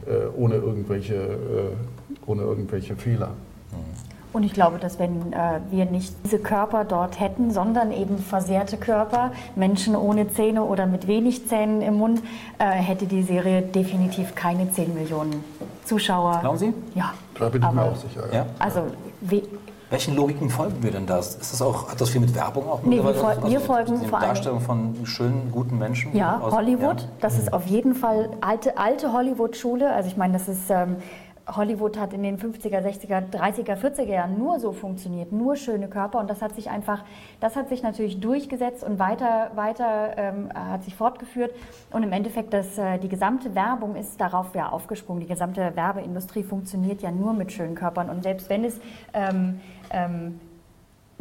äh, 0.06 0.28
ohne, 0.36 0.56
irgendwelche, 0.56 1.16
äh, 1.16 2.26
ohne 2.26 2.44
irgendwelche 2.44 2.96
Fehler. 2.96 3.30
Mhm. 3.72 4.13
Und 4.34 4.44
ich 4.44 4.54
glaube, 4.54 4.80
dass 4.80 4.98
wenn 4.98 5.32
äh, 5.32 5.60
wir 5.70 5.86
nicht 5.86 6.14
diese 6.26 6.40
Körper 6.40 6.86
dort 6.86 7.20
hätten, 7.20 7.52
sondern 7.52 7.92
eben 7.92 8.18
versehrte 8.18 8.78
Körper, 8.78 9.32
Menschen 9.56 9.96
ohne 9.96 10.30
Zähne 10.32 10.64
oder 10.64 10.88
mit 10.88 11.08
wenig 11.08 11.48
Zähnen 11.48 11.82
im 11.82 12.00
Mund, 12.00 12.22
äh, 12.58 12.66
hätte 12.66 13.06
die 13.06 13.22
Serie 13.22 13.62
definitiv 13.62 14.34
keine 14.34 14.72
10 14.72 14.96
Millionen 14.96 15.44
Zuschauer. 15.86 16.40
Glauben 16.42 16.58
Sie? 16.58 16.74
Ja. 16.96 17.14
Da 17.40 17.50
bin 17.50 17.62
ich 17.62 17.68
Aber, 17.68 17.76
mir 17.76 17.92
auch 17.92 17.96
sicher. 17.96 18.24
Ja. 18.34 18.46
Also, 18.60 18.82
wie, 19.22 19.44
welchen 19.94 20.16
Logiken 20.16 20.50
folgen 20.50 20.82
wir 20.82 20.90
denn 20.90 21.06
da? 21.06 21.20
Ist 21.20 21.38
das 21.40 21.62
auch, 21.62 21.92
hat 21.92 22.02
das 22.02 22.10
viel 22.10 22.20
mit 22.20 22.34
Werbung 22.34 22.68
auch? 22.68 22.82
Nee, 22.82 22.96
wir, 22.96 23.14
fol 23.14 23.30
also, 23.30 23.48
wir 23.48 23.60
folgen 23.60 24.02
vor 24.08 24.18
allem 24.18 24.28
Darstellung 24.30 24.60
von 24.60 24.96
schönen, 25.04 25.52
guten 25.52 25.78
Menschen? 25.78 26.16
Ja, 26.16 26.40
aus, 26.40 26.52
Hollywood. 26.52 27.02
Ja. 27.02 27.08
Das 27.22 27.38
ist 27.38 27.54
auf 27.54 27.68
jeden 27.68 27.94
Fall 27.94 28.30
alte, 28.42 28.80
alte 28.80 29.14
Hollywood-Schule. 29.14 29.94
Also 29.94 30.10
ich 30.10 30.18
meine, 30.18 30.34
das 30.34 30.48
ist 30.48 30.72
ähm, 30.72 30.96
Hollywood 31.48 31.98
hat 31.98 32.14
in 32.14 32.24
den 32.24 32.38
50er, 32.38 32.80
60er, 32.80 33.30
30er, 33.30 33.76
40er 33.76 34.04
Jahren 34.04 34.38
nur 34.38 34.60
so 34.60 34.72
funktioniert, 34.72 35.32
nur 35.32 35.56
schöne 35.56 35.88
Körper 35.88 36.20
und 36.20 36.30
das 36.30 36.42
hat 36.42 36.56
sich 36.56 36.70
einfach, 36.70 37.04
das 37.40 37.56
hat 37.56 37.70
sich 37.70 37.84
natürlich 37.84 38.20
durchgesetzt 38.20 38.84
und 38.84 39.00
weiter, 39.00 39.52
weiter 39.56 40.18
ähm, 40.18 40.50
hat 40.54 40.84
sich 40.84 40.96
fortgeführt 40.96 41.52
und 41.92 42.04
im 42.04 42.12
Endeffekt, 42.12 42.54
das, 42.54 42.78
äh, 42.78 42.98
die 42.98 43.10
gesamte 43.10 43.56
Werbung 43.56 43.96
ist 43.96 44.20
darauf 44.22 44.56
ja 44.56 44.70
aufgesprungen. 44.70 45.22
Die 45.22 45.28
gesamte 45.28 45.76
Werbeindustrie 45.76 46.44
funktioniert 46.44 47.02
ja 47.02 47.12
nur 47.12 47.34
mit 47.34 47.52
schönen 47.52 47.76
Körpern 47.76 48.10
und 48.10 48.24
selbst 48.24 48.50
wenn 48.50 48.64
es 48.64 48.80
ähm, 49.14 49.60
ähm, 49.92 50.40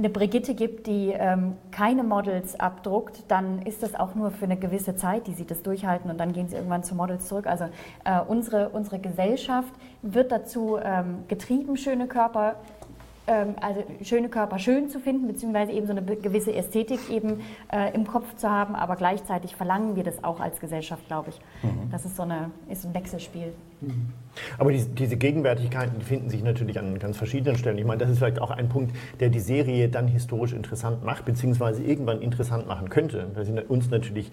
eine 0.03 0.11
Brigitte 0.11 0.55
gibt, 0.55 0.89
die 0.89 1.13
ähm, 1.17 1.55
keine 1.71 2.03
Models 2.03 2.59
abdruckt, 2.59 3.23
dann 3.29 3.63
ist 3.63 3.85
das 3.85 3.95
auch 3.95 4.17
nur 4.17 4.33
für 4.33 4.47
eine 4.47 4.57
gewisse 4.57 4.97
Zeit, 4.97 5.29
die 5.29 5.33
sie 5.33 5.47
das 5.47 5.63
durchhalten 5.63 6.11
und 6.11 6.19
dann 6.19 6.33
gehen 6.33 6.49
sie 6.49 6.57
irgendwann 6.57 6.83
zu 6.83 6.97
Models 6.97 7.29
zurück. 7.29 7.47
Also 7.47 7.67
äh, 8.05 8.21
unsere, 8.27 8.71
unsere 8.71 8.99
Gesellschaft 8.99 9.73
wird 10.03 10.33
dazu 10.33 10.77
ähm, 10.83 11.23
getrieben, 11.29 11.77
schöne 11.77 12.09
Körper 12.09 12.57
also 13.27 13.85
schöne 14.03 14.29
Körper 14.29 14.59
schön 14.59 14.89
zu 14.89 14.99
finden, 14.99 15.29
beziehungsweise 15.29 15.73
eben 15.73 15.87
so 15.87 15.93
eine 15.93 16.03
gewisse 16.03 16.53
Ästhetik 16.53 16.99
eben 17.09 17.41
äh, 17.73 17.95
im 17.95 18.07
Kopf 18.07 18.35
zu 18.37 18.51
haben, 18.51 18.75
aber 18.75 18.97
gleichzeitig 18.97 19.55
verlangen 19.55 19.95
wir 19.95 20.03
das 20.03 20.25
auch 20.25 20.41
als 20.41 20.59
Gesellschaft, 20.59 21.07
glaube 21.07 21.31
ich. 21.31 21.41
Mhm. 21.63 21.91
Das 21.91 22.05
ist 22.05 22.17
so 22.17 22.25
eine, 22.25 22.51
ist 22.69 22.85
ein 22.85 22.95
Wechselspiel. 22.95 23.53
Mhm. 23.81 24.09
Aber 24.59 24.73
die, 24.73 24.85
diese 24.85 25.17
Gegenwärtigkeiten 25.17 26.01
die 26.01 26.05
finden 26.05 26.31
sich 26.31 26.43
natürlich 26.43 26.79
an 26.79 26.99
ganz 26.99 27.17
verschiedenen 27.17 27.57
Stellen. 27.57 27.79
Ich 27.79 27.85
meine, 27.85 27.99
das 27.99 28.11
ist 28.11 28.19
vielleicht 28.19 28.41
auch 28.41 28.51
ein 28.51 28.69
Punkt, 28.69 28.95
der 29.21 29.29
die 29.29 29.41
Serie 29.41 29.89
dann 29.89 30.09
historisch 30.09 30.53
interessant 30.53 31.05
macht, 31.05 31.25
beziehungsweise 31.25 31.83
irgendwann 31.83 32.23
interessant 32.23 32.67
machen 32.67 32.89
könnte. 32.89 33.31
Da 33.35 33.45
sind 33.45 33.59
uns 33.71 33.91
natürlich 33.91 34.33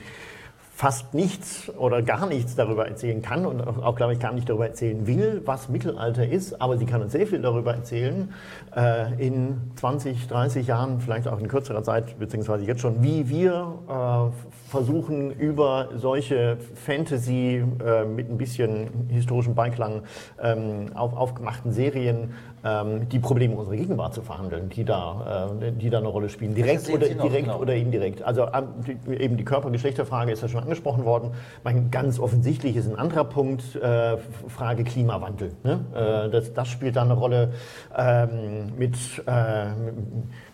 fast 0.80 1.14
nichts 1.14 1.70
oder 1.78 2.02
gar 2.02 2.26
nichts 2.26 2.56
darüber 2.56 2.88
erzählen 2.88 3.22
kann 3.22 3.46
und 3.46 3.60
auch, 3.60 3.98
glaube 3.98 4.14
ich, 4.14 4.20
gar 4.20 4.32
nicht 4.32 4.48
darüber 4.48 4.66
erzählen 4.66 5.06
will, 5.06 5.42
was 5.44 5.68
Mittelalter 5.68 6.26
ist, 6.26 6.62
aber 6.62 6.78
sie 6.78 6.86
kann 6.86 7.02
uns 7.02 7.12
sehr 7.12 7.28
viel 7.28 7.42
darüber 7.42 7.74
erzählen, 7.74 8.34
äh, 8.74 9.14
in 9.22 9.58
20, 9.76 10.30
30 10.30 10.68
Jahren, 10.68 11.02
vielleicht 11.02 11.28
auch 11.28 11.38
in 11.38 11.50
kürzerer 11.50 11.84
Zeit, 11.84 12.18
beziehungsweise 12.18 12.64
jetzt 12.64 12.80
schon, 12.80 13.04
wie 13.04 13.28
wir 13.28 13.74
äh, 13.90 14.49
versuchen, 14.70 15.32
über 15.32 15.90
solche 15.96 16.58
Fantasy 16.76 17.64
äh, 17.84 18.06
mit 18.06 18.30
ein 18.30 18.38
bisschen 18.38 19.08
historischem 19.10 19.56
Beiklang 19.56 20.04
ähm, 20.42 20.92
auf, 20.94 21.16
aufgemachten 21.16 21.72
Serien 21.72 22.36
ähm, 22.64 23.08
die 23.10 23.20
Probleme 23.20 23.56
unserer 23.56 23.78
Gegenwart 23.78 24.14
zu 24.14 24.22
verhandeln, 24.22 24.70
die 24.70 24.84
da, 24.84 25.50
äh, 25.62 25.72
die 25.72 25.90
da 25.90 26.00
eine 26.00 26.08
Rolle 26.08 26.30
spielen, 26.30 26.54
direkt 26.54 26.90
oder 26.90 27.08
direkt 27.08 27.46
genau. 27.46 27.60
oder 27.60 27.74
indirekt. 27.74 28.22
Also 28.22 28.48
ähm, 28.54 29.14
eben 29.18 29.38
die 29.38 29.46
Körpergeschlechterfrage 29.46 30.32
ist 30.32 30.42
ja 30.42 30.48
schon 30.48 30.62
angesprochen 30.62 31.06
worden. 31.06 31.32
Mein 31.64 31.90
ganz 31.90 32.20
offensichtlich 32.20 32.76
ist 32.76 32.88
ein 32.90 32.98
anderer 32.98 33.24
Punkt 33.24 33.76
äh, 33.76 34.18
Frage 34.48 34.84
Klimawandel. 34.84 35.54
Ne? 35.64 35.80
Äh, 35.94 36.30
das, 36.30 36.54
das, 36.54 36.68
spielt 36.68 36.96
da 36.96 37.04
eine 37.04 37.14
Rolle 37.14 37.54
ähm, 37.98 38.74
mit, 38.78 38.96
äh, 39.26 39.68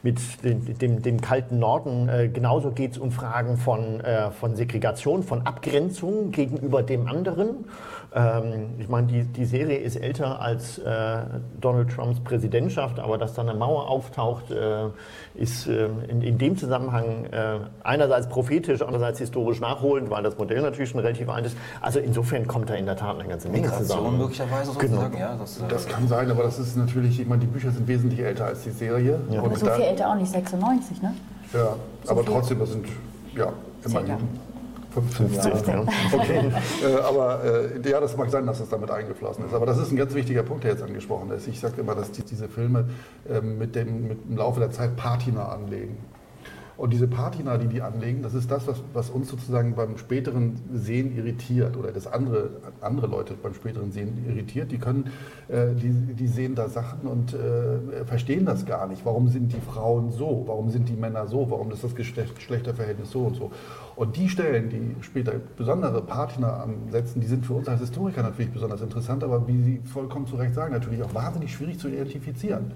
mit 0.03 0.19
dem, 0.43 0.77
dem, 0.77 1.01
dem, 1.01 1.21
kalten 1.21 1.59
Norden. 1.59 2.07
Äh, 2.07 2.29
genauso 2.29 2.71
geht 2.71 2.93
es 2.93 2.97
um 2.97 3.11
Fragen 3.11 3.57
von, 3.57 3.99
äh, 4.05 4.31
von 4.31 4.55
Segregation, 4.55 5.23
von 5.23 5.45
Abgrenzung 5.45 6.31
gegenüber 6.31 6.83
dem 6.83 7.07
anderen. 7.07 7.65
Ähm, 8.15 8.75
ich 8.79 8.87
meine, 8.87 9.07
die, 9.07 9.23
die 9.23 9.43
Serie 9.43 9.77
ist 9.77 9.97
älter 9.97 10.39
als 10.39 10.77
äh, 10.77 11.17
Donald 11.59 11.93
Trumps 11.93 12.21
Präsidentschaft, 12.21 12.97
aber 12.97 13.17
dass 13.17 13.33
da 13.33 13.41
eine 13.41 13.53
Mauer 13.53 13.89
auftaucht, 13.89 14.51
äh, 14.51 14.85
ist 15.33 15.67
äh, 15.67 15.89
in, 16.07 16.21
in, 16.21 16.37
dem 16.37 16.55
Zusammenhang 16.55 17.25
äh, 17.25 17.59
einerseits 17.83 18.29
prophetisch, 18.29 18.81
andererseits 18.81 19.19
historisch 19.19 19.59
nachholend, 19.59 20.09
weil 20.09 20.23
das 20.23 20.37
Modell 20.37 20.61
natürlich 20.61 20.91
schon 20.91 21.01
relativ 21.01 21.27
alt 21.27 21.45
ist. 21.45 21.57
Also 21.81 21.99
insofern 21.99 22.47
kommt 22.47 22.69
da 22.69 22.75
in 22.75 22.85
der 22.85 22.95
Tat 22.95 23.19
eine 23.19 23.27
ganze 23.27 23.49
Menge 23.49 23.63
Migration 23.63 23.87
zusammen. 23.87 24.17
möglicherweise 24.17 24.71
sozusagen, 24.71 25.11
genau. 25.11 25.25
ja. 25.25 25.35
Das, 25.35 25.59
äh, 25.59 25.63
das, 25.67 25.87
kann 25.87 26.07
sein, 26.07 26.31
aber 26.31 26.43
das 26.43 26.57
ist 26.57 26.77
natürlich, 26.77 27.19
ich 27.19 27.27
meine, 27.27 27.41
die 27.41 27.47
Bücher 27.47 27.71
sind 27.71 27.85
wesentlich 27.85 28.21
älter 28.21 28.45
als 28.45 28.63
die 28.63 28.71
Serie. 28.71 29.19
Ja. 29.29 29.39
Aber 29.39 29.53
so 29.57 29.65
viel 29.65 29.83
älter 29.83 30.09
auch 30.09 30.15
nicht, 30.15 30.31
96, 30.31 31.01
ne? 31.01 31.13
Ja, 31.53 31.75
so 32.03 32.11
aber 32.11 32.23
viel. 32.23 32.33
trotzdem, 32.33 32.59
das 32.59 32.71
sind, 32.71 32.85
ja, 33.35 33.51
immerhin. 33.85 34.17
15, 34.93 35.29
15 35.29 35.73
Jahre. 35.73 35.87
Okay. 36.13 36.51
äh, 36.83 37.01
aber 37.01 37.43
äh, 37.43 37.89
ja, 37.89 37.99
das 37.99 38.15
mag 38.15 38.29
sein, 38.29 38.45
dass 38.45 38.59
das 38.59 38.69
damit 38.69 38.89
eingeflossen 38.89 39.45
ist. 39.45 39.53
Aber 39.53 39.65
das 39.65 39.77
ist 39.77 39.91
ein 39.91 39.97
ganz 39.97 40.13
wichtiger 40.13 40.43
Punkt, 40.43 40.63
der 40.63 40.71
jetzt 40.71 40.83
angesprochen 40.83 41.31
ist. 41.31 41.47
Ich 41.47 41.59
sage 41.59 41.81
immer, 41.81 41.95
dass 41.95 42.11
die, 42.11 42.23
diese 42.23 42.47
Filme 42.47 42.85
äh, 43.29 43.41
mit, 43.41 43.75
dem, 43.75 44.07
mit 44.07 44.25
dem 44.25 44.37
Laufe 44.37 44.59
der 44.59 44.71
Zeit 44.71 44.95
Patina 44.95 45.49
anlegen. 45.49 45.97
Und 46.77 46.91
diese 46.91 47.07
Patina, 47.07 47.57
die 47.57 47.67
die 47.67 47.81
anlegen, 47.81 48.21
das 48.21 48.33
ist 48.33 48.51
das, 48.51 48.67
was, 48.67 48.83
was 48.93 49.09
uns 49.09 49.29
sozusagen 49.29 49.75
beim 49.75 49.97
späteren 49.97 50.59
Sehen 50.73 51.15
irritiert 51.15 51.77
oder 51.77 51.91
das 51.91 52.05
andere, 52.07 52.49
andere 52.81 53.07
Leute 53.07 53.33
beim 53.41 53.53
späteren 53.53 53.91
Sehen 53.91 54.25
irritiert. 54.27 54.71
Die 54.71 54.77
können, 54.77 55.11
äh, 55.47 55.73
die, 55.73 55.89
die 56.13 56.27
sehen 56.27 56.55
da 56.55 56.67
Sachen 56.67 57.07
und 57.07 57.33
äh, 57.33 58.05
verstehen 58.05 58.45
das 58.45 58.65
gar 58.65 58.87
nicht. 58.87 59.05
Warum 59.05 59.29
sind 59.29 59.53
die 59.53 59.61
Frauen 59.61 60.11
so? 60.11 60.43
Warum 60.47 60.69
sind 60.69 60.89
die 60.89 60.95
Männer 60.95 61.27
so? 61.27 61.49
Warum 61.49 61.71
ist 61.71 61.83
das 61.83 61.95
Geschlechterverhältnis 61.95 63.11
so 63.11 63.21
und 63.21 63.35
so? 63.35 63.51
Und 63.95 64.17
die 64.17 64.27
Stellen, 64.27 64.69
die 64.69 65.01
später 65.01 65.33
besondere 65.55 66.01
Patina 66.01 66.63
ansetzen, 66.63 67.21
die 67.21 67.27
sind 67.27 67.45
für 67.45 67.53
uns 67.53 67.69
als 67.69 67.79
Historiker 67.79 68.21
natürlich 68.23 68.51
besonders 68.51 68.81
interessant, 68.81 69.23
aber 69.23 69.47
wie 69.47 69.63
Sie 69.63 69.81
vollkommen 69.85 70.27
zu 70.27 70.35
Recht 70.35 70.53
sagen, 70.53 70.73
natürlich 70.73 71.01
auch 71.03 71.13
wahnsinnig 71.13 71.53
schwierig 71.53 71.79
zu 71.79 71.87
identifizieren. 71.87 72.71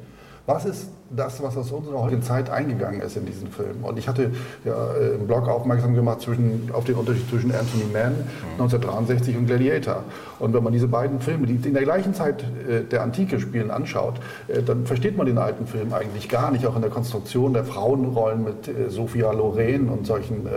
Was 0.45 0.65
ist 0.65 0.89
das, 1.15 1.41
was 1.41 1.57
aus 1.57 1.71
unserer 1.71 2.01
heutigen 2.01 2.21
Zeit 2.21 2.49
eingegangen 2.49 3.01
ist 3.01 3.17
in 3.17 3.25
diesen 3.25 3.49
Film? 3.49 3.83
Und 3.83 3.97
ich 3.97 4.07
hatte 4.07 4.31
ja 4.63 4.93
äh, 4.93 5.15
im 5.15 5.27
Blog 5.27 5.47
aufmerksam 5.47 5.95
gemacht 5.95 6.21
zwischen, 6.21 6.69
auf 6.73 6.83
den 6.85 6.95
Unterschied 6.95 7.29
zwischen 7.29 7.51
Anthony 7.51 7.85
Mann 7.91 8.15
1963 8.53 9.35
und 9.37 9.47
Gladiator. 9.47 10.03
Und 10.39 10.53
wenn 10.53 10.63
man 10.63 10.73
diese 10.73 10.87
beiden 10.87 11.19
Filme, 11.19 11.47
die 11.47 11.55
in 11.67 11.73
der 11.73 11.83
gleichen 11.83 12.13
Zeit 12.13 12.43
äh, 12.43 12.83
der 12.83 13.03
Antike 13.03 13.39
spielen, 13.39 13.71
anschaut, 13.71 14.15
äh, 14.47 14.61
dann 14.61 14.85
versteht 14.85 15.17
man 15.17 15.25
den 15.25 15.37
alten 15.37 15.65
Film 15.65 15.93
eigentlich 15.93 16.29
gar 16.29 16.51
nicht, 16.51 16.65
auch 16.65 16.75
in 16.75 16.81
der 16.81 16.91
Konstruktion 16.91 17.53
der 17.53 17.63
Frauenrollen 17.63 18.43
mit 18.43 18.69
Sophia 18.89 19.31
Loren 19.31 19.89
und 19.89 20.05
solchen 20.05 20.47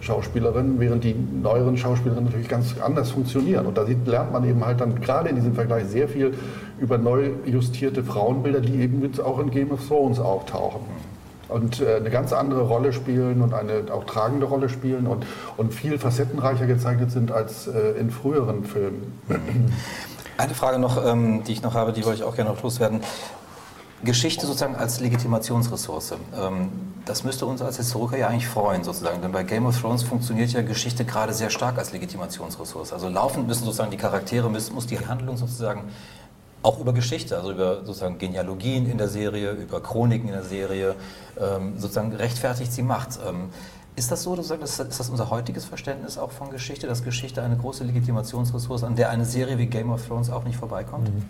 Schauspielerinnen, 0.00 0.78
während 0.78 1.04
die 1.04 1.14
neueren 1.14 1.76
Schauspielerinnen 1.76 2.26
natürlich 2.26 2.48
ganz 2.48 2.74
anders 2.80 3.10
funktionieren. 3.10 3.66
Und 3.66 3.76
da 3.76 3.84
lernt 4.06 4.32
man 4.32 4.48
eben 4.48 4.64
halt 4.64 4.80
dann 4.80 5.00
gerade 5.00 5.28
in 5.28 5.36
diesem 5.36 5.54
Vergleich 5.54 5.86
sehr 5.86 6.08
viel 6.08 6.34
über 6.82 6.98
neu 6.98 7.30
justierte 7.44 8.02
Frauenbilder, 8.02 8.60
die 8.60 8.80
eben 8.80 9.02
jetzt 9.02 9.20
auch 9.20 9.38
in 9.38 9.50
Game 9.50 9.70
of 9.70 9.86
Thrones 9.86 10.01
auftauchen 10.18 10.82
und 11.48 11.80
äh, 11.80 11.96
eine 11.96 12.10
ganz 12.10 12.32
andere 12.32 12.62
Rolle 12.62 12.92
spielen 12.92 13.42
und 13.42 13.54
eine 13.54 13.84
auch 13.92 14.04
tragende 14.04 14.46
Rolle 14.46 14.68
spielen 14.68 15.06
und, 15.06 15.26
und 15.56 15.72
viel 15.72 15.98
facettenreicher 15.98 16.66
gezeichnet 16.66 17.10
sind 17.10 17.30
als 17.30 17.66
äh, 17.66 17.92
in 17.98 18.10
früheren 18.10 18.64
Filmen. 18.64 19.12
Eine 20.38 20.54
Frage 20.54 20.78
noch, 20.78 21.04
ähm, 21.04 21.44
die 21.44 21.52
ich 21.52 21.62
noch 21.62 21.74
habe, 21.74 21.92
die 21.92 22.04
wollte 22.04 22.20
ich 22.20 22.24
auch 22.24 22.34
gerne 22.34 22.50
noch 22.50 22.62
loswerden. 22.62 23.00
Geschichte 24.02 24.46
sozusagen 24.46 24.74
als 24.74 24.98
Legitimationsressource. 24.98 26.14
Ähm, 26.36 26.70
das 27.04 27.22
müsste 27.22 27.46
uns 27.46 27.62
als 27.62 27.76
Historiker 27.76 28.16
ja 28.16 28.28
eigentlich 28.28 28.48
freuen, 28.48 28.82
sozusagen. 28.82 29.22
Denn 29.22 29.30
bei 29.30 29.44
Game 29.44 29.66
of 29.66 29.80
Thrones 29.80 30.02
funktioniert 30.02 30.50
ja 30.52 30.62
Geschichte 30.62 31.04
gerade 31.04 31.32
sehr 31.32 31.50
stark 31.50 31.78
als 31.78 31.92
Legitimationsressource. 31.92 32.92
Also 32.92 33.08
laufend 33.08 33.46
müssen 33.46 33.64
sozusagen 33.64 33.90
die 33.90 33.96
Charaktere, 33.96 34.48
muss 34.50 34.86
die 34.86 34.98
Handlung 34.98 35.36
sozusagen 35.36 35.84
auch 36.62 36.78
über 36.78 36.92
Geschichte, 36.92 37.36
also 37.36 37.52
über 37.52 37.84
sozusagen 37.84 38.18
Genealogien 38.18 38.90
in 38.90 38.98
der 38.98 39.08
Serie, 39.08 39.52
über 39.52 39.80
Chroniken 39.80 40.28
in 40.28 40.34
der 40.34 40.44
Serie, 40.44 40.94
ähm, 41.38 41.74
sozusagen 41.78 42.14
rechtfertigt 42.14 42.72
sie 42.72 42.82
Macht. 42.82 43.18
Ähm, 43.26 43.50
ist 43.94 44.10
das 44.10 44.22
so, 44.22 44.34
du 44.34 44.42
sagst, 44.42 44.80
ist 44.80 45.00
das 45.00 45.10
unser 45.10 45.28
heutiges 45.28 45.66
Verständnis 45.66 46.16
auch 46.16 46.30
von 46.30 46.50
Geschichte, 46.50 46.86
dass 46.86 47.04
Geschichte 47.04 47.42
eine 47.42 47.56
große 47.56 47.84
Legitimationsressource, 47.84 48.84
an 48.84 48.96
der 48.96 49.10
eine 49.10 49.26
Serie 49.26 49.58
wie 49.58 49.66
Game 49.66 49.90
of 49.90 50.06
Thrones 50.06 50.30
auch 50.30 50.44
nicht 50.44 50.56
vorbeikommt? 50.56 51.08
Mhm. 51.08 51.24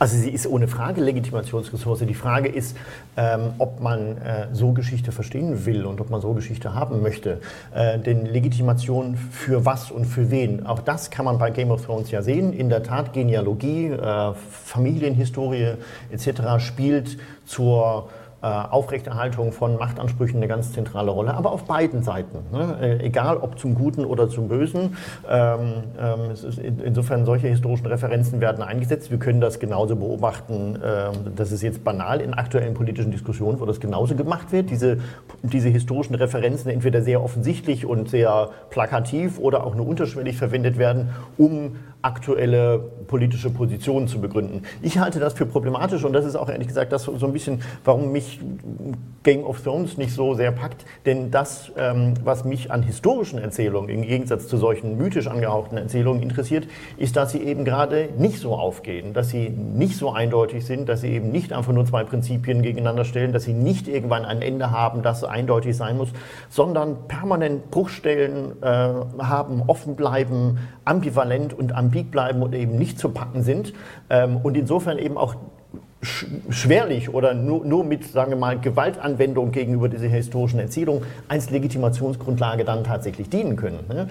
Also 0.00 0.16
sie 0.16 0.30
ist 0.30 0.46
ohne 0.48 0.66
Frage 0.66 1.00
Legitimationsressource. 1.00 2.00
Die 2.00 2.14
Frage 2.14 2.48
ist, 2.48 2.76
ähm, 3.16 3.52
ob 3.58 3.80
man 3.80 4.18
äh, 4.18 4.48
so 4.52 4.72
Geschichte 4.72 5.12
verstehen 5.12 5.64
will 5.64 5.86
und 5.86 6.00
ob 6.00 6.10
man 6.10 6.20
so 6.20 6.32
Geschichte 6.34 6.74
haben 6.74 7.02
möchte. 7.02 7.40
Äh, 7.72 8.00
denn 8.00 8.26
Legitimation 8.26 9.16
für 9.16 9.64
was 9.64 9.92
und 9.92 10.04
für 10.04 10.32
wen, 10.32 10.66
auch 10.66 10.80
das 10.80 11.10
kann 11.10 11.24
man 11.24 11.38
bei 11.38 11.50
Game 11.50 11.70
of 11.70 11.86
Thrones 11.86 12.10
ja 12.10 12.22
sehen. 12.22 12.52
In 12.52 12.68
der 12.68 12.82
Tat, 12.82 13.12
Genealogie, 13.12 13.86
äh, 13.90 14.32
Familienhistorie 14.64 15.74
etc. 16.10 16.58
spielt 16.58 17.16
zur 17.46 18.08
Aufrechterhaltung 18.40 19.50
von 19.50 19.76
Machtansprüchen 19.78 20.36
eine 20.36 20.46
ganz 20.46 20.72
zentrale 20.72 21.10
Rolle, 21.10 21.34
aber 21.34 21.50
auf 21.50 21.64
beiden 21.64 22.04
Seiten. 22.04 22.38
Ne? 22.52 22.78
Äh, 22.80 23.06
egal 23.06 23.38
ob 23.38 23.58
zum 23.58 23.74
Guten 23.74 24.04
oder 24.04 24.28
zum 24.28 24.46
Bösen. 24.46 24.96
Ähm, 25.28 25.82
ähm, 26.00 26.20
in, 26.62 26.78
insofern 26.78 27.24
solche 27.24 27.48
historischen 27.48 27.86
Referenzen 27.86 28.40
werden 28.40 28.62
eingesetzt. 28.62 29.10
Wir 29.10 29.18
können 29.18 29.40
das 29.40 29.58
genauso 29.58 29.96
beobachten, 29.96 30.78
ähm, 30.84 31.32
das 31.34 31.50
ist 31.50 31.62
jetzt 31.62 31.82
banal 31.82 32.20
in 32.20 32.32
aktuellen 32.32 32.74
politischen 32.74 33.10
Diskussionen, 33.10 33.58
wo 33.58 33.66
das 33.66 33.80
genauso 33.80 34.14
gemacht 34.14 34.52
wird. 34.52 34.70
Diese, 34.70 34.98
diese 35.42 35.68
historischen 35.68 36.14
Referenzen 36.14 36.70
entweder 36.70 37.02
sehr 37.02 37.22
offensichtlich 37.22 37.86
und 37.86 38.08
sehr 38.08 38.50
plakativ 38.70 39.40
oder 39.40 39.64
auch 39.64 39.74
nur 39.74 39.86
unterschwellig 39.88 40.36
verwendet 40.36 40.78
werden, 40.78 41.10
um 41.36 41.76
aktuelle 42.00 42.78
politische 43.08 43.50
Positionen 43.50 44.06
zu 44.06 44.20
begründen. 44.20 44.62
Ich 44.82 44.98
halte 44.98 45.18
das 45.18 45.32
für 45.32 45.46
problematisch 45.46 46.04
und 46.04 46.12
das 46.12 46.24
ist 46.24 46.36
auch 46.36 46.48
ehrlich 46.48 46.68
gesagt 46.68 46.92
das 46.92 47.02
so 47.02 47.26
ein 47.26 47.32
bisschen, 47.32 47.62
warum 47.84 48.12
mich 48.12 48.40
Game 49.24 49.42
of 49.44 49.60
Thrones 49.62 49.98
nicht 49.98 50.14
so 50.14 50.34
sehr 50.34 50.52
packt. 50.52 50.84
Denn 51.06 51.32
das, 51.32 51.72
ähm, 51.76 52.14
was 52.22 52.44
mich 52.44 52.70
an 52.70 52.82
historischen 52.84 53.40
Erzählungen 53.40 53.88
im 53.90 54.02
Gegensatz 54.02 54.46
zu 54.46 54.56
solchen 54.58 54.96
mythisch 54.96 55.26
angehauchten 55.26 55.76
Erzählungen 55.76 56.22
interessiert, 56.22 56.68
ist, 56.98 57.16
dass 57.16 57.32
sie 57.32 57.42
eben 57.42 57.64
gerade 57.64 58.10
nicht 58.16 58.38
so 58.38 58.54
aufgehen, 58.54 59.12
dass 59.12 59.30
sie 59.30 59.48
nicht 59.50 59.96
so 59.96 60.12
eindeutig 60.12 60.64
sind, 60.66 60.88
dass 60.88 61.00
sie 61.00 61.08
eben 61.08 61.30
nicht 61.30 61.52
einfach 61.52 61.72
nur 61.72 61.84
zwei 61.84 62.04
Prinzipien 62.04 62.62
gegeneinander 62.62 63.04
stellen, 63.04 63.32
dass 63.32 63.42
sie 63.42 63.54
nicht 63.54 63.88
irgendwann 63.88 64.24
ein 64.24 64.40
Ende 64.40 64.70
haben, 64.70 65.02
das 65.02 65.24
eindeutig 65.24 65.76
sein 65.76 65.96
muss, 65.96 66.10
sondern 66.48 67.08
permanent 67.08 67.72
Bruchstellen 67.72 68.62
äh, 68.62 68.66
haben, 68.66 69.62
offen 69.66 69.96
bleiben, 69.96 70.58
ambivalent 70.84 71.54
und 71.54 71.72
ambivalent 71.72 71.87
ambig 71.88 72.10
bleiben 72.10 72.42
und 72.42 72.54
eben 72.54 72.76
nicht 72.76 72.98
zu 72.98 73.08
packen 73.08 73.42
sind 73.42 73.72
ähm, 74.10 74.36
und 74.42 74.56
insofern 74.56 74.98
eben 74.98 75.16
auch 75.16 75.36
schwerlich 76.00 77.12
oder 77.12 77.34
nur, 77.34 77.64
nur, 77.64 77.82
mit, 77.82 78.04
sagen 78.04 78.30
wir 78.30 78.38
mal, 78.38 78.60
Gewaltanwendung 78.60 79.50
gegenüber 79.50 79.88
dieser 79.88 80.06
historischen 80.06 80.60
Erzählung 80.60 81.02
als 81.26 81.50
Legitimationsgrundlage 81.50 82.64
dann 82.64 82.84
tatsächlich 82.84 83.28
dienen 83.28 83.56
können. 83.56 83.80
Ne? 83.88 84.06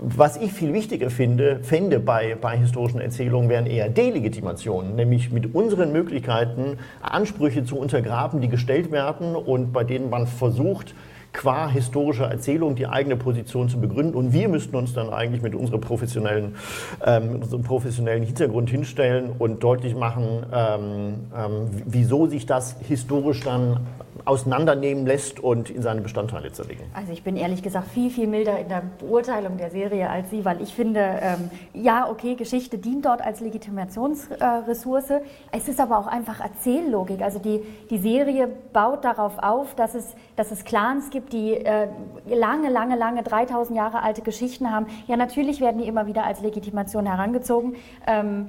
Was 0.00 0.38
ich 0.38 0.54
viel 0.54 0.72
wichtiger 0.72 1.10
finde, 1.10 1.60
fände 1.62 2.00
bei, 2.00 2.34
bei 2.40 2.56
historischen 2.56 3.00
Erzählungen, 3.00 3.50
wären 3.50 3.66
eher 3.66 3.90
Delegitimationen, 3.90 4.96
nämlich 4.96 5.30
mit 5.30 5.54
unseren 5.54 5.92
Möglichkeiten 5.92 6.78
Ansprüche 7.02 7.62
zu 7.62 7.78
untergraben, 7.78 8.40
die 8.40 8.48
gestellt 8.48 8.90
werden 8.90 9.36
und 9.36 9.70
bei 9.70 9.84
denen 9.84 10.08
man 10.08 10.26
versucht, 10.26 10.94
qua 11.32 11.68
historischer 11.68 12.26
Erzählung 12.26 12.74
die 12.74 12.86
eigene 12.86 13.16
Position 13.16 13.68
zu 13.68 13.80
begründen. 13.80 14.14
Und 14.14 14.32
wir 14.32 14.48
müssten 14.48 14.76
uns 14.76 14.92
dann 14.92 15.10
eigentlich 15.10 15.42
mit 15.42 15.54
unserem 15.54 15.80
professionellen, 15.80 16.56
ähm, 17.04 17.36
unserem 17.42 17.62
professionellen 17.62 18.22
Hintergrund 18.22 18.70
hinstellen 18.70 19.30
und 19.38 19.62
deutlich 19.62 19.94
machen, 19.94 20.46
ähm, 20.52 21.14
ähm, 21.36 21.68
wieso 21.86 22.26
sich 22.26 22.46
das 22.46 22.76
historisch 22.80 23.40
dann 23.40 23.80
auseinandernehmen 24.28 25.06
lässt 25.06 25.40
und 25.40 25.70
in 25.70 25.82
seine 25.82 26.02
Bestandteile 26.02 26.52
zerlegen. 26.52 26.84
Also 26.92 27.12
ich 27.12 27.22
bin 27.22 27.36
ehrlich 27.36 27.62
gesagt 27.62 27.88
viel, 27.88 28.10
viel 28.10 28.26
milder 28.26 28.58
in 28.58 28.68
der 28.68 28.82
Beurteilung 28.98 29.56
der 29.56 29.70
Serie 29.70 30.10
als 30.10 30.30
Sie, 30.30 30.44
weil 30.44 30.60
ich 30.60 30.74
finde, 30.74 31.00
ähm, 31.00 31.50
ja, 31.72 32.08
okay, 32.08 32.34
Geschichte 32.34 32.76
dient 32.78 33.06
dort 33.06 33.22
als 33.22 33.40
Legitimationsressource. 33.40 35.10
Äh, 35.10 35.20
es 35.52 35.68
ist 35.68 35.80
aber 35.80 35.98
auch 35.98 36.06
einfach 36.06 36.40
Erzähllogik. 36.40 37.22
Also 37.22 37.38
die, 37.38 37.62
die 37.90 37.98
Serie 37.98 38.48
baut 38.72 39.04
darauf 39.04 39.38
auf, 39.38 39.74
dass 39.74 39.94
es, 39.94 40.14
dass 40.36 40.50
es 40.50 40.64
Clans 40.64 41.10
gibt, 41.10 41.17
die 41.20 41.54
äh, 41.54 41.88
lange, 42.26 42.70
lange, 42.70 42.96
lange, 42.96 43.22
3000 43.22 43.76
Jahre 43.76 44.02
alte 44.02 44.22
Geschichten 44.22 44.70
haben. 44.70 44.86
Ja, 45.06 45.16
natürlich 45.16 45.60
werden 45.60 45.80
die 45.80 45.88
immer 45.88 46.06
wieder 46.06 46.24
als 46.24 46.40
Legitimation 46.40 47.06
herangezogen. 47.06 47.76
Ähm, 48.06 48.48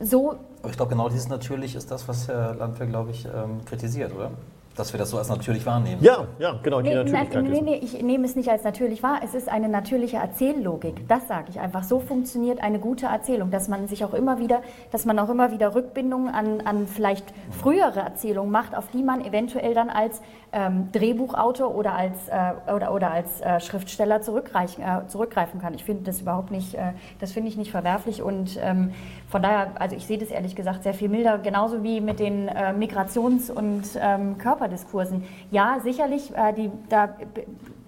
so 0.00 0.36
aber 0.64 0.70
ich 0.70 0.78
glaube, 0.78 0.92
genau 0.92 1.10
dieses 1.10 1.28
natürlich 1.28 1.74
ist 1.74 1.90
das, 1.90 2.08
was 2.08 2.26
Herr 2.26 2.54
Landwehr, 2.54 2.86
glaube 2.86 3.10
ich, 3.10 3.26
ähm, 3.26 3.62
kritisiert, 3.66 4.14
oder? 4.14 4.30
dass 4.76 4.92
wir 4.92 4.98
das 4.98 5.10
so 5.10 5.18
als 5.18 5.28
natürlich 5.28 5.64
wahrnehmen. 5.66 6.02
Ja, 6.02 6.26
ja, 6.38 6.58
genau, 6.62 6.80
die 6.80 6.88
nee, 6.88 6.96
Natürlichkeit. 6.96 7.44
Nee, 7.44 7.60
nee, 7.60 7.76
ich 7.76 8.02
nehme 8.02 8.26
es 8.26 8.34
nicht 8.34 8.48
als 8.48 8.64
natürlich 8.64 9.02
wahr. 9.02 9.20
Es 9.22 9.34
ist 9.34 9.48
eine 9.48 9.68
natürliche 9.68 10.16
Erzähllogik. 10.16 11.06
Das 11.08 11.28
sage 11.28 11.46
ich 11.50 11.60
einfach. 11.60 11.84
So 11.84 12.00
funktioniert 12.00 12.60
eine 12.60 12.80
gute 12.80 13.06
Erzählung, 13.06 13.50
dass 13.50 13.68
man 13.68 13.86
sich 13.86 14.04
auch 14.04 14.14
immer 14.14 14.38
wieder, 14.38 14.62
dass 14.90 15.04
man 15.04 15.18
auch 15.18 15.28
immer 15.28 15.52
wieder 15.52 15.74
Rückbindungen 15.74 16.34
an, 16.34 16.60
an 16.62 16.86
vielleicht 16.86 17.26
frühere 17.50 18.00
Erzählungen 18.00 18.50
macht, 18.50 18.76
auf 18.76 18.88
die 18.92 19.02
man 19.02 19.24
eventuell 19.24 19.74
dann 19.74 19.90
als 19.90 20.20
ähm, 20.54 20.88
Drehbuchautor 20.92 21.74
oder 21.74 21.94
als, 21.94 22.28
äh, 22.28 22.72
oder, 22.74 22.94
oder 22.94 23.10
als 23.10 23.40
äh, 23.42 23.60
Schriftsteller 23.60 24.16
äh, 24.16 24.20
zurückgreifen 24.20 25.60
kann. 25.60 25.74
Ich 25.74 25.84
finde 25.84 26.04
das 26.04 26.22
überhaupt 26.22 26.50
nicht, 26.50 26.74
äh, 26.74 26.92
das 27.20 27.32
finde 27.32 27.50
ich 27.50 27.56
nicht 27.56 27.70
verwerflich 27.70 28.22
und 28.22 28.58
ähm, 28.62 28.92
von 29.28 29.42
daher, 29.42 29.72
also 29.78 29.94
ich 29.94 30.06
sehe 30.06 30.18
das 30.18 30.30
ehrlich 30.30 30.56
gesagt 30.56 30.84
sehr 30.84 30.94
viel 30.94 31.08
milder, 31.08 31.38
genauso 31.38 31.82
wie 31.82 32.00
mit 32.00 32.18
den 32.18 32.48
äh, 32.48 32.72
Migrations- 32.72 33.50
und 33.50 33.82
ähm, 34.00 34.38
Körper 34.38 34.64
Körperdiskursen. 34.64 35.24
Ja, 35.50 35.78
sicherlich, 35.82 36.34
äh, 36.36 36.52
die, 36.52 36.70
da, 36.88 37.10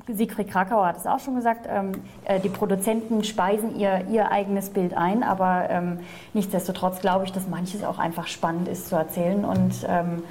Siegfried 0.09 0.49
Krakauer 0.49 0.87
hat 0.87 0.99
es 0.99 1.07
auch 1.07 1.19
schon 1.19 1.35
gesagt, 1.35 1.67
ähm, 1.69 1.93
äh, 2.25 2.39
die 2.39 2.49
Produzenten 2.49 3.25
speisen 3.25 3.77
ihr, 3.77 4.07
ihr 4.09 4.31
eigenes 4.31 4.71
Bild 4.71 4.97
ein, 4.97 5.25
aber 5.25 5.69
ähm, 5.69 5.99
nichtsdestotrotz 6.33 7.01
glaube 7.01 7.25
ich, 7.25 7.33
dass 7.33 7.49
manches 7.49 7.83
auch 7.83 7.99
einfach 7.99 8.29
spannend 8.29 8.69
ist 8.69 8.89
zu 8.89 8.95
erzählen 8.95 9.45
und 9.45 9.85
ähm, 9.89 10.23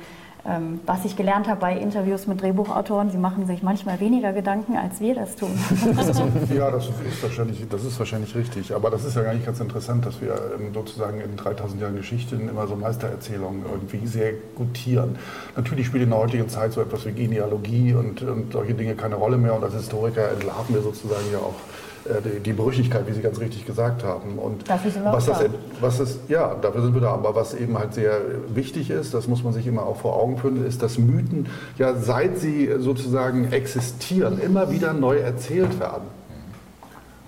was 0.85 1.05
ich 1.05 1.15
gelernt 1.15 1.47
habe 1.47 1.59
bei 1.59 1.75
Interviews 1.75 2.27
mit 2.27 2.41
Drehbuchautoren, 2.41 3.09
sie 3.09 3.17
machen 3.17 3.47
sich 3.47 3.63
manchmal 3.63 3.99
weniger 3.99 4.31
Gedanken, 4.31 4.77
als 4.77 4.99
wir 4.99 5.15
das 5.15 5.35
tun. 5.35 5.49
ja, 6.55 6.69
das 6.69 6.85
ist, 6.85 7.23
wahrscheinlich, 7.23 7.67
das 7.67 7.83
ist 7.83 7.97
wahrscheinlich 7.97 8.35
richtig. 8.35 8.73
Aber 8.75 8.91
das 8.91 9.05
ist 9.05 9.15
ja 9.15 9.23
eigentlich 9.23 9.45
ganz 9.45 9.59
interessant, 9.59 10.05
dass 10.05 10.21
wir 10.21 10.35
ähm, 10.59 10.71
sozusagen 10.71 11.19
in 11.19 11.35
3000 11.35 11.81
Jahren 11.81 11.95
Geschichte 11.95 12.35
immer 12.35 12.67
so 12.67 12.75
Meistererzählungen 12.75 13.63
irgendwie 13.71 14.05
sehr 14.05 14.33
gutieren. 14.55 15.17
Natürlich 15.55 15.87
spielt 15.87 16.03
in 16.03 16.11
der 16.11 16.19
heutigen 16.19 16.47
Zeit 16.47 16.73
so 16.73 16.81
etwas 16.81 17.05
wie 17.07 17.11
Genealogie 17.11 17.93
und, 17.93 18.21
und 18.21 18.53
solche 18.53 18.75
Dinge 18.75 18.93
keine 18.95 19.15
Rolle 19.15 19.37
mehr. 19.37 19.55
Und 19.55 19.63
als 19.63 19.73
Historiker 19.73 20.29
entlarven 20.31 20.75
wir 20.75 20.81
sozusagen 20.83 21.25
ja 21.31 21.39
auch 21.39 21.55
die, 22.05 22.39
die 22.39 22.53
Brüchigkeit, 22.53 23.07
wie 23.07 23.13
Sie 23.13 23.21
ganz 23.21 23.39
richtig 23.39 23.65
gesagt 23.65 24.03
haben. 24.03 24.37
Und 24.37 24.69
dafür 24.69 24.91
sind 24.91 25.03
wir 25.03 25.13
was 25.13 25.25
das, 25.25 25.45
was 25.81 25.99
ist, 25.99 26.19
ja, 26.27 26.55
dafür 26.55 26.81
sind 26.81 26.93
wir 26.93 27.01
da. 27.01 27.11
Aber 27.11 27.35
was 27.35 27.53
eben 27.53 27.77
halt 27.77 27.93
sehr 27.93 28.19
wichtig 28.53 28.89
ist, 28.89 29.13
das 29.13 29.27
muss 29.27 29.43
man 29.43 29.53
sich 29.53 29.65
immer 29.67 29.83
auch 29.83 29.97
vor 29.97 30.15
Augen 30.15 30.37
führen, 30.37 30.65
ist, 30.65 30.81
dass 30.83 30.97
Mythen 30.97 31.47
ja 31.77 31.95
seit 31.95 32.37
sie 32.37 32.69
sozusagen 32.77 33.51
existieren, 33.51 34.39
immer 34.39 34.71
wieder 34.71 34.93
neu 34.93 35.17
erzählt 35.17 35.79
werden. 35.79 36.03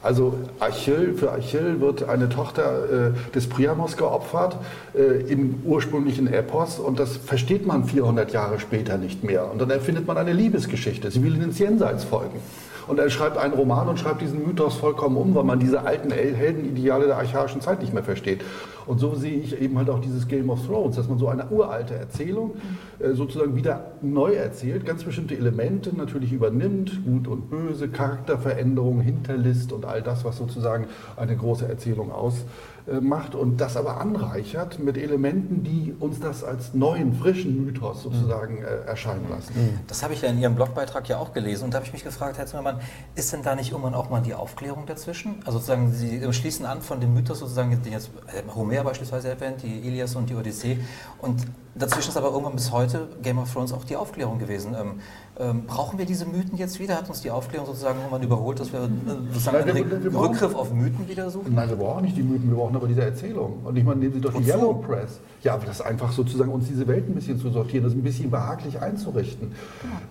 Also 0.03 0.35
Achill, 0.59 1.15
für 1.15 1.31
Achill 1.31 1.81
wird 1.81 2.07
eine 2.07 2.29
Tochter 2.29 3.09
äh, 3.09 3.31
des 3.33 3.49
Priamos 3.49 3.97
geopfert 3.97 4.55
äh, 4.95 5.23
im 5.29 5.61
ursprünglichen 5.65 6.31
Epos 6.31 6.77
und 6.79 6.99
das 6.99 7.17
versteht 7.17 7.65
man 7.65 7.83
400 7.83 8.31
Jahre 8.31 8.59
später 8.59 8.97
nicht 8.97 9.23
mehr. 9.23 9.51
Und 9.51 9.59
dann 9.59 9.71
erfindet 9.71 10.05
man 10.05 10.17
eine 10.17 10.33
Liebesgeschichte. 10.33 11.09
Sie 11.09 11.23
will 11.23 11.41
ins 11.41 11.57
Jenseits 11.57 12.03
folgen. 12.03 12.39
Und 12.87 12.99
er 12.99 13.09
schreibt 13.09 13.37
einen 13.37 13.53
Roman 13.53 13.87
und 13.89 13.99
schreibt 13.99 14.21
diesen 14.21 14.45
Mythos 14.45 14.75
vollkommen 14.75 15.17
um, 15.17 15.35
weil 15.35 15.43
man 15.43 15.59
diese 15.59 15.81
alten 15.81 16.11
Heldenideale 16.11 17.07
der 17.07 17.17
archaischen 17.17 17.61
Zeit 17.61 17.81
nicht 17.81 17.93
mehr 17.93 18.03
versteht. 18.03 18.41
Und 18.85 18.99
so 18.99 19.15
sehe 19.15 19.37
ich 19.37 19.59
eben 19.61 19.77
halt 19.77 19.89
auch 19.89 19.99
dieses 19.99 20.29
Game 20.29 20.49
of 20.49 20.65
Thrones, 20.65 20.95
dass 20.95 21.09
man 21.09 21.17
so 21.17 21.27
eine 21.27 21.47
uralte 21.49 21.93
Erzählung 21.93 22.55
äh, 22.99 23.11
sozusagen 23.11 23.55
wieder 23.55 23.91
neu 24.01 24.33
erzählt, 24.33 24.85
ganz 24.85 25.03
bestimmte 25.03 25.35
Elemente 25.35 25.95
natürlich 25.95 26.31
übernimmt, 26.31 27.03
Gut 27.03 27.27
und 27.27 27.49
Böse, 27.49 27.89
Charakterveränderung, 27.89 29.01
Hinterlist 29.01 29.73
und 29.73 29.83
all 29.83 30.01
das, 30.01 30.23
was 30.23 30.37
sozusagen 30.37 30.87
eine 31.17 31.35
große 31.35 31.67
Erzählung 31.67 32.11
äh, 32.11 32.45
macht 32.93 33.35
und 33.35 33.57
das 33.57 33.75
aber 33.75 33.99
anreichert 33.99 34.79
mit 34.79 34.97
Elementen, 34.97 35.63
die 35.63 35.93
uns 35.99 36.19
das 36.19 36.43
als 36.43 36.73
neuen, 36.73 37.13
frischen 37.13 37.65
Mythos 37.65 38.03
sozusagen 38.03 38.59
äh, 38.59 38.87
erscheinen 38.87 39.29
lassen. 39.29 39.53
Mhm. 39.55 39.79
Das 39.87 40.03
habe 40.03 40.13
ich 40.13 40.21
ja 40.21 40.29
in 40.29 40.39
Ihrem 40.39 40.55
Blogbeitrag 40.55 41.07
ja 41.09 41.17
auch 41.17 41.33
gelesen 41.33 41.65
und 41.65 41.73
da 41.73 41.77
habe 41.77 41.85
ich 41.85 41.93
mich 41.93 42.03
gefragt, 42.03 42.37
Herr 42.37 42.45
Zimmermann, 42.45 42.79
ist 43.15 43.33
denn 43.33 43.43
da 43.43 43.55
nicht 43.55 43.71
irgendwann 43.71 43.93
auch 43.93 44.09
mal 44.09 44.21
die 44.21 44.33
Aufklärung 44.33 44.85
dazwischen? 44.85 45.35
Also 45.45 45.59
sozusagen, 45.59 45.91
Sie 45.91 46.33
schließen 46.33 46.65
an 46.65 46.81
von 46.81 47.01
dem 47.01 47.13
Mythos 47.13 47.39
sozusagen, 47.39 47.81
den 47.81 47.91
jetzt 47.91 48.09
äh, 48.27 48.43
Homer 48.55 48.83
beispielsweise 48.83 49.29
erwähnt, 49.29 49.63
die 49.63 49.87
Ilias 49.87 50.15
und 50.15 50.29
die 50.29 50.35
Odyssee 50.35 50.79
und 51.19 51.45
dazwischen 51.75 52.09
ist 52.09 52.17
aber 52.17 52.27
irgendwann 52.27 52.55
bis 52.55 52.71
heute 52.71 53.07
Game 53.21 53.37
of 53.37 53.51
Thrones 53.51 53.73
auch 53.73 53.83
die 53.83 53.95
Aufklärung 53.95 54.39
gewesen. 54.39 54.75
Ähm, 54.79 54.99
ähm, 55.39 55.65
brauchen 55.67 55.99
wir 55.99 56.05
diese 56.05 56.25
Mythen 56.25 56.57
jetzt 56.57 56.79
wieder? 56.79 56.95
Hat 56.95 57.09
uns 57.09 57.21
die 57.21 57.29
Aufklärung 57.29 57.67
sozusagen 57.67 57.99
irgendwann 57.99 58.23
überholt, 58.23 58.59
dass 58.59 58.73
wir 58.73 58.79
äh, 58.79 58.87
sozusagen 59.33 59.57
Nein, 59.57 59.75
wir, 59.75 59.75
einen 59.75 60.03
wir 60.03 60.19
Rückgriff 60.19 60.55
auf 60.55 60.73
Mythen 60.73 61.07
wieder 61.07 61.29
suchen? 61.29 61.53
Nein, 61.53 61.69
wir 61.69 61.75
brauchen 61.75 62.05
nicht 62.05 62.17
die 62.17 62.23
Mythen, 62.23 62.49
wir 62.49 62.57
brauchen 62.57 62.75
aber 62.75 62.87
diese 62.87 63.03
Erzählung. 63.03 63.59
Und 63.63 63.77
ich 63.77 63.83
meine, 63.83 63.99
nehmen 63.99 64.13
Sie 64.13 64.21
doch 64.21 64.33
die 64.33 64.43
Yellow 64.43 64.73
Press. 64.73 65.19
Ja, 65.43 65.53
aber 65.53 65.67
das 65.67 65.79
ist 65.79 65.85
einfach 65.85 66.11
sozusagen 66.11 66.51
uns 66.51 66.67
diese 66.67 66.87
Welt 66.87 67.07
ein 67.07 67.13
bisschen 67.13 67.39
zu 67.39 67.51
sortieren, 67.51 67.83
das 67.83 67.93
ein 67.93 68.01
bisschen 68.01 68.31
behaglich 68.31 68.81
einzurichten. 68.81 69.51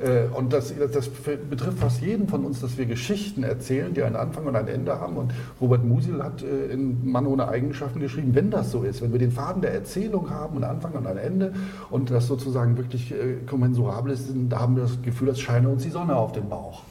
Ja. 0.01 0.09
Äh, 0.09 0.29
und 0.29 0.53
das, 0.53 0.73
das, 0.93 1.09
betrifft 1.09 1.79
fast 1.79 2.01
jeden 2.01 2.29
von 2.29 2.45
uns, 2.45 2.61
dass 2.61 2.79
wir 2.79 2.87
Geschichten 2.87 3.43
erzählen, 3.43 3.93
die 3.95 4.05
einen 4.05 4.17
Anfang 4.17 4.47
und 4.47 4.55
ein 4.55 4.69
Ende 4.69 5.01
haben. 5.01 5.17
Und 5.17 5.33
Robert 5.61 5.85
Musil 5.85 6.23
hat 6.23 6.43
äh, 6.43 6.73
in 6.73 7.11
Mann 7.11 7.27
ohne 7.27 7.49
Eigenschaften 7.49 7.99
geschrieben, 7.99 8.35
wenn 8.35 8.53
das 8.53 8.71
so 8.71 8.85
ist, 8.85 9.03
wenn 9.03 9.11
wir 9.11 9.19
den 9.19 9.33
Faden 9.33 9.61
der 9.61 9.75
Erzählung 9.75 10.31
haben, 10.31 10.55
einen 10.55 10.65
Anfang 10.65 10.93
und 10.93 11.07
ein 11.09 11.19
Ende 11.19 11.53
und 11.91 12.11
das 12.13 12.29
sozusagen 12.29 12.77
wirklich 12.77 13.13
kommensurabel 13.47 14.13
ist, 14.13 14.29
da 14.49 14.61
haben 14.61 14.77
wir 14.77 14.83
das 14.83 15.03
Gefühl, 15.03 15.16
Gefühl, 15.17 15.31
als 15.31 15.41
scheine 15.41 15.71
uns 15.71 15.83
die 15.83 15.91
Sonne 15.91 16.15
auf 16.15 16.33
den 16.33 16.47
Bauch. 16.47 16.83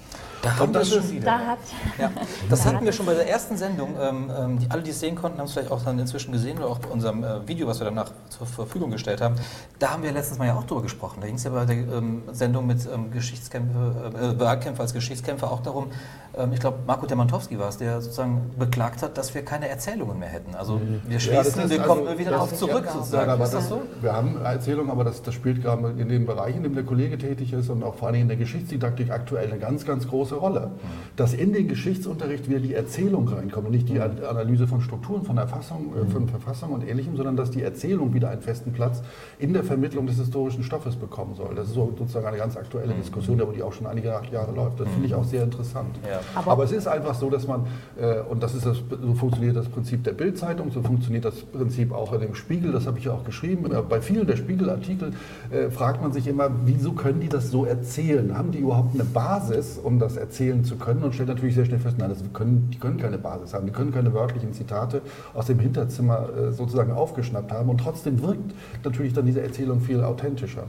Da 0.46 0.60
haben 0.60 0.74
wir 0.74 0.86
schon 0.86 1.12
wieder. 1.12 1.26
Da 1.26 1.40
hat, 1.40 1.60
ja, 1.98 2.12
das 2.50 2.64
da 2.64 2.70
hatten 2.70 2.86
wir 2.86 2.94
schon 2.94 3.08
bei 3.08 3.16
der 3.16 3.28
ersten 3.28 3.58
Sendung. 3.58 3.96
Ähm, 4.00 4.32
ähm, 4.38 4.60
die, 4.60 4.70
alle, 4.70 4.84
die 4.84 4.92
es 4.92 5.00
sehen 5.00 5.16
konnten, 5.16 5.40
haben 5.40 5.46
es 5.46 5.54
vielleicht 5.54 5.72
auch 5.72 5.82
dann 5.84 5.98
inzwischen 5.98 6.32
gesehen 6.32 6.60
oder 6.60 6.68
auch 6.68 6.78
bei 6.78 6.90
unserem 6.90 7.24
äh, 7.24 7.48
Video, 7.48 7.68
was 7.68 7.80
wir 7.80 7.86
danach 7.86 8.12
zur 8.30 8.46
Verfügung 8.46 8.92
gestellt 8.92 9.22
haben. 9.22 9.36
Da 9.80 9.92
haben 9.92 10.04
wir 10.04 10.12
letztens 10.12 10.38
mal 10.38 10.46
ja 10.46 10.56
auch 10.56 10.64
drüber 10.64 10.84
gesprochen. 10.84 11.18
Da 11.22 11.28
ging 11.28 11.36
es 11.36 11.44
ja 11.44 11.50
bei 11.50 11.66
der 11.66 11.76
ähm, 11.76 12.22
Sendung 12.32 12.68
mit 12.68 12.88
ähm, 12.94 13.12
Geschichtskämpfe, 13.12 14.12
äh, 14.20 14.40
Wahlkämpfer 14.40 14.84
als 14.84 14.94
Geschichtskämpfer 14.94 15.52
auch 15.52 15.62
darum, 15.62 15.90
ähm, 16.38 16.54
ich 16.54 16.60
glaube, 16.60 16.80
Marco 16.86 17.06
Demantowski 17.06 17.58
war 17.58 17.70
es, 17.70 17.78
der 17.78 18.02
sozusagen 18.02 18.52
beklagt 18.58 19.02
hat, 19.02 19.18
dass 19.18 19.34
wir 19.34 19.44
keine 19.44 19.70
Erzählungen 19.70 20.20
mehr 20.20 20.30
hätten. 20.30 20.56
Also 20.56 20.78
mhm. 20.78 21.02
wir 21.08 21.20
schließen, 21.20 21.62
ja, 21.62 21.70
wir 21.70 21.82
also, 21.82 21.94
kommen 21.94 22.18
wieder 22.18 22.32
darauf 22.32 22.54
zurück 22.54 22.84
ja, 22.86 22.92
sozusagen. 22.92 23.30
aber 23.30 23.44
ist 23.46 23.54
das 23.54 23.70
so? 23.70 23.82
Wir 24.02 24.14
haben 24.14 24.42
Erzählungen, 24.44 24.92
aber 24.92 25.04
das, 25.04 25.22
das 25.22 25.34
spielt 25.34 25.62
gerade 25.62 25.94
in 25.98 26.10
dem 26.10 26.26
Bereich, 26.26 26.56
in 26.56 26.64
dem 26.64 26.76
der 26.76 26.84
Kollege 26.84 27.18
tätig 27.18 27.54
ist 27.54 27.70
und 27.70 27.84
auch 27.84 27.96
vor 27.96 28.10
allem 28.10 28.22
in 28.22 28.28
der 28.28 28.38
Geschichtsdidaktik 28.38 29.12
aktuell 29.12 29.52
eine 29.52 29.60
ganz, 29.60 29.86
ganz 29.86 30.08
große 30.08 30.35
Rolle. 30.36 30.68
Mhm 30.68 31.06
dass 31.16 31.34
in 31.34 31.54
den 31.54 31.68
Geschichtsunterricht 31.68 32.50
wieder 32.50 32.60
die 32.60 32.74
Erzählung 32.74 33.28
reinkommt 33.28 33.68
und 33.68 33.72
nicht 33.72 33.88
die 33.88 34.00
Analyse 34.00 34.68
von 34.68 34.82
Strukturen, 34.82 35.24
von 35.24 35.38
Erfassung, 35.38 35.94
äh, 35.96 36.06
von 36.12 36.28
Verfassung 36.28 36.72
und 36.72 36.88
Ähnlichem, 36.88 37.16
sondern 37.16 37.38
dass 37.38 37.52
die 37.52 37.62
Erzählung 37.62 38.14
wieder 38.14 38.30
einen 38.30 38.42
festen 38.42 38.74
Platz 38.74 39.02
in 39.40 39.54
der 39.54 39.64
Vermittlung 39.64 40.08
des 40.08 40.18
historischen 40.18 40.64
Stoffes 40.64 40.96
bekommen 40.96 41.36
soll. 41.36 41.56
Das 41.56 41.68
ist 41.68 41.76
sozusagen 41.76 42.26
eine 42.26 42.38
ganz 42.38 42.58
aktuelle 42.58 42.94
mhm. 42.94 43.00
Diskussion, 43.00 43.40
aber 43.42 43.54
die 43.54 43.64
auch 43.64 43.74
schon 43.74 43.88
einige 43.88 44.10
Jahre 44.10 44.52
läuft. 44.54 44.80
Das 44.80 44.90
finde 44.90 45.08
ich 45.08 45.16
auch 45.16 45.24
sehr 45.24 45.44
interessant. 45.44 45.96
Ja. 46.04 46.20
Aber, 46.36 46.52
aber, 46.52 46.64
es 46.66 46.72
ist 46.72 46.88
einfach 46.88 47.16
so, 47.16 47.30
dass 47.30 47.48
man, 47.48 47.66
äh, 48.00 48.20
und 48.22 48.44
das 48.44 48.54
ist 48.54 48.66
das, 48.66 48.78
so 48.90 49.14
funktioniert 49.14 49.56
das 49.56 49.70
Prinzip 49.70 50.04
der 50.04 50.14
Bildzeitung, 50.14 50.72
so 50.72 50.82
funktioniert 50.82 51.24
das 51.24 51.36
Prinzip 51.42 51.94
auch 51.94 52.12
in 52.14 52.22
dem 52.22 52.36
Spiegel, 52.36 52.72
das 52.72 52.88
habe 52.88 53.00
ich 53.00 53.06
ja 53.06 53.14
auch 53.14 53.24
geschrieben. 53.24 53.70
Bei 53.88 54.02
vielen 54.02 54.28
der 54.28 54.36
Spiegelartikel 54.36 55.14
äh, 55.52 55.70
fragt 55.70 56.02
man 56.02 56.12
sich 56.12 56.28
immer, 56.28 56.50
wieso 56.66 56.92
können 56.92 57.22
die 57.22 57.30
das 57.30 57.52
so 57.52 57.66
erzählen? 57.66 58.38
Haben 58.38 58.52
die 58.52 58.60
überhaupt 58.60 58.96
eine 58.96 59.06
Basis, 59.06 59.80
um 59.82 60.00
das 60.00 60.18
erzählen 60.26 60.64
zu 60.64 60.76
können? 60.76 61.04
und 61.04 61.14
stellt 61.14 61.30
natürlich 61.30 61.56
sehr 61.56 61.66
schnell 61.66 61.80
fest, 61.80 61.98
nein, 61.98 62.10
das 62.10 62.24
können, 62.34 62.70
die 62.72 62.80
können 62.80 62.98
keine 62.98 63.18
Basis 63.18 63.54
haben, 63.54 63.66
die 63.66 63.72
können 63.72 63.94
keine 63.94 64.14
wörtlichen 64.14 64.54
Zitate 64.54 65.02
aus 65.34 65.46
dem 65.46 65.60
Hinterzimmer 65.60 66.30
äh, 66.30 66.52
sozusagen 66.52 66.92
aufgeschnappt 66.92 67.52
haben 67.52 67.70
und 67.70 67.78
trotzdem 67.78 68.22
wirkt 68.22 68.54
natürlich 68.84 69.14
dann 69.14 69.26
diese 69.26 69.42
Erzählung 69.42 69.82
viel 69.82 70.04
authentischer. 70.04 70.64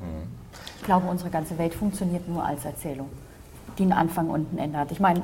Ich 0.78 0.84
glaube, 0.84 1.09
unsere 1.09 1.30
ganze 1.30 1.59
Welt 1.59 1.74
funktioniert 1.74 2.28
nur 2.28 2.44
als 2.44 2.64
Erzählung, 2.64 3.09
die 3.78 3.82
einen 3.82 3.92
Anfang 3.92 4.28
und 4.28 4.52
ein 4.52 4.59
Ende 4.59 4.78
hat. 4.78 4.92
Ich 4.92 5.00
meine, 5.00 5.22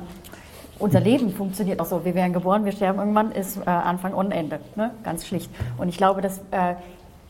unser 0.79 0.99
Leben 0.99 1.31
funktioniert 1.31 1.79
auch 1.79 1.85
so. 1.85 2.03
Wir 2.03 2.15
werden 2.15 2.33
geboren, 2.33 2.65
wir 2.65 2.71
sterben 2.71 2.99
irgendwann, 2.99 3.31
ist 3.31 3.57
äh, 3.57 3.69
Anfang 3.69 4.13
und 4.13 4.31
Ende. 4.31 4.59
Ne? 4.75 4.91
Ganz 5.03 5.25
schlicht. 5.25 5.49
Und 5.77 5.87
ich 5.87 5.97
glaube, 5.97 6.21
dass 6.21 6.39
äh, 6.51 6.75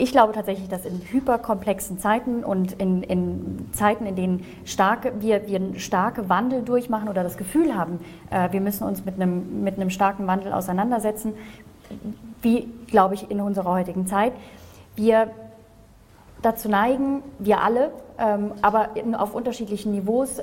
ich 0.04 0.12
glaube 0.12 0.34
tatsächlich, 0.34 0.68
dass 0.68 0.86
in 0.86 1.02
hyperkomplexen 1.02 1.98
Zeiten 1.98 2.44
und 2.44 2.74
in, 2.74 3.04
in 3.04 3.70
Zeiten, 3.72 4.06
in 4.06 4.18
denen 4.18 4.46
starke, 4.66 5.14
wir, 5.22 5.48
wir 5.48 5.56
einen 5.56 5.80
starken 5.80 6.28
Wandel 6.28 6.62
durchmachen 6.62 7.08
oder 7.08 7.24
das 7.24 7.38
Gefühl 7.38 7.74
haben, 7.74 8.00
äh, 8.30 8.52
wir 8.52 8.60
müssen 8.60 8.84
uns 8.84 9.06
mit 9.06 9.16
einem, 9.16 9.64
mit 9.64 9.78
einem 9.78 9.90
starken 9.90 10.28
Wandel 10.28 10.52
auseinandersetzen, 10.52 11.34
wie, 12.42 12.68
glaube 12.88 13.14
ich, 13.16 13.32
in 13.32 13.40
unserer 13.40 13.72
heutigen 13.72 14.06
Zeit, 14.06 14.34
wir 14.98 15.32
dazu 16.42 16.68
neigen, 16.68 17.24
wir 17.40 17.62
alle, 17.62 17.92
ähm, 18.20 18.52
aber 18.62 18.98
in, 18.98 19.16
auf 19.16 19.34
unterschiedlichen 19.34 19.94
Niveaus, 19.94 20.42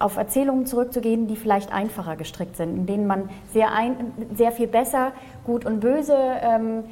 auf 0.00 0.16
Erzählungen 0.16 0.66
zurückzugehen, 0.66 1.28
die 1.28 1.36
vielleicht 1.36 1.72
einfacher 1.72 2.16
gestrickt 2.16 2.56
sind, 2.56 2.76
in 2.76 2.86
denen 2.86 3.06
man 3.06 3.30
sehr, 3.52 3.72
ein, 3.72 4.12
sehr 4.34 4.50
viel 4.50 4.66
besser 4.66 5.12
Gut 5.44 5.64
und 5.64 5.78
Böse 5.78 6.16
ähm, 6.16 6.82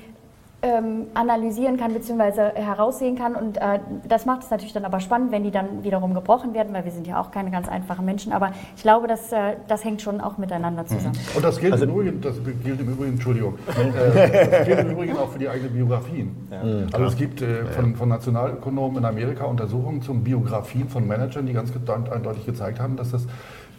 ähm, 0.62 1.06
analysieren 1.14 1.76
kann 1.76 1.92
bzw. 1.94 2.52
heraussehen 2.54 3.16
kann. 3.16 3.34
Und 3.34 3.56
äh, 3.56 3.80
das 4.06 4.26
macht 4.26 4.42
es 4.42 4.50
natürlich 4.50 4.72
dann 4.72 4.84
aber 4.84 5.00
spannend, 5.00 5.32
wenn 5.32 5.42
die 5.42 5.50
dann 5.50 5.82
wiederum 5.82 6.14
gebrochen 6.14 6.54
werden, 6.54 6.72
weil 6.74 6.84
wir 6.84 6.92
sind 6.92 7.06
ja 7.06 7.20
auch 7.20 7.30
keine 7.30 7.50
ganz 7.50 7.68
einfachen 7.68 8.04
Menschen. 8.04 8.32
Aber 8.32 8.52
ich 8.76 8.82
glaube, 8.82 9.06
das, 9.06 9.32
äh, 9.32 9.56
das 9.68 9.84
hängt 9.84 10.02
schon 10.02 10.20
auch 10.20 10.38
miteinander 10.38 10.86
zusammen. 10.86 11.16
Mhm. 11.16 11.36
Und 11.36 11.44
das 11.44 11.58
gilt, 11.58 11.72
also, 11.72 11.84
im, 11.84 11.90
Übrigen, 11.90 12.20
das 12.20 12.34
gilt 12.44 12.80
im 12.80 12.88
Übrigen, 12.88 13.12
Entschuldigung, 13.12 13.54
äh, 13.68 14.50
das 14.50 14.66
gilt 14.66 14.80
im 14.80 14.90
Übrigen 14.90 15.16
auch 15.16 15.30
für 15.30 15.38
die 15.38 15.48
eigenen 15.48 15.72
Biografien. 15.72 16.48
Ja. 16.50 16.60
Also 16.92 17.06
es 17.06 17.16
gibt 17.16 17.42
äh, 17.42 17.64
von, 17.66 17.94
von 17.96 18.08
Nationalökonomen 18.08 18.98
in 18.98 19.04
Amerika 19.04 19.44
Untersuchungen 19.44 20.02
zu 20.02 20.14
Biografien 20.14 20.88
von 20.88 21.06
Managern, 21.06 21.46
die 21.46 21.52
ganz 21.52 21.72
eindeutig 22.12 22.44
gezeigt 22.44 22.80
haben, 22.80 22.96
dass 22.96 23.12
das 23.12 23.26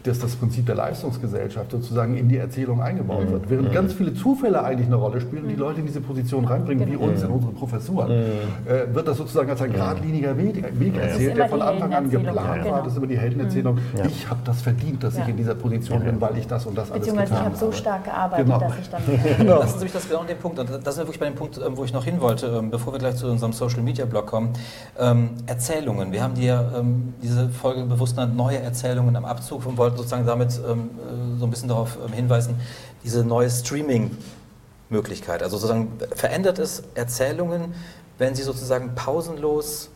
dass 0.04 0.18
das 0.18 0.34
Prinzip 0.34 0.66
der 0.66 0.74
Leistungsgesellschaft 0.74 1.70
sozusagen 1.70 2.16
in 2.16 2.28
die 2.28 2.36
Erzählung 2.36 2.82
eingebaut 2.82 3.30
wird. 3.30 3.48
Während 3.48 3.68
mhm. 3.68 3.72
ganz 3.72 3.92
viele 3.92 4.14
Zufälle 4.14 4.62
eigentlich 4.62 4.86
eine 4.86 4.96
Rolle 4.96 5.20
spielen 5.20 5.44
und 5.44 5.48
die 5.48 5.56
Leute 5.56 5.80
in 5.80 5.86
diese 5.86 6.00
Position 6.00 6.44
reinbringen, 6.44 6.90
wie 6.90 6.96
uns 6.96 7.22
in 7.22 7.30
unsere 7.30 7.52
Professuren, 7.52 8.08
mhm. 8.08 8.24
äh, 8.66 8.94
wird 8.94 9.06
das 9.06 9.16
sozusagen 9.18 9.50
als 9.50 9.62
ein 9.62 9.72
geradliniger 9.72 10.36
Weg, 10.36 10.80
Weg 10.80 10.96
erzählt, 10.96 11.36
der 11.36 11.48
von 11.48 11.62
Anfang 11.62 11.94
an 11.94 12.10
geplant 12.10 12.64
war. 12.64 12.82
Das 12.82 12.92
ist 12.92 12.98
immer 12.98 13.06
die 13.06 13.18
Heldenerzählung. 13.18 13.76
Mhm. 13.76 13.80
Ich 14.06 14.28
habe 14.28 14.40
das 14.44 14.62
verdient, 14.62 15.02
dass 15.04 15.16
ich 15.16 15.28
in 15.28 15.36
dieser 15.36 15.54
Position 15.54 16.02
bin, 16.02 16.20
weil 16.20 16.36
ich 16.38 16.46
das 16.46 16.66
und 16.66 16.76
das 16.76 16.90
alles 16.90 17.06
getan 17.06 17.20
habe. 17.20 17.30
ich 17.32 17.40
habe 17.40 17.56
so 17.56 17.72
stark 17.72 18.04
gearbeitet, 18.04 18.46
genau. 18.46 18.58
dass 18.58 18.78
ich 18.78 18.90
dann... 18.90 19.02
genau. 19.38 19.58
Lassen 19.58 19.78
Sie 19.78 19.84
mich 19.84 19.92
das 19.92 20.08
genau 20.08 20.20
an 20.20 20.26
dem 20.26 20.38
Punkt, 20.38 20.58
und 20.58 20.68
das 20.68 20.94
ist 20.94 20.98
wirklich 20.98 21.20
bei 21.20 21.26
dem 21.26 21.34
Punkt, 21.34 21.58
ähm, 21.64 21.76
wo 21.76 21.84
ich 21.84 21.92
noch 21.92 22.04
hin 22.04 22.20
wollte, 22.20 22.46
ähm, 22.46 22.70
bevor 22.70 22.92
wir 22.92 22.98
gleich 22.98 23.16
zu 23.16 23.28
unserem 23.28 23.52
Social-Media-Blog 23.52 24.26
kommen. 24.26 24.50
Ähm, 24.98 25.30
Erzählungen. 25.46 26.12
Wir 26.12 26.22
haben 26.22 26.34
dir 26.34 26.84
diese 27.22 27.48
Folge 27.48 27.84
bewusst 27.84 28.16
neue 28.34 28.58
Erzählungen 28.58 29.14
am 29.16 29.24
Abzug 29.24 29.66
und 29.66 29.78
wollten 29.92 29.96
sozusagen 29.96 30.26
damit 30.26 30.60
ähm, 30.68 30.90
äh, 31.36 31.38
so 31.38 31.46
ein 31.46 31.50
bisschen 31.50 31.68
darauf 31.68 31.98
ähm, 32.04 32.12
hinweisen, 32.12 32.56
diese 33.04 33.24
neue 33.24 33.50
Streaming-Möglichkeit. 33.50 35.42
Also 35.42 35.56
sozusagen 35.56 35.98
verändert 36.14 36.58
es 36.58 36.82
Erzählungen, 36.94 37.74
wenn 38.18 38.34
sie 38.34 38.42
sozusagen 38.42 38.94
pausenlos 38.94 39.90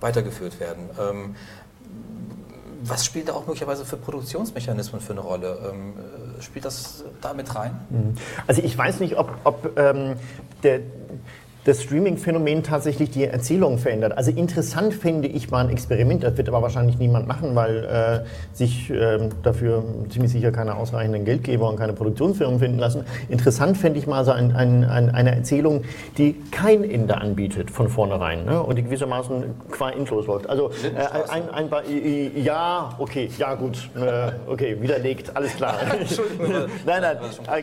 weitergeführt 0.00 0.60
werden. 0.60 0.90
Ähm, 0.98 1.36
was 2.82 3.04
spielt 3.04 3.28
da 3.28 3.34
auch 3.34 3.46
möglicherweise 3.46 3.84
für 3.84 3.98
Produktionsmechanismen 3.98 5.02
für 5.02 5.12
eine 5.12 5.20
Rolle? 5.20 5.70
Ähm, 5.70 5.94
äh, 6.38 6.42
spielt 6.42 6.64
das 6.64 7.04
da 7.20 7.34
mit 7.34 7.54
rein? 7.54 7.78
Mhm. 7.90 8.14
Also 8.46 8.62
ich 8.62 8.76
weiß 8.76 9.00
nicht, 9.00 9.16
ob, 9.18 9.30
ob 9.44 9.78
ähm, 9.78 10.16
der 10.62 10.80
das 11.70 11.84
Streaming-Phänomen 11.84 12.64
tatsächlich 12.64 13.10
die 13.10 13.26
Erzählung 13.26 13.78
verändert. 13.78 14.18
Also 14.18 14.32
interessant 14.32 14.92
fände 14.92 15.28
ich 15.28 15.52
mal 15.52 15.64
ein 15.64 15.70
Experiment, 15.70 16.24
das 16.24 16.36
wird 16.36 16.48
aber 16.48 16.62
wahrscheinlich 16.62 16.98
niemand 16.98 17.28
machen, 17.28 17.54
weil 17.54 17.84
äh, 17.84 18.56
sich 18.56 18.90
äh, 18.90 19.28
dafür 19.44 19.84
ziemlich 20.08 20.32
sicher 20.32 20.50
keine 20.50 20.74
ausreichenden 20.74 21.24
Geldgeber 21.24 21.68
und 21.68 21.76
keine 21.76 21.92
Produktionsfirmen 21.92 22.58
finden 22.58 22.80
lassen. 22.80 23.04
Interessant 23.28 23.76
fände 23.76 24.00
ich 24.00 24.08
mal 24.08 24.24
so 24.24 24.32
ein, 24.32 24.50
ein, 24.50 24.82
ein, 24.82 25.10
eine 25.10 25.36
Erzählung, 25.36 25.82
die 26.18 26.34
kein 26.50 26.82
Ende 26.82 27.18
anbietet 27.18 27.70
von 27.70 27.88
vornherein 27.88 28.46
ne? 28.46 28.60
und 28.60 28.76
die 28.76 28.82
gewissermaßen 28.82 29.44
qua 29.70 29.90
endlos 29.90 30.26
läuft. 30.26 30.50
Also 30.50 30.72
äh, 30.82 31.30
ein, 31.30 31.50
ein, 31.50 31.72
ein, 31.72 32.42
ja, 32.42 32.96
okay, 32.98 33.30
ja 33.38 33.54
gut, 33.54 33.90
äh, 33.94 34.32
okay, 34.50 34.76
widerlegt, 34.80 35.36
alles 35.36 35.54
klar. 35.54 35.76
nein, 36.84 37.02
nein, 37.02 37.16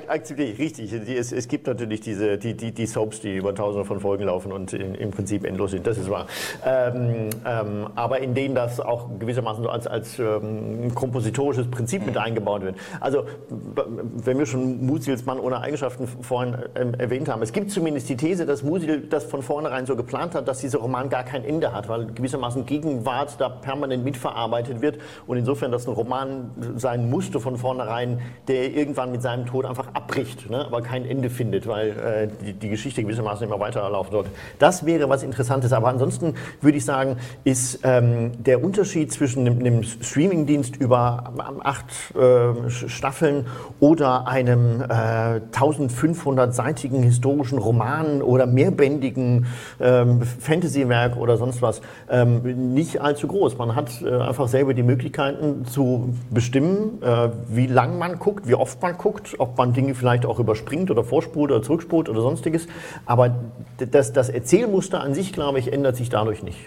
akzeptiere 0.07 0.51
ich, 0.51 0.59
richtig. 0.59 0.93
Es, 0.93 1.33
es 1.33 1.49
gibt 1.49 1.67
natürlich 1.67 1.99
diese, 1.99 2.37
die, 2.37 2.53
die, 2.53 2.71
die 2.71 2.85
Soaps, 2.85 3.19
die 3.19 3.35
über 3.35 3.53
tausende 3.53 3.83
von 3.83 3.96
Folgen 3.99 4.25
laufen 4.25 4.51
und 4.51 4.73
im 4.73 5.11
Prinzip 5.11 5.45
endlos 5.45 5.71
sind, 5.71 5.85
das 5.87 5.97
ist 5.97 6.09
wahr. 6.09 6.27
Ähm, 6.65 7.29
ähm, 7.45 7.87
aber 7.95 8.19
in 8.19 8.33
denen 8.33 8.55
das 8.55 8.79
auch 8.79 9.07
gewissermaßen 9.19 9.63
so 9.63 9.69
als, 9.69 9.87
als 9.87 10.19
ähm, 10.19 10.93
kompositorisches 10.93 11.69
Prinzip 11.69 12.05
mit 12.05 12.17
eingebaut 12.17 12.61
wird. 12.61 12.75
Also, 12.99 13.23
wenn 13.49 14.37
wir 14.37 14.45
schon 14.45 14.85
Musils 14.85 15.25
Mann 15.25 15.39
ohne 15.39 15.61
Eigenschaften 15.61 16.07
vorhin 16.07 16.55
ähm, 16.75 16.93
erwähnt 16.95 17.29
haben, 17.29 17.41
es 17.41 17.51
gibt 17.51 17.71
zumindest 17.71 18.09
die 18.09 18.17
These, 18.17 18.45
dass 18.45 18.63
Musil 18.63 19.01
das 19.01 19.23
von 19.25 19.41
vornherein 19.41 19.85
so 19.85 19.95
geplant 19.95 20.35
hat, 20.35 20.47
dass 20.47 20.59
dieser 20.59 20.79
Roman 20.79 21.09
gar 21.09 21.23
kein 21.23 21.43
Ende 21.43 21.73
hat, 21.73 21.89
weil 21.89 22.07
gewissermaßen 22.07 22.65
Gegenwart 22.65 23.39
da 23.39 23.49
permanent 23.49 24.03
mitverarbeitet 24.03 24.81
wird 24.81 24.99
und 25.25 25.37
insofern 25.37 25.71
das 25.71 25.87
ein 25.87 25.93
Roman 25.93 26.51
sein 26.75 27.09
musste 27.09 27.39
von 27.39 27.57
vornherein, 27.57 28.21
der 28.47 28.73
irgendwann 28.73 29.11
mit 29.11 29.21
seinem 29.21 29.45
Tod 29.45 29.65
einfach 29.65 29.87
abbricht, 29.93 30.49
ne, 30.49 30.65
aber 30.65 30.81
kein 30.81 31.05
Ende 31.05 31.29
findet, 31.29 31.67
weil 31.67 31.89
äh, 31.89 32.27
die, 32.45 32.53
die 32.53 32.69
Geschichte 32.69 33.01
gewissermaßen 33.03 33.47
immer 33.47 33.59
weiter 33.59 33.76
weiterlaufen 33.77 34.11
sollte. 34.11 34.29
Das 34.59 34.85
wäre 34.85 35.09
was 35.09 35.23
Interessantes. 35.23 35.73
Aber 35.73 35.87
ansonsten 35.87 36.35
würde 36.61 36.77
ich 36.77 36.85
sagen, 36.85 37.17
ist 37.43 37.79
ähm, 37.83 38.31
der 38.43 38.63
Unterschied 38.63 39.11
zwischen 39.11 39.47
einem, 39.47 39.83
Streamingdienst 39.83 40.77
über 40.77 41.33
acht 41.63 41.85
äh, 42.15 42.69
Staffeln 42.69 43.45
oder 43.79 44.27
einem 44.27 44.81
äh, 44.81 45.39
1500-seitigen 45.51 47.03
historischen 47.03 47.57
Roman 47.57 48.21
oder 48.21 48.45
mehrbändigen 48.45 49.45
ähm, 49.79 50.21
Fantasywerk 50.21 51.17
oder 51.17 51.37
sonst 51.37 51.61
was 51.61 51.81
ähm, 52.09 52.73
nicht 52.73 53.01
allzu 53.01 53.27
groß. 53.27 53.57
Man 53.57 53.75
hat 53.75 54.01
äh, 54.01 54.09
einfach 54.09 54.47
selber 54.47 54.73
die 54.73 54.83
Möglichkeiten 54.83 55.65
zu 55.65 56.13
bestimmen, 56.31 57.01
äh, 57.01 57.29
wie 57.49 57.67
lang 57.67 57.97
man 57.97 58.19
guckt, 58.19 58.47
wie 58.47 58.55
oft 58.55 58.81
man 58.81 58.97
guckt, 58.97 59.35
ob 59.37 59.57
man 59.57 59.73
Dinge 59.73 59.95
vielleicht 59.95 60.25
auch 60.25 60.39
überspringt 60.39 60.89
oder 60.89 61.03
vorspult 61.03 61.51
oder 61.51 61.61
zurückspult 61.61 62.09
oder 62.09 62.21
sonstiges. 62.21 62.67
Aber 63.05 63.35
das, 63.77 64.13
das 64.13 64.29
Erzählmuster 64.29 65.01
an 65.01 65.13
sich, 65.13 65.33
glaube 65.33 65.59
ich, 65.59 65.71
ändert 65.71 65.95
sich 65.95 66.09
dadurch 66.09 66.43
nicht. 66.43 66.57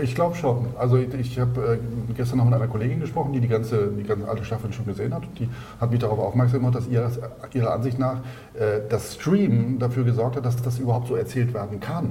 Ich 0.00 0.14
glaube 0.14 0.34
schon. 0.34 0.68
Also 0.78 0.96
ich, 0.96 1.12
ich 1.12 1.38
habe 1.38 1.74
äh, 1.74 2.12
gestern 2.14 2.38
noch 2.38 2.46
mit 2.46 2.54
einer 2.54 2.66
Kollegin 2.66 3.00
gesprochen, 3.00 3.34
die 3.34 3.40
die 3.40 3.48
ganze, 3.48 3.88
die 3.88 4.04
ganze 4.04 4.26
alte 4.26 4.42
Staffel 4.42 4.72
schon 4.72 4.86
gesehen 4.86 5.12
hat. 5.12 5.22
Die 5.38 5.48
hat 5.80 5.90
mich 5.90 6.00
darauf 6.00 6.18
aufmerksam 6.18 6.60
gemacht, 6.60 6.76
dass 6.76 6.88
ihrer, 6.88 7.10
ihrer 7.52 7.74
Ansicht 7.74 7.98
nach 7.98 8.20
äh, 8.54 8.80
das 8.88 9.14
Stream 9.14 9.78
dafür 9.78 10.04
gesorgt 10.04 10.36
hat, 10.36 10.46
dass 10.46 10.60
das 10.62 10.78
überhaupt 10.78 11.08
so 11.08 11.14
erzählt 11.14 11.52
werden 11.52 11.78
kann. 11.80 12.06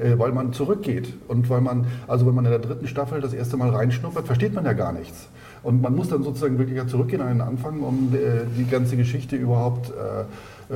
Mhm. 0.00 0.04
Äh, 0.04 0.18
weil 0.18 0.32
man 0.32 0.52
zurückgeht. 0.52 1.14
Und 1.28 1.48
weil 1.48 1.60
man, 1.60 1.86
also 2.08 2.26
wenn 2.26 2.34
man 2.34 2.46
in 2.46 2.50
der 2.50 2.60
dritten 2.60 2.88
Staffel 2.88 3.20
das 3.20 3.32
erste 3.32 3.56
Mal 3.56 3.70
reinschnuppert, 3.70 4.26
versteht 4.26 4.52
man 4.52 4.64
ja 4.64 4.72
gar 4.72 4.92
nichts. 4.92 5.28
Und 5.62 5.82
man 5.82 5.94
muss 5.94 6.08
dann 6.08 6.22
sozusagen 6.24 6.58
wirklich 6.58 6.84
zurückgehen 6.86 7.22
an 7.22 7.28
den 7.28 7.40
Anfang, 7.42 7.80
um 7.80 8.12
äh, 8.12 8.46
die 8.56 8.66
ganze 8.66 8.96
Geschichte 8.96 9.36
überhaupt 9.36 9.90
äh, 9.90 10.24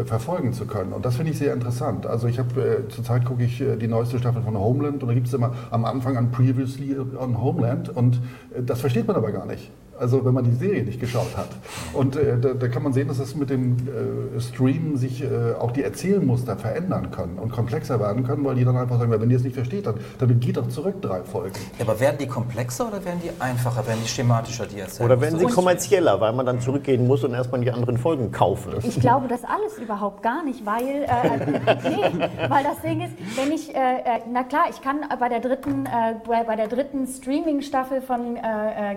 verfolgen 0.04 0.52
zu 0.52 0.66
können. 0.66 0.92
Und 0.92 1.04
das 1.04 1.16
finde 1.16 1.32
ich 1.32 1.38
sehr 1.38 1.52
interessant. 1.52 2.06
Also 2.06 2.26
ich 2.26 2.38
habe 2.38 2.60
äh, 2.60 2.88
zurzeit 2.88 3.24
gucke 3.24 3.44
ich 3.44 3.60
äh, 3.60 3.76
die 3.76 3.86
neueste 3.86 4.18
Staffel 4.18 4.42
von 4.42 4.58
Homeland 4.58 5.02
und 5.02 5.08
da 5.08 5.14
gibt 5.14 5.28
es 5.28 5.34
immer 5.34 5.54
am 5.70 5.84
Anfang 5.84 6.16
ein 6.16 6.30
Previously 6.30 6.96
on 6.98 7.40
Homeland 7.40 7.88
und 7.88 8.20
äh, 8.54 8.62
das 8.62 8.80
versteht 8.80 9.06
man 9.06 9.16
aber 9.16 9.30
gar 9.30 9.46
nicht. 9.46 9.70
Also 9.98 10.24
wenn 10.24 10.34
man 10.34 10.44
die 10.44 10.54
Serie 10.54 10.82
nicht 10.84 11.00
geschaut 11.00 11.36
hat. 11.36 11.48
Und 11.92 12.16
äh, 12.16 12.38
da, 12.38 12.54
da, 12.54 12.68
kann 12.68 12.82
man 12.82 12.92
sehen, 12.92 13.08
dass 13.08 13.18
das 13.18 13.34
mit 13.34 13.50
dem 13.50 13.76
äh, 13.76 14.40
Stream 14.40 14.96
sich 14.96 15.22
äh, 15.22 15.54
auch 15.58 15.70
die 15.70 15.82
Erzählmuster 15.82 16.56
verändern 16.56 17.10
können 17.10 17.38
und 17.38 17.52
komplexer 17.52 18.00
werden 18.00 18.24
können, 18.24 18.44
weil 18.44 18.56
die 18.56 18.64
dann 18.64 18.76
einfach 18.76 18.98
sagen, 18.98 19.10
wenn 19.10 19.30
ihr 19.30 19.36
es 19.36 19.44
nicht 19.44 19.54
versteht, 19.54 19.86
dann, 19.86 19.94
dann 20.18 20.40
geht 20.40 20.56
doch 20.56 20.68
zurück 20.68 21.00
drei 21.00 21.22
Folgen. 21.22 21.54
Ja, 21.78 21.84
aber 21.84 21.98
werden 22.00 22.16
die 22.18 22.26
komplexer 22.26 22.88
oder 22.88 23.04
werden 23.04 23.20
die 23.22 23.30
einfacher, 23.40 23.86
werden 23.86 24.00
die 24.02 24.08
schematischer, 24.08 24.66
die 24.66 24.80
erzählen? 24.80 25.06
Oder 25.06 25.20
werden 25.20 25.38
sie 25.38 25.46
kommerzieller, 25.46 26.20
weil 26.20 26.32
man 26.32 26.46
dann 26.46 26.60
zurückgehen 26.60 27.06
muss 27.06 27.24
und 27.24 27.32
erstmal 27.32 27.60
die 27.60 27.70
anderen 27.70 27.98
Folgen 27.98 28.32
kaufen. 28.32 28.72
Ich 28.82 29.00
glaube 29.00 29.28
das 29.28 29.44
alles 29.44 29.78
überhaupt 29.78 30.22
gar 30.22 30.44
nicht, 30.44 30.66
weil, 30.66 31.04
äh, 31.04 31.60
nee, 31.88 32.28
weil 32.48 32.64
das 32.64 32.80
Ding 32.82 33.00
ist, 33.00 33.12
wenn 33.36 33.52
ich, 33.52 33.74
äh, 33.74 33.78
äh, 33.78 34.20
na 34.30 34.42
klar, 34.42 34.64
ich 34.70 34.80
kann 34.82 35.00
bei 35.18 35.28
der 35.28 35.40
dritten, 35.40 35.84
bei 36.26 36.56
der 36.56 36.68
dritten 36.68 37.06
Streaming-Staffel 37.06 38.00
von 38.00 38.38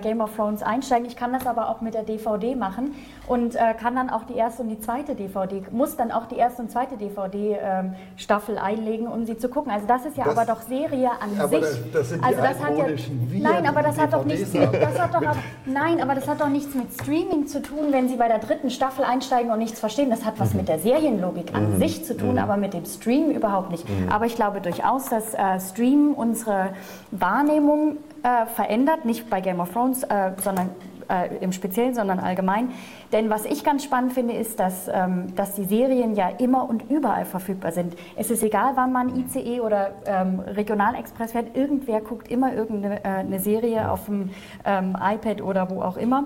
Game 0.01 0.21
of 0.21 0.35
Thrones 0.35 0.63
einsteigen, 0.63 0.86
einsteigen. 0.87 1.07
Ich 1.07 1.15
kann 1.15 1.33
das 1.33 1.45
aber 1.45 1.69
auch 1.69 1.81
mit 1.81 1.93
der 1.93 2.03
DVD 2.03 2.55
machen 2.55 2.95
und 3.27 3.55
äh, 3.55 3.73
kann 3.79 3.95
dann 3.95 4.09
auch 4.09 4.23
die 4.23 4.35
erste 4.35 4.63
und 4.63 4.69
die 4.69 4.79
zweite 4.79 5.15
DVD, 5.15 5.63
muss 5.71 5.95
dann 5.95 6.11
auch 6.11 6.25
die 6.25 6.35
erste 6.35 6.61
und 6.61 6.71
zweite 6.71 6.97
DVD-Staffel 6.97 8.55
ähm, 8.55 8.63
einlegen, 8.63 9.07
um 9.07 9.25
sie 9.25 9.37
zu 9.37 9.49
gucken. 9.49 9.71
Also 9.71 9.85
das 9.87 10.05
ist 10.05 10.17
ja 10.17 10.25
das, 10.25 10.37
aber 10.37 10.45
doch 10.45 10.61
Serie 10.61 11.09
an 11.09 11.39
aber 11.39 11.49
sich. 11.49 11.59
Das, 11.59 11.91
das 11.91 12.09
sind 12.09 12.23
also 12.23 12.41
die 12.41 12.47
das 12.47 12.63
hat 12.63 12.77
ja, 12.77 13.39
Nein, 13.39 13.67
aber 13.67 13.81
das 13.81 13.97
hat 13.97 14.13
doch 14.13 14.25
nichts 14.25 14.53
mit, 14.53 14.73
das 14.73 14.99
hat 14.99 15.13
doch, 15.13 15.21
nein, 15.65 16.01
aber 16.01 16.15
das 16.15 16.27
hat 16.27 16.41
doch 16.41 16.49
nichts 16.49 16.73
mit 16.73 16.93
Streaming 16.93 17.47
zu 17.47 17.61
tun, 17.61 17.91
wenn 17.91 18.07
Sie 18.07 18.15
bei 18.15 18.27
der 18.27 18.39
dritten 18.39 18.69
Staffel 18.69 19.03
einsteigen 19.03 19.51
und 19.51 19.59
nichts 19.59 19.79
verstehen. 19.79 20.09
Das 20.09 20.25
hat 20.25 20.39
was 20.39 20.51
mhm. 20.51 20.59
mit 20.59 20.69
der 20.69 20.79
Serienlogik 20.79 21.53
an 21.53 21.73
mhm. 21.73 21.77
sich 21.79 22.05
zu 22.05 22.15
tun, 22.15 22.33
mhm. 22.33 22.39
aber 22.39 22.57
mit 22.57 22.73
dem 22.73 22.85
Stream 22.85 23.31
überhaupt 23.31 23.71
nicht. 23.71 23.87
Mhm. 23.87 24.09
Aber 24.09 24.25
ich 24.25 24.35
glaube 24.35 24.61
durchaus, 24.61 25.05
dass 25.09 25.33
äh, 25.33 25.59
Stream 25.59 26.13
unsere 26.13 26.69
Wahrnehmung 27.11 27.97
äh, 28.27 28.45
verändert, 28.45 29.05
nicht 29.05 29.29
bei 29.29 29.39
Game 29.39 29.61
of 29.61 29.71
Thrones, 29.71 30.03
äh, 30.03 30.31
sondern 30.43 30.69
äh, 31.09 31.37
im 31.37 31.53
Speziellen, 31.53 31.95
sondern 31.95 32.19
allgemein. 32.19 32.71
Denn 33.13 33.29
was 33.29 33.45
ich 33.45 33.63
ganz 33.63 33.85
spannend 33.85 34.11
finde, 34.11 34.33
ist, 34.33 34.59
dass, 34.59 34.89
ähm, 34.91 35.33
dass 35.35 35.53
die 35.53 35.63
Serien 35.63 36.13
ja 36.13 36.27
immer 36.37 36.69
und 36.69 36.89
überall 36.89 37.23
verfügbar 37.23 37.71
sind. 37.71 37.95
Es 38.17 38.29
ist 38.29 38.43
egal, 38.43 38.73
wann 38.75 38.91
man 38.91 39.15
ICE 39.15 39.61
oder 39.61 39.91
ähm, 40.05 40.41
Regionalexpress 40.41 41.31
fährt, 41.31 41.55
irgendwer 41.55 42.01
guckt 42.01 42.29
immer 42.29 42.53
irgendeine 42.53 43.03
äh, 43.05 43.39
Serie 43.39 43.89
auf 43.89 44.05
dem 44.05 44.31
ähm, 44.65 44.97
iPad 44.99 45.41
oder 45.41 45.69
wo 45.69 45.81
auch 45.81 45.95
immer. 45.95 46.25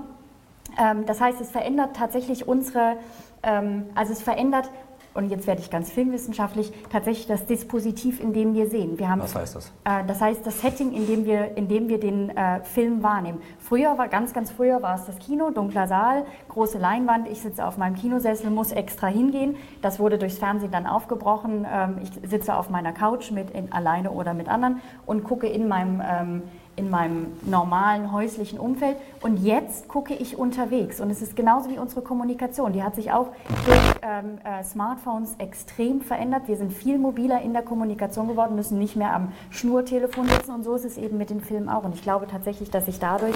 Ähm, 0.82 1.06
das 1.06 1.22
heißt, 1.22 1.39
es 1.39 1.52
verändert 1.52 1.95
tatsächlich 1.95 2.47
unsere, 2.47 2.95
ähm, 3.43 3.86
also 3.93 4.12
es 4.12 4.24
verändert 4.24 4.72
und 5.14 5.30
jetzt 5.30 5.47
werde 5.47 5.62
ich 5.62 5.70
ganz 5.70 5.91
filmwissenschaftlich, 5.91 6.72
tatsächlich 6.91 7.28
das 7.28 7.45
Dispositiv, 7.45 8.20
in 8.20 8.34
dem 8.34 8.53
wir 8.53 8.70
sehen. 8.70 8.97
Wir 8.97 9.09
haben, 9.09 9.22
Was 9.22 9.36
heißt 9.36 9.55
das? 9.55 9.72
Äh, 9.84 10.05
das 10.07 10.22
heißt 10.22 10.45
das 10.45 10.62
Setting, 10.62 10.93
in 10.93 11.07
dem 11.07 11.26
wir, 11.26 11.57
in 11.57 11.68
dem 11.68 11.89
wir 11.89 11.99
den 11.99 12.30
äh, 12.30 12.64
Film 12.64 13.03
wahrnehmen. 13.03 13.41
Früher 13.59 13.97
war, 13.97 14.07
ganz, 14.07 14.34
ganz 14.34 14.51
früher 14.51 14.82
war 14.82 14.95
es 14.95 15.05
das 15.05 15.18
Kino, 15.20 15.49
dunkler 15.49 15.88
Saal, 15.88 16.26
große 16.49 16.78
Leinwand, 16.78 17.28
ich 17.28 17.41
sitze 17.41 17.66
auf 17.66 17.78
meinem 17.78 17.95
Kinosessel, 17.95 18.49
muss 18.49 18.72
extra 18.72 19.07
hingehen. 19.07 19.55
Das 19.82 19.99
wurde 19.99 20.18
durchs 20.18 20.38
Fernsehen 20.38 20.72
dann 20.72 20.88
aufgebrochen. 20.88 21.66
Ähm, 21.72 21.99
ich 22.01 22.30
sitze 22.30 22.55
auf 22.55 22.70
meiner 22.70 22.93
Couch 22.93 23.32
mit 23.32 23.51
in, 23.51 23.72
alleine 23.72 24.12
oder 24.12 24.34
mit 24.34 24.47
anderen 24.47 24.82
und 25.05 25.24
gucke 25.24 25.47
in 25.47 25.68
meinem 25.68 26.01
ähm, 26.03 26.43
in 26.82 26.90
meinem 26.90 27.28
normalen 27.44 28.12
häuslichen 28.12 28.60
Umfeld 28.60 28.98
und 29.22 29.38
jetzt 29.38 29.88
gucke 29.88 30.16
ich 30.16 30.38
unterwegs 30.38 31.00
und 31.00 31.12
es 31.12 31.22
ist 31.22 31.36
genauso 31.36 31.70
wie 31.70 31.78
unsere 31.78 32.02
Kommunikation. 32.02 32.74
Die 32.74 32.82
hat 32.82 32.96
sich 32.96 33.12
auch 33.12 33.28
durch 33.66 33.80
ähm, 34.02 34.40
äh, 34.44 34.64
Smartphones 34.64 35.36
extrem 35.38 36.02
verändert. 36.02 36.48
Wir 36.48 36.58
sind 36.58 36.74
viel 36.74 36.98
mobiler 36.98 37.40
in 37.42 37.54
der 37.54 37.62
Kommunikation 37.62 38.28
geworden, 38.28 38.56
müssen 38.56 38.80
nicht 38.80 38.96
mehr 38.96 39.14
am 39.14 39.32
Schnurtelefon 39.52 40.28
sitzen 40.28 40.52
und 40.56 40.64
so 40.64 40.74
ist 40.74 40.86
es 40.86 40.98
eben 40.98 41.20
mit 41.20 41.30
den 41.30 41.42
Filmen 41.42 41.70
auch. 41.70 41.84
Und 41.84 41.94
ich 41.94 42.02
glaube 42.02 42.26
tatsächlich, 42.26 42.72
dass 42.72 42.88
sich 42.88 42.98
dadurch, 42.98 43.36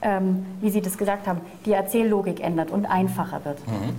ähm, 0.00 0.46
wie 0.60 0.70
Sie 0.70 0.80
das 0.80 0.96
gesagt 0.96 1.26
haben, 1.26 1.40
die 1.66 1.72
Erzähllogik 1.72 2.40
ändert 2.40 2.70
und 2.70 2.86
einfacher 2.86 3.44
wird. 3.44 3.58
Mhm. 3.66 3.94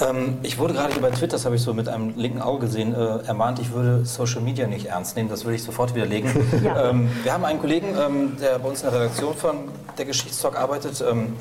Ähm, 0.00 0.38
ich 0.42 0.58
wurde 0.58 0.74
gerade 0.74 0.94
über 0.94 1.10
Twitter, 1.10 1.36
das 1.36 1.44
habe 1.44 1.56
ich 1.56 1.62
so 1.62 1.74
mit 1.74 1.88
einem 1.88 2.16
linken 2.16 2.40
Auge 2.40 2.66
gesehen, 2.66 2.94
äh, 2.94 3.26
ermahnt, 3.26 3.58
ich 3.58 3.72
würde 3.72 4.04
Social 4.06 4.40
Media 4.40 4.66
nicht 4.66 4.86
ernst 4.86 5.16
nehmen. 5.16 5.28
Das 5.28 5.44
würde 5.44 5.56
ich 5.56 5.62
sofort 5.62 5.94
widerlegen. 5.94 6.30
Ja. 6.62 6.90
Ähm, 6.90 7.10
wir 7.22 7.32
haben 7.32 7.44
einen 7.44 7.58
Kollegen, 7.58 7.96
ähm, 7.98 8.36
der 8.40 8.58
bei 8.58 8.68
uns 8.68 8.82
in 8.82 8.90
der 8.90 9.00
Redaktion 9.00 9.34
von 9.34 9.56
der 9.96 10.04
Geschichtstalk 10.04 10.58
arbeitet, 10.58 11.02
ähm, 11.08 11.34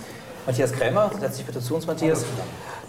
Matthias 0.46 0.72
Krämer. 0.72 1.12
Setz 1.20 1.38
dich 1.38 1.46
bitte 1.46 1.60
zu 1.60 1.76
uns, 1.76 1.86
Matthias. 1.86 2.26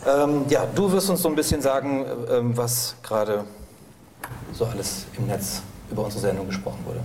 Ähm, 0.07 0.45
ja, 0.49 0.66
du 0.75 0.93
wirst 0.93 1.11
uns 1.11 1.23
so 1.23 1.29
ein 1.29 1.35
bisschen 1.35 1.61
sagen, 1.61 2.07
ähm, 2.31 2.57
was 2.57 2.95
gerade 3.03 3.45
so 4.53 4.64
alles 4.64 5.07
im 5.18 5.27
Netz 5.27 5.62
über 5.91 6.05
unsere 6.05 6.23
Sendung 6.23 6.47
gesprochen 6.47 6.79
wurde. 6.85 7.01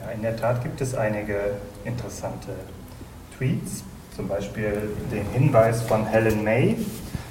Ja, 0.00 0.10
in 0.12 0.22
der 0.22 0.36
Tat 0.36 0.62
gibt 0.62 0.80
es 0.80 0.94
einige 0.94 1.56
interessante 1.84 2.52
Tweets, 3.36 3.84
zum 4.16 4.28
Beispiel 4.28 4.90
den 5.12 5.26
Hinweis 5.32 5.82
von 5.82 6.06
Helen 6.06 6.42
May, 6.42 6.76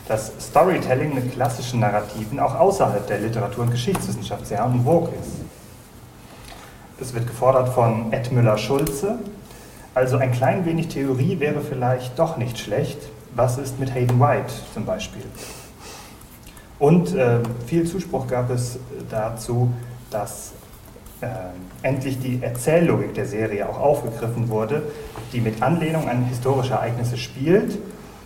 dass 0.10 0.32
Storytelling 0.40 1.14
mit 1.14 1.32
klassischen 1.34 1.82
Narrativen 1.82 2.40
auch 2.40 2.56
außerhalb 2.56 3.06
der 3.06 3.20
Literatur- 3.20 3.66
und 3.66 3.72
Geschichtswissenschaft 3.72 4.48
sehr 4.48 4.64
en 4.64 4.84
vogue 4.84 5.12
ist. 5.22 5.36
es 7.00 7.14
wird 7.14 7.28
gefordert 7.28 7.70
von 7.70 8.12
Ed 8.12 8.32
Müller-Schulze. 8.32 9.20
Also 9.94 10.18
ein 10.18 10.32
klein 10.32 10.66
wenig 10.66 10.88
Theorie 10.88 11.40
wäre 11.40 11.62
vielleicht 11.62 12.18
doch 12.18 12.38
nicht 12.38 12.58
schlecht. 12.58 12.98
Was 13.36 13.60
ist 13.60 13.80
mit 13.80 13.94
Hayden 13.94 14.20
White 14.20 14.52
zum 14.74 14.84
Beispiel? 14.86 15.22
Und 16.80 17.14
äh, 17.14 17.42
viel 17.68 17.86
Zuspruch 17.86 18.26
gab 18.28 18.50
es 18.50 18.80
dazu, 19.12 19.72
dass 20.10 20.54
äh, 21.22 21.28
endlich 21.84 22.20
die 22.20 22.42
Erzähllogik 22.42 23.14
der 23.14 23.28
Serie 23.28 23.70
auch 23.70 23.80
aufgegriffen 23.80 24.50
wurde, 24.50 24.82
die 25.34 25.42
mit 25.42 25.62
Anlehnung 25.62 26.10
an 26.10 26.26
historische 26.26 26.74
Ereignisse 26.74 27.18
spielt, 27.18 27.78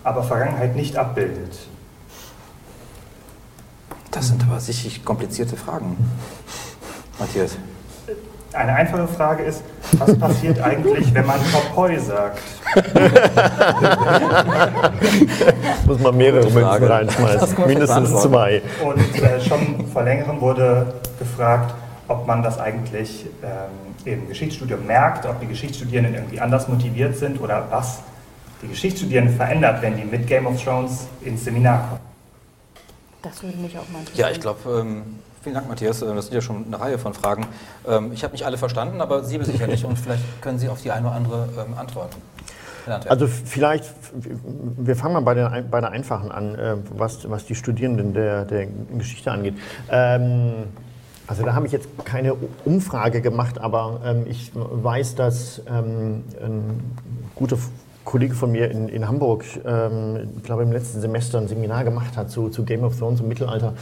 aber 0.06 0.24
Vergangenheit 0.24 0.78
nicht 0.78 0.96
abbildet. 0.96 1.68
Das 4.14 4.28
sind 4.28 4.44
aber 4.44 4.60
sicherlich 4.60 5.04
komplizierte 5.04 5.58
Fragen, 5.58 5.98
Matthias. 7.20 7.58
Eine 8.54 8.74
einfache 8.74 9.08
Frage 9.08 9.44
ist, 9.44 9.64
was 9.94 10.16
passiert 10.20 10.62
eigentlich, 10.62 11.12
wenn 11.12 11.26
man 11.26 11.40
Topoi 11.52 11.98
sagt? 11.98 12.40
Muss 15.88 16.00
man 16.00 16.16
mehrere 16.16 16.52
Münzen 16.52 16.84
reinschmeißen, 16.84 17.66
mindestens 17.66 18.22
zwei. 18.22 18.62
Und 18.84 19.20
äh, 19.20 19.42
schon 19.42 19.88
vor 19.92 20.04
längerem 20.04 20.40
wurde 20.40 20.94
gefragt, 21.18 21.74
ob 22.08 22.28
man 22.28 22.44
das 22.44 22.60
eigentlich 22.60 23.26
ähm, 23.42 23.72
im 24.06 24.28
Geschichtsstudium 24.28 24.86
merkt, 24.86 25.26
ob 25.26 25.40
die 25.40 25.48
Geschichtsstudierenden 25.48 26.14
irgendwie 26.14 26.40
anders 26.40 26.68
motiviert 26.68 27.18
sind 27.18 27.42
oder 27.42 27.66
was 27.72 28.02
die 28.62 28.68
Geschichtsstudierenden 28.68 29.36
verändert, 29.36 29.82
wenn 29.82 29.98
die 29.98 30.06
mit 30.06 30.28
Game 30.28 30.46
of 30.46 30.64
Thrones 30.64 31.08
ins 31.24 31.44
Seminar 31.44 31.88
kommen. 31.90 32.13
Das 33.24 33.42
würde 33.42 33.58
mich 33.58 33.78
auch 33.78 33.88
mal 33.90 34.00
interessieren. 34.00 34.28
Ja, 34.28 34.32
ich 34.32 34.42
glaube, 34.42 34.82
ähm, 34.82 35.04
vielen 35.42 35.56
Dank, 35.56 35.70
Matthias. 35.70 36.02
Äh, 36.02 36.14
Das 36.14 36.26
sind 36.26 36.36
ja 36.36 36.42
schon 36.42 36.66
eine 36.68 36.80
Reihe 36.80 37.00
von 37.00 37.14
Fragen. 37.14 37.48
Ähm, 37.88 38.12
ich 38.14 38.24
habe 38.24 38.34
nicht 38.34 38.46
alle 38.46 38.58
verstanden, 38.58 39.02
aber 39.02 39.24
Sie 39.24 39.42
sicherlich 39.44 39.86
und 39.86 39.98
vielleicht 39.98 40.42
können 40.42 40.60
Sie 40.60 40.68
auf 40.70 40.82
die 40.82 40.92
eine 40.92 41.08
oder 41.08 41.16
andere 41.16 41.50
ähm, 41.58 41.78
antworten. 41.78 42.18
Also 43.08 43.28
vielleicht, 43.28 43.86
wir 44.14 44.98
fangen 44.98 45.14
mal 45.14 45.22
bei 45.22 45.34
der, 45.34 45.64
bei 45.72 45.80
der 45.80 45.92
einfachen 45.92 46.34
an, 46.34 46.56
äh, 46.56 46.76
was, 46.98 47.30
was 47.30 47.46
die 47.46 47.56
Studierenden 47.56 48.14
der, 48.14 48.44
der 48.44 48.68
Geschichte 48.98 49.32
angeht. 49.32 49.56
Ähm, 49.90 50.66
also 51.26 51.44
da 51.44 51.54
habe 51.54 51.66
ich 51.66 51.72
jetzt 51.72 51.88
keine 52.04 52.36
Umfrage 52.66 53.22
gemacht, 53.22 53.58
aber 53.58 54.02
ähm, 54.06 54.26
ich 54.28 54.52
weiß, 54.54 55.16
dass 55.16 55.62
ähm, 55.66 56.26
ein 56.44 56.94
guter 57.36 57.58
Kollege 58.04 58.34
von 58.34 58.52
mir 58.52 58.70
in, 58.70 58.90
in 58.90 59.08
Hamburg, 59.08 59.46
ähm, 59.66 60.32
ich 60.38 60.44
glaube 60.44 60.64
im 60.64 60.72
letzten 60.72 61.00
Semester 61.00 61.40
ein 61.40 61.48
Seminar 61.48 61.84
gemacht 61.84 62.18
hat 62.18 62.30
zu, 62.30 62.50
zu 62.50 62.64
Game 62.64 62.84
of 62.84 62.98
Thrones 62.98 63.22
im 63.22 63.28
Mittelalter. 63.28 63.74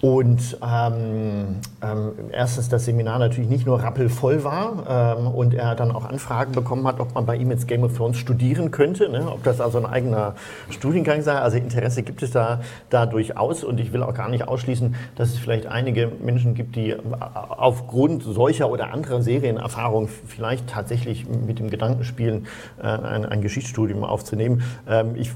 Und 0.00 0.58
ähm, 0.62 1.56
ähm, 1.82 2.12
erstens 2.32 2.68
das 2.68 2.84
Seminar 2.84 3.18
natürlich 3.18 3.48
nicht 3.48 3.66
nur 3.66 3.82
rappelvoll 3.82 4.44
war 4.44 5.16
ähm, 5.18 5.28
und 5.28 5.54
er 5.54 5.74
dann 5.74 5.90
auch 5.90 6.04
Anfragen 6.04 6.52
bekommen 6.52 6.86
hat, 6.86 7.00
ob 7.00 7.14
man 7.14 7.26
bei 7.26 7.36
ihm 7.36 7.50
jetzt 7.50 7.68
Game 7.68 7.82
of 7.82 7.96
Thrones 7.96 8.16
studieren 8.16 8.70
könnte, 8.70 9.08
ne? 9.08 9.30
ob 9.30 9.42
das 9.44 9.60
also 9.60 9.78
ein 9.78 9.86
eigener 9.86 10.34
Studiengang 10.70 11.22
sei. 11.22 11.34
Also 11.34 11.56
Interesse 11.56 12.02
gibt 12.02 12.22
es 12.22 12.30
da, 12.30 12.60
da 12.90 13.06
durchaus 13.06 13.64
und 13.64 13.80
ich 13.80 13.92
will 13.92 14.02
auch 14.02 14.14
gar 14.14 14.28
nicht 14.28 14.46
ausschließen, 14.46 14.94
dass 15.16 15.30
es 15.30 15.38
vielleicht 15.38 15.66
einige 15.66 16.10
Menschen 16.22 16.54
gibt, 16.54 16.76
die 16.76 16.96
aufgrund 17.20 18.22
solcher 18.22 18.70
oder 18.70 18.92
anderer 18.92 19.22
Serienerfahrungen 19.22 20.08
vielleicht 20.08 20.68
tatsächlich 20.68 21.28
mit 21.28 21.58
dem 21.58 21.70
Gedanken 21.70 22.04
spielen, 22.04 22.46
äh, 22.80 22.86
ein, 22.86 23.24
ein 23.24 23.40
Geschichtsstudium 23.68 24.04
aufzunehmen. 24.04 24.62
Ähm, 24.88 25.14
ich 25.16 25.30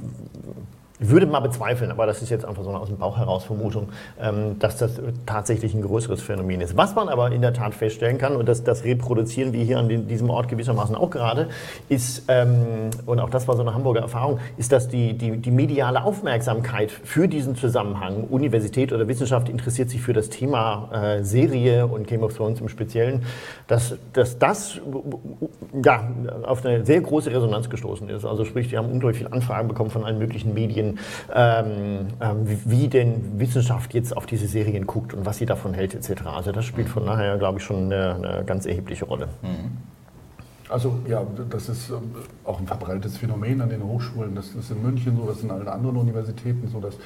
würde 1.10 1.26
mal 1.26 1.40
bezweifeln, 1.40 1.90
aber 1.90 2.06
das 2.06 2.22
ist 2.22 2.30
jetzt 2.30 2.44
einfach 2.44 2.62
so 2.62 2.68
eine 2.70 2.78
aus 2.78 2.88
dem 2.88 2.98
Bauch 2.98 3.16
heraus 3.16 3.44
Vermutung, 3.44 3.88
ähm, 4.20 4.58
dass 4.58 4.76
das 4.78 5.00
tatsächlich 5.26 5.74
ein 5.74 5.82
größeres 5.82 6.22
Phänomen 6.22 6.60
ist. 6.60 6.76
Was 6.76 6.94
man 6.94 7.08
aber 7.08 7.32
in 7.32 7.42
der 7.42 7.52
Tat 7.52 7.74
feststellen 7.74 8.18
kann, 8.18 8.36
und 8.36 8.48
das, 8.48 8.64
das 8.64 8.84
reproduzieren 8.84 9.52
wir 9.52 9.64
hier 9.64 9.78
an 9.78 9.88
den, 9.88 10.08
diesem 10.08 10.30
Ort 10.30 10.48
gewissermaßen 10.48 10.94
auch 10.94 11.10
gerade, 11.10 11.48
ist, 11.88 12.24
ähm, 12.28 12.90
und 13.06 13.20
auch 13.20 13.30
das 13.30 13.48
war 13.48 13.56
so 13.56 13.62
eine 13.62 13.74
Hamburger 13.74 14.00
Erfahrung, 14.00 14.38
ist, 14.56 14.72
dass 14.72 14.88
die, 14.88 15.14
die, 15.14 15.38
die 15.38 15.50
mediale 15.50 16.04
Aufmerksamkeit 16.04 16.90
für 16.90 17.28
diesen 17.28 17.56
Zusammenhang, 17.56 18.24
Universität 18.24 18.92
oder 18.92 19.08
Wissenschaft 19.08 19.48
interessiert 19.48 19.90
sich 19.90 20.00
für 20.00 20.12
das 20.12 20.28
Thema 20.28 20.90
äh, 20.92 21.24
Serie 21.24 21.86
und 21.86 22.06
Game 22.06 22.22
of 22.22 22.34
Thrones 22.36 22.60
im 22.60 22.68
Speziellen, 22.68 23.22
dass, 23.66 23.96
dass 24.12 24.38
das 24.38 24.80
ja, 25.82 26.10
auf 26.42 26.64
eine 26.64 26.84
sehr 26.84 27.00
große 27.00 27.30
Resonanz 27.30 27.70
gestoßen 27.70 28.08
ist. 28.08 28.24
Also 28.24 28.44
sprich, 28.44 28.68
die 28.68 28.78
haben 28.78 28.90
unglaublich 28.90 29.18
viele 29.18 29.32
Anfragen 29.32 29.68
bekommen 29.68 29.90
von 29.90 30.04
allen 30.04 30.18
möglichen 30.18 30.54
Medien, 30.54 30.91
ähm, 31.34 32.08
ähm, 32.20 32.58
wie, 32.64 32.88
denn 32.88 33.38
Wissenschaft 33.38 33.94
jetzt 33.94 34.16
auf 34.16 34.26
diese 34.26 34.46
Serien 34.46 34.86
guckt 34.86 35.14
und 35.14 35.26
was 35.26 35.38
sie 35.38 35.46
davon 35.46 35.74
hält 35.74 35.94
etc. 35.94 36.26
Also 36.26 36.52
das 36.52 36.64
spielt 36.64 36.88
von 36.88 37.06
daher, 37.06 37.38
glaube 37.38 37.58
ich, 37.58 37.64
schon 37.64 37.92
eine, 37.92 38.14
eine 38.14 38.44
ganz 38.44 38.66
erhebliche 38.66 39.04
Rolle. 39.04 39.28
Also 40.72 40.98
ja, 41.06 41.24
das 41.50 41.68
ist 41.68 41.90
ähm, 41.90 42.12
auch 42.44 42.58
ein 42.58 42.66
verbreitetes 42.66 43.18
Phänomen 43.18 43.60
an 43.60 43.68
den 43.68 43.82
Hochschulen. 43.84 44.34
Das 44.34 44.54
ist 44.54 44.70
in 44.70 44.82
München 44.82 45.16
so, 45.16 45.26
das 45.26 45.36
ist 45.36 45.44
in 45.44 45.50
allen 45.50 45.68
anderen 45.68 45.96
Universitäten 45.98 46.66
so, 46.72 46.80
dass, 46.80 46.96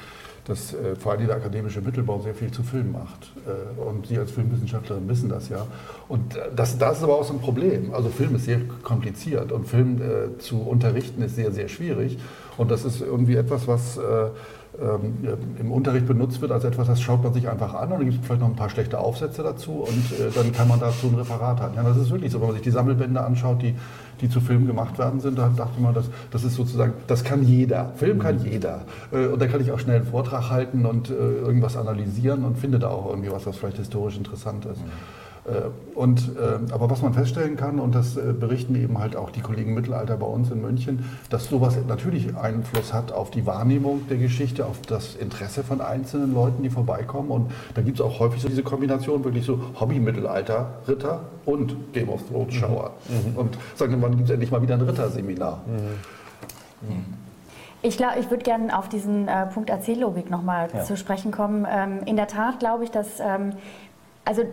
dass 0.45 0.73
äh, 0.73 0.95
vor 0.95 1.11
allem 1.11 1.27
der 1.27 1.35
akademische 1.35 1.81
Mittelbau 1.81 2.21
sehr 2.21 2.33
viel 2.33 2.49
zu 2.49 2.63
Film 2.63 2.93
macht. 2.93 3.31
Äh, 3.45 3.81
und 3.81 4.07
Sie 4.07 4.17
als 4.17 4.31
Filmwissenschaftlerin 4.31 5.07
wissen 5.09 5.27
das 5.27 5.49
ja. 5.49 5.67
Und 6.07 6.37
äh, 6.37 6.49
das, 6.55 6.77
das 6.77 6.99
ist 6.99 7.03
aber 7.03 7.15
auch 7.15 7.25
so 7.25 7.33
ein 7.33 7.41
Problem. 7.41 7.93
Also 7.93 8.07
Film 8.07 8.35
ist 8.35 8.45
sehr 8.45 8.61
kompliziert 8.83 9.51
und 9.51 9.67
Film 9.67 10.01
äh, 10.01 10.37
zu 10.39 10.61
unterrichten 10.61 11.21
ist 11.21 11.35
sehr, 11.35 11.51
sehr 11.51 11.67
schwierig. 11.67 12.17
Und 12.57 12.71
das 12.71 12.85
ist 12.85 13.01
irgendwie 13.01 13.35
etwas, 13.35 13.67
was... 13.67 13.99
Äh, 14.79 14.83
ähm, 14.83 15.17
im 15.59 15.71
Unterricht 15.71 16.07
benutzt 16.07 16.41
wird 16.41 16.51
als 16.51 16.63
etwas, 16.63 16.87
das 16.87 17.01
schaut 17.01 17.23
man 17.23 17.33
sich 17.33 17.49
einfach 17.49 17.73
an 17.73 17.91
und 17.91 17.99
dann 17.99 18.09
gibt 18.09 18.21
es 18.21 18.25
vielleicht 18.25 18.41
noch 18.41 18.49
ein 18.49 18.55
paar 18.55 18.69
schlechte 18.69 18.99
Aufsätze 18.99 19.41
dazu 19.41 19.71
und 19.71 20.11
äh, 20.19 20.31
dann 20.33 20.51
kann 20.51 20.67
man 20.67 20.79
dazu 20.79 21.07
ein 21.07 21.15
Referat 21.15 21.59
halten. 21.59 21.75
Ja, 21.75 21.83
das 21.83 21.97
ist 21.97 22.11
wirklich 22.11 22.31
so, 22.31 22.39
wenn 22.39 22.47
man 22.47 22.55
sich 22.55 22.63
die 22.63 22.71
Sammelbände 22.71 23.21
anschaut, 23.21 23.61
die, 23.61 23.75
die 24.21 24.29
zu 24.29 24.39
Filmen 24.39 24.67
gemacht 24.67 24.99
worden 24.99 25.19
sind, 25.19 25.37
da 25.37 25.49
dachte 25.55 25.81
man, 25.81 25.93
das, 25.93 26.09
das 26.31 26.43
ist 26.43 26.55
sozusagen, 26.55 26.93
das 27.07 27.23
kann 27.23 27.43
jeder. 27.43 27.91
Film 27.95 28.19
kann 28.19 28.39
jeder. 28.43 28.81
Äh, 29.11 29.27
und 29.27 29.41
da 29.41 29.47
kann 29.47 29.61
ich 29.61 29.71
auch 29.71 29.79
schnell 29.79 29.97
einen 29.97 30.05
Vortrag 30.05 30.49
halten 30.49 30.85
und 30.85 31.09
äh, 31.09 31.13
irgendwas 31.13 31.75
analysieren 31.75 32.43
und 32.43 32.57
finde 32.57 32.79
da 32.79 32.89
auch 32.89 33.09
irgendwie 33.09 33.31
was, 33.31 33.45
was 33.45 33.57
vielleicht 33.57 33.77
historisch 33.77 34.17
interessant 34.17 34.65
ist. 34.65 34.79
Äh, 34.79 34.83
Und, 35.95 36.31
äh, 36.37 36.73
aber 36.73 36.89
was 36.89 37.01
man 37.01 37.13
feststellen 37.13 37.55
kann, 37.55 37.79
und 37.79 37.95
das 37.95 38.17
äh, 38.17 38.33
berichten 38.33 38.75
eben 38.75 38.99
halt 38.99 39.15
auch 39.15 39.29
die 39.31 39.39
Kollegen 39.39 39.73
Mittelalter 39.73 40.17
bei 40.17 40.25
uns 40.27 40.51
in 40.51 40.61
München, 40.61 41.05
dass 41.29 41.45
sowas 41.45 41.77
natürlich 41.87 42.35
Einfluss 42.35 42.93
hat 42.93 43.11
auf 43.13 43.31
die 43.31 43.45
Wahrnehmung 43.45 44.07
der 44.09 44.17
Geschichte, 44.17 44.65
auf 44.65 44.81
das 44.81 45.15
Interesse 45.15 45.63
von 45.63 45.79
einzelnen 45.79 46.33
Leuten, 46.33 46.63
die 46.63 46.69
vorbeikommen. 46.69 47.31
Und 47.31 47.51
da 47.75 47.81
gibt 47.81 47.99
es 47.99 48.05
auch 48.05 48.19
häufig 48.19 48.41
so 48.41 48.49
diese 48.49 48.61
Kombination, 48.63 49.23
wirklich 49.23 49.45
so 49.45 49.59
Hobby-Mittelalter, 49.79 50.67
Ritter 50.87 51.21
und 51.45 51.93
Game 51.93 52.09
of 52.09 52.21
Thrones-Schauer. 52.29 52.91
Und 53.35 53.57
sagen, 53.75 53.95
wann 54.01 54.11
gibt 54.11 54.25
es 54.25 54.29
endlich 54.31 54.51
mal 54.51 54.61
wieder 54.61 54.75
ein 54.75 54.81
Ritterseminar? 54.81 55.61
Ich 57.81 57.95
glaube, 57.97 58.19
ich 58.19 58.29
würde 58.29 58.43
gerne 58.43 58.77
auf 58.77 58.89
diesen 58.89 59.27
äh, 59.27 59.45
Punkt 59.47 59.69
Erzähllogik 59.69 60.29
nochmal 60.29 60.67
Ja. 60.73 60.83
zu 60.83 60.97
sprechen 60.97 61.31
kommen. 61.31 61.65
Ähm, 61.69 61.99
in 62.05 62.15
der 62.17 62.27
Tat 62.27 62.59
glaube 62.59 62.83
ich, 62.83 62.91
dass, 62.91 63.19
ähm, 63.19 63.53
also 64.25 64.43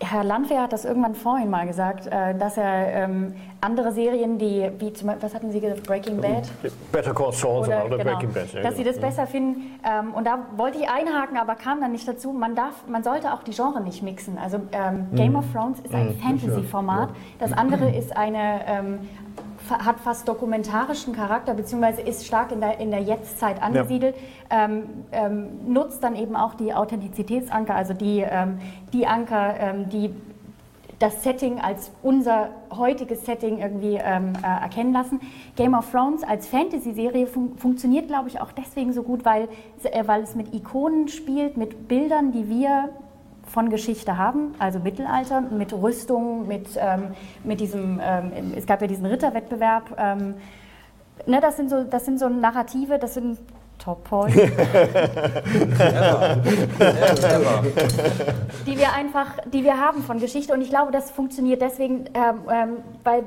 Herr 0.00 0.24
Landwehr 0.24 0.60
hat 0.62 0.72
das 0.72 0.84
irgendwann 0.84 1.14
vorhin 1.14 1.48
mal 1.48 1.66
gesagt, 1.66 2.06
äh, 2.06 2.34
dass 2.36 2.56
er 2.58 2.92
ähm, 3.04 3.34
andere 3.62 3.92
Serien, 3.92 4.38
die, 4.38 4.70
wie 4.78 4.92
zum 4.92 5.06
Beispiel, 5.08 5.22
was 5.26 5.34
hatten 5.34 5.50
Sie 5.50 5.60
gesagt, 5.60 5.84
Breaking 5.84 6.20
Bad? 6.20 6.50
Better 6.92 7.14
Call 7.14 7.32
Saul 7.32 7.60
oder, 7.66 7.86
oder 7.86 7.96
genau, 7.98 8.10
Breaking 8.12 8.32
Bad. 8.32 8.52
ja, 8.52 8.62
dass 8.62 8.76
sie 8.76 8.82
genau. 8.84 8.94
das 8.94 9.00
besser 9.00 9.26
finden. 9.26 9.78
Ähm, 9.84 10.12
und 10.12 10.26
da 10.26 10.38
wollte 10.56 10.78
ich 10.78 10.88
einhaken, 10.88 11.38
aber 11.38 11.54
kam 11.54 11.80
dann 11.80 11.92
nicht 11.92 12.06
dazu. 12.06 12.32
Man, 12.32 12.54
darf, 12.54 12.86
man 12.88 13.02
sollte 13.02 13.32
auch 13.32 13.42
die 13.42 13.52
Genre 13.52 13.80
nicht 13.80 14.02
mixen. 14.02 14.36
Also 14.38 14.58
ähm, 14.72 15.06
Game 15.14 15.32
Mhm. 15.32 15.38
of 15.38 15.44
Thrones 15.52 15.80
ist 15.80 15.94
ein 15.94 16.08
Mhm, 16.08 16.18
Fantasy-Format. 16.20 17.08
Das 17.38 17.52
andere 17.54 17.88
ist 17.96 18.14
eine, 18.16 18.60
ähm, 18.66 18.98
hat 19.70 20.00
fast 20.00 20.28
dokumentarischen 20.28 21.14
Charakter, 21.14 21.54
beziehungsweise 21.54 22.02
ist 22.02 22.26
stark 22.26 22.52
in 22.52 22.60
der, 22.60 22.78
in 22.80 22.90
der 22.90 23.00
Jetztzeit 23.00 23.62
angesiedelt. 23.62 24.16
Ähm, 24.50 24.84
ähm, 25.12 25.72
nutzt 25.72 26.02
dann 26.02 26.16
eben 26.16 26.36
auch 26.36 26.54
die 26.54 26.72
Authentizitätsanker, 26.72 27.74
also 27.74 27.94
die, 27.94 28.20
ähm, 28.20 28.58
die 28.92 29.06
Anker, 29.06 29.54
ähm, 29.58 29.88
die 29.88 30.14
das 30.98 31.22
Setting 31.22 31.60
als 31.60 31.90
unser 32.02 32.48
heutiges 32.74 33.26
Setting 33.26 33.58
irgendwie 33.58 33.98
ähm, 34.02 34.32
äh, 34.42 34.62
erkennen 34.62 34.92
lassen. 34.92 35.20
Game 35.54 35.74
of 35.74 35.90
Thrones 35.90 36.22
als 36.22 36.46
Fantasy-Serie 36.48 37.26
fun 37.26 37.56
funktioniert, 37.58 38.08
glaube 38.08 38.28
ich, 38.28 38.40
auch 38.40 38.52
deswegen 38.52 38.92
so 38.92 39.02
gut, 39.02 39.24
weil, 39.24 39.48
äh, 39.82 40.04
weil 40.06 40.22
es 40.22 40.34
mit 40.34 40.54
Ikonen 40.54 41.08
spielt, 41.08 41.56
mit 41.56 41.88
Bildern, 41.88 42.32
die 42.32 42.48
wir 42.48 42.88
von 43.46 43.70
Geschichte 43.70 44.18
haben, 44.18 44.54
also 44.58 44.78
Mittelalter, 44.78 45.40
mit 45.40 45.72
Rüstung, 45.72 46.46
mit, 46.46 46.68
ähm, 46.76 47.14
mit 47.44 47.60
diesem, 47.60 48.00
ähm, 48.02 48.52
es 48.56 48.66
gab 48.66 48.80
ja 48.80 48.86
diesen 48.86 49.06
Ritterwettbewerb. 49.06 49.96
Ähm, 49.98 50.34
ne, 51.26 51.40
das, 51.40 51.56
sind 51.56 51.70
so, 51.70 51.84
das 51.84 52.04
sind 52.04 52.18
so 52.18 52.28
Narrative, 52.28 52.98
das 52.98 53.14
sind 53.14 53.38
Top 53.78 54.04
Point. 54.04 54.34
die 54.36 54.48
wir 58.78 58.92
einfach, 58.94 59.26
die 59.52 59.64
wir 59.64 59.78
haben 59.78 60.02
von 60.02 60.18
Geschichte. 60.18 60.52
Und 60.54 60.60
ich 60.62 60.70
glaube, 60.70 60.92
das 60.92 61.10
funktioniert 61.10 61.60
deswegen, 61.60 62.06
ähm, 62.14 62.40
ähm, 62.50 62.76
weil 63.04 63.24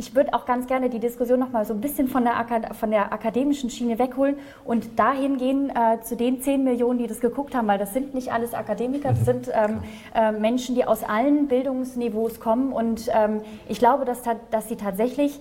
ich 0.00 0.14
würde 0.14 0.32
auch 0.32 0.46
ganz 0.46 0.66
gerne 0.66 0.88
die 0.88 0.98
Diskussion 0.98 1.38
nochmal 1.38 1.66
so 1.66 1.74
ein 1.74 1.80
bisschen 1.82 2.08
von 2.08 2.24
der, 2.24 2.34
von 2.72 2.90
der 2.90 3.12
akademischen 3.12 3.68
Schiene 3.68 3.98
wegholen 3.98 4.36
und 4.64 4.98
dahin 4.98 5.36
gehen 5.36 5.68
äh, 5.68 6.00
zu 6.00 6.16
den 6.16 6.40
10 6.40 6.64
Millionen, 6.64 6.98
die 6.98 7.06
das 7.06 7.20
geguckt 7.20 7.54
haben, 7.54 7.68
weil 7.68 7.78
das 7.78 7.92
sind 7.92 8.14
nicht 8.14 8.32
alles 8.32 8.54
Akademiker, 8.54 9.10
das 9.10 9.26
sind 9.26 9.50
ähm, 9.52 9.82
äh, 10.14 10.32
Menschen, 10.32 10.74
die 10.74 10.86
aus 10.86 11.04
allen 11.04 11.48
Bildungsniveaus 11.48 12.40
kommen 12.40 12.72
und 12.72 13.10
ähm, 13.12 13.42
ich 13.68 13.78
glaube, 13.78 14.06
dass, 14.06 14.22
dass 14.50 14.70
sie 14.70 14.76
tatsächlich 14.76 15.38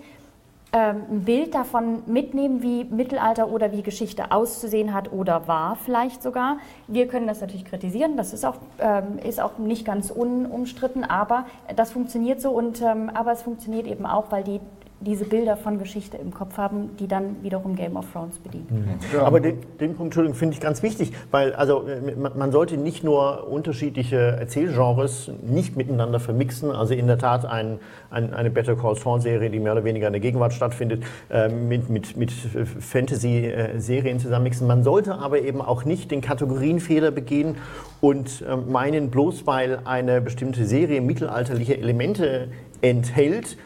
ein 0.71 1.21
Bild 1.21 1.55
davon 1.55 2.03
mitnehmen, 2.05 2.61
wie 2.61 2.83
Mittelalter 2.83 3.49
oder 3.49 3.71
wie 3.71 3.81
Geschichte 3.81 4.31
auszusehen 4.31 4.93
hat 4.93 5.11
oder 5.11 5.47
war 5.47 5.75
vielleicht 5.75 6.21
sogar. 6.21 6.57
Wir 6.87 7.07
können 7.07 7.25
das 7.27 7.41
natürlich 7.41 7.65
kritisieren, 7.65 8.17
das 8.17 8.33
ist 8.33 8.45
auch, 8.45 8.57
ähm, 8.77 9.17
ist 9.23 9.41
auch 9.41 9.57
nicht 9.57 9.83
ganz 9.83 10.11
unumstritten, 10.11 11.03
aber 11.03 11.45
das 11.75 11.91
funktioniert 11.91 12.39
so 12.39 12.51
und 12.51 12.81
ähm, 12.81 13.09
aber 13.11 13.31
es 13.31 13.41
funktioniert 13.41 13.87
eben 13.87 14.05
auch, 14.05 14.31
weil 14.31 14.43
die 14.43 14.59
diese 15.01 15.23
Bilder 15.23 15.55
von 15.55 15.79
Geschichte 15.79 16.17
im 16.17 16.33
Kopf 16.33 16.57
haben, 16.57 16.89
die 16.97 17.07
dann 17.07 17.41
wiederum 17.41 17.75
Game 17.75 17.95
of 17.95 18.11
Thrones 18.11 18.37
bedienen. 18.37 18.67
Mhm. 18.69 19.17
Ja. 19.17 19.23
Aber 19.23 19.39
den, 19.39 19.57
den 19.79 19.95
Punkt, 19.95 20.07
Entschuldigung, 20.07 20.37
finde 20.37 20.55
ich 20.55 20.61
ganz 20.61 20.83
wichtig, 20.83 21.13
weil 21.31 21.53
also 21.53 21.85
man 22.35 22.51
sollte 22.51 22.75
nicht 22.77 23.03
nur 23.03 23.47
unterschiedliche 23.49 24.17
Erzählgenres 24.17 25.31
nicht 25.41 25.77
miteinander 25.77 26.19
vermixen, 26.19 26.71
also 26.71 26.93
in 26.93 27.07
der 27.07 27.17
Tat 27.17 27.45
ein, 27.45 27.79
ein, 28.09 28.33
eine 28.33 28.49
Better 28.49 28.75
Call 28.75 28.95
Saul 28.95 29.21
Serie, 29.21 29.49
die 29.49 29.59
mehr 29.59 29.71
oder 29.71 29.85
weniger 29.85 30.07
in 30.07 30.13
der 30.13 30.19
Gegenwart 30.19 30.53
stattfindet, 30.53 31.03
äh, 31.29 31.47
mit, 31.47 31.89
mit, 31.89 32.17
mit 32.17 32.31
Fantasy-Serien 32.31 34.19
zusammenmixen. 34.19 34.67
Man 34.67 34.83
sollte 34.83 35.15
aber 35.15 35.39
eben 35.41 35.61
auch 35.61 35.85
nicht 35.85 36.11
den 36.11 36.19
Kategorienfehler 36.19 37.11
begehen 37.11 37.55
und 38.01 38.41
äh, 38.41 38.57
meinen, 38.57 39.09
bloß 39.11 39.47
weil 39.47 39.79
eine 39.85 40.19
bestimmte 40.19 40.65
Serie 40.65 40.99
mittelalterliche 40.99 41.77
Elemente 41.77 42.49
enthält, 42.81 43.57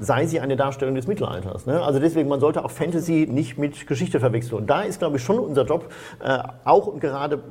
sei 0.00 0.26
sie 0.26 0.40
eine 0.40 0.56
Darstellung 0.56 0.94
des 0.94 1.06
Mittelalters. 1.06 1.66
Ne? 1.66 1.82
Also 1.82 1.98
deswegen, 1.98 2.28
man 2.28 2.40
sollte 2.40 2.64
auch 2.64 2.70
Fantasy 2.70 3.26
nicht 3.30 3.58
mit 3.58 3.86
Geschichte 3.86 4.20
verwechseln. 4.20 4.58
Und 4.58 4.70
da 4.70 4.82
ist, 4.82 4.98
glaube 4.98 5.16
ich, 5.16 5.22
schon 5.22 5.38
unser 5.38 5.64
Job, 5.64 5.92
äh, 6.22 6.38
auch 6.64 6.86
und 6.86 7.00
gerade 7.00 7.42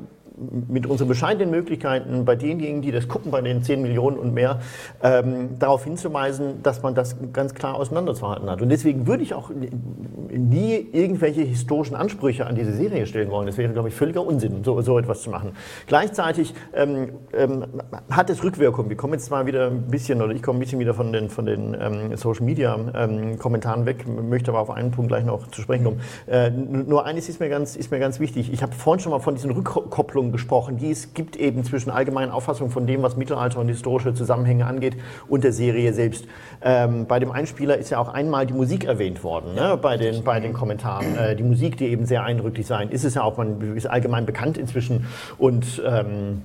mit 0.67 0.85
unseren 0.85 1.07
bescheidenen 1.07 1.49
Möglichkeiten 1.51 2.25
bei 2.25 2.35
denjenigen, 2.35 2.81
die 2.81 2.91
das 2.91 3.07
gucken, 3.07 3.31
bei 3.31 3.41
den 3.41 3.63
10 3.63 3.81
Millionen 3.81 4.17
und 4.17 4.33
mehr, 4.33 4.59
ähm, 5.01 5.57
darauf 5.59 5.83
hinzuweisen, 5.83 6.61
dass 6.63 6.83
man 6.83 6.95
das 6.95 7.15
ganz 7.33 7.53
klar 7.53 7.75
auseinanderzuhalten 7.75 8.49
hat. 8.49 8.61
Und 8.61 8.69
deswegen 8.69 9.07
würde 9.07 9.23
ich 9.23 9.33
auch 9.33 9.49
nie 9.49 10.87
irgendwelche 10.91 11.41
historischen 11.41 11.95
Ansprüche 11.95 12.45
an 12.45 12.55
diese 12.55 12.73
Serie 12.73 13.05
stellen 13.07 13.31
wollen. 13.31 13.47
Das 13.47 13.57
wäre, 13.57 13.71
glaube 13.73 13.89
ich, 13.89 13.95
völliger 13.95 14.25
Unsinn, 14.25 14.63
so, 14.63 14.79
so 14.81 14.99
etwas 14.99 15.21
zu 15.21 15.29
machen. 15.29 15.51
Gleichzeitig 15.87 16.53
ähm, 16.73 17.09
ähm, 17.33 17.65
hat 18.09 18.29
es 18.29 18.43
Rückwirkungen. 18.43 18.89
Wir 18.89 18.97
kommen 18.97 19.13
jetzt 19.13 19.29
mal 19.31 19.45
wieder 19.45 19.67
ein 19.67 19.87
bisschen, 19.87 20.21
oder 20.21 20.33
ich 20.33 20.43
komme 20.43 20.59
ein 20.59 20.61
bisschen 20.61 20.79
wieder 20.79 20.93
von 20.93 21.11
den, 21.11 21.29
von 21.29 21.45
den 21.45 21.75
ähm, 21.79 22.15
Social 22.15 22.45
Media 22.45 22.77
ähm, 22.93 23.39
Kommentaren 23.39 23.85
weg, 23.85 24.05
möchte 24.07 24.51
aber 24.51 24.59
auf 24.59 24.69
einen 24.69 24.91
Punkt 24.91 25.09
gleich 25.09 25.25
noch 25.25 25.47
zu 25.47 25.61
sprechen 25.61 25.85
kommen. 25.85 26.01
Äh, 26.27 26.51
nur 26.51 27.05
eines 27.05 27.29
ist 27.29 27.39
mir 27.39 27.49
ganz, 27.49 27.75
ist 27.75 27.91
mir 27.91 27.99
ganz 27.99 28.19
wichtig. 28.19 28.51
Ich 28.53 28.61
habe 28.61 28.73
vorhin 28.73 29.01
schon 29.01 29.11
mal 29.11 29.19
von 29.19 29.35
diesen 29.35 29.51
Rückkopplungen 29.51 30.26
Spannung 30.27 30.31
gesprochen, 30.31 30.77
die 30.77 30.91
es 30.91 31.13
gibt 31.13 31.35
eben 31.35 31.63
zwischen 31.63 31.89
allgemeinen 31.89 32.31
Auffassungen 32.31 32.71
von 32.71 32.87
dem, 32.87 33.01
was 33.03 33.17
Mittelalter 33.17 33.59
und 33.59 33.67
historische 33.67 34.13
Zusammenhänge 34.13 34.65
angeht 34.65 34.95
und 35.27 35.43
der 35.43 35.51
Serie 35.51 35.93
selbst. 35.93 36.25
Ähm, 36.61 37.05
bei 37.05 37.19
dem 37.19 37.31
Einspieler 37.31 37.77
ist 37.77 37.89
ja 37.89 37.99
auch 37.99 38.13
einmal 38.13 38.45
die 38.45 38.53
Musik 38.53 38.85
erwähnt 38.85 39.23
worden, 39.23 39.55
ne, 39.55 39.77
bei, 39.81 39.97
den, 39.97 40.23
bei 40.23 40.39
den 40.39 40.53
Kommentaren. 40.53 41.17
Äh, 41.17 41.35
die 41.35 41.43
Musik, 41.43 41.77
die 41.77 41.87
eben 41.87 42.05
sehr 42.05 42.23
eindrücklich 42.23 42.65
sein, 42.65 42.89
ist 42.89 43.03
es 43.03 43.15
ja 43.15 43.23
auch, 43.23 43.37
man 43.37 43.75
ist 43.75 43.85
allgemein 43.85 44.25
bekannt 44.25 44.57
inzwischen 44.57 45.05
und 45.37 45.81
ähm, 45.85 46.41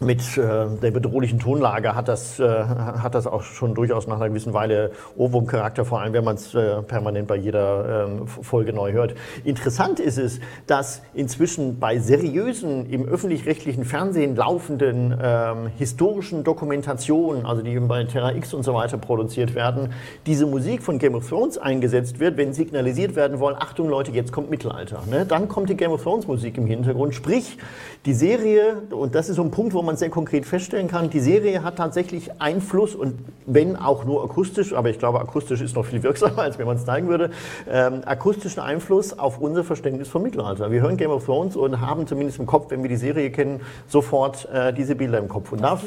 mit 0.00 0.36
äh, 0.36 0.66
der 0.82 0.90
bedrohlichen 0.90 1.38
Tonlage 1.38 1.94
hat 1.94 2.08
das, 2.08 2.38
äh, 2.38 2.46
hat 2.46 3.14
das 3.14 3.26
auch 3.26 3.42
schon 3.42 3.74
durchaus 3.74 4.06
nach 4.06 4.16
einer 4.16 4.28
gewissen 4.28 4.52
Weile 4.52 4.90
Ohrwurmcharakter, 5.16 5.86
vor 5.86 6.00
allem 6.00 6.12
wenn 6.12 6.24
man 6.24 6.36
es 6.36 6.54
äh, 6.54 6.82
permanent 6.82 7.26
bei 7.26 7.36
jeder 7.36 8.06
ähm, 8.06 8.26
Folge 8.26 8.74
neu 8.74 8.92
hört. 8.92 9.14
Interessant 9.44 9.98
ist 9.98 10.18
es, 10.18 10.38
dass 10.66 11.00
inzwischen 11.14 11.78
bei 11.78 11.98
seriösen, 11.98 12.90
im 12.90 13.06
öffentlich-rechtlichen 13.06 13.84
Fernsehen 13.84 14.36
laufenden 14.36 15.16
ähm, 15.18 15.68
historischen 15.78 16.44
Dokumentationen, 16.44 17.46
also 17.46 17.62
die 17.62 17.70
eben 17.70 17.88
bei 17.88 18.04
Terra 18.04 18.32
X 18.32 18.52
und 18.52 18.64
so 18.64 18.74
weiter 18.74 18.98
produziert 18.98 19.54
werden, 19.54 19.94
diese 20.26 20.44
Musik 20.44 20.82
von 20.82 20.98
Game 20.98 21.14
of 21.14 21.26
Thrones 21.26 21.56
eingesetzt 21.56 22.20
wird, 22.20 22.36
wenn 22.36 22.52
signalisiert 22.52 23.16
werden 23.16 23.40
wollen, 23.40 23.56
Achtung 23.58 23.88
Leute, 23.88 24.10
jetzt 24.10 24.30
kommt 24.30 24.50
Mittelalter. 24.50 25.02
Ne? 25.10 25.24
Dann 25.24 25.48
kommt 25.48 25.70
die 25.70 25.76
Game 25.76 25.92
of 25.92 26.02
Thrones 26.02 26.26
Musik 26.26 26.58
im 26.58 26.66
Hintergrund, 26.66 27.14
sprich 27.14 27.56
die 28.04 28.12
Serie, 28.12 28.82
und 28.90 29.14
das 29.14 29.30
ist 29.30 29.36
so 29.36 29.42
ein 29.42 29.50
Punkt, 29.50 29.72
wo 29.72 29.85
man 29.86 29.96
sehr 29.96 30.10
konkret 30.10 30.44
feststellen 30.44 30.88
kann, 30.88 31.10
die 31.10 31.20
Serie 31.20 31.62
hat 31.62 31.76
tatsächlich 31.76 32.30
Einfluss 32.40 32.94
und 32.94 33.18
wenn 33.46 33.76
auch 33.76 34.04
nur 34.04 34.24
akustisch, 34.24 34.74
aber 34.74 34.90
ich 34.90 34.98
glaube, 34.98 35.20
akustisch 35.20 35.60
ist 35.60 35.76
noch 35.76 35.86
viel 35.86 36.02
wirksamer, 36.02 36.38
als 36.42 36.58
wenn 36.58 36.66
man 36.66 36.76
es 36.76 36.84
zeigen 36.84 37.08
würde, 37.08 37.30
ähm, 37.70 38.02
akustischen 38.04 38.60
Einfluss 38.60 39.18
auf 39.18 39.38
unser 39.38 39.64
Verständnis 39.64 40.08
vom 40.08 40.22
Mittelalter. 40.22 40.70
Wir 40.70 40.82
hören 40.82 40.96
Game 40.96 41.10
of 41.10 41.24
Thrones 41.24 41.56
und 41.56 41.80
haben 41.80 42.06
zumindest 42.06 42.38
im 42.38 42.46
Kopf, 42.46 42.70
wenn 42.70 42.82
wir 42.82 42.90
die 42.90 42.96
Serie 42.96 43.30
kennen, 43.30 43.60
sofort 43.88 44.48
äh, 44.52 44.72
diese 44.72 44.94
Bilder 44.94 45.18
im 45.18 45.28
Kopf. 45.28 45.52
Und 45.52 45.62
da, 45.62 45.80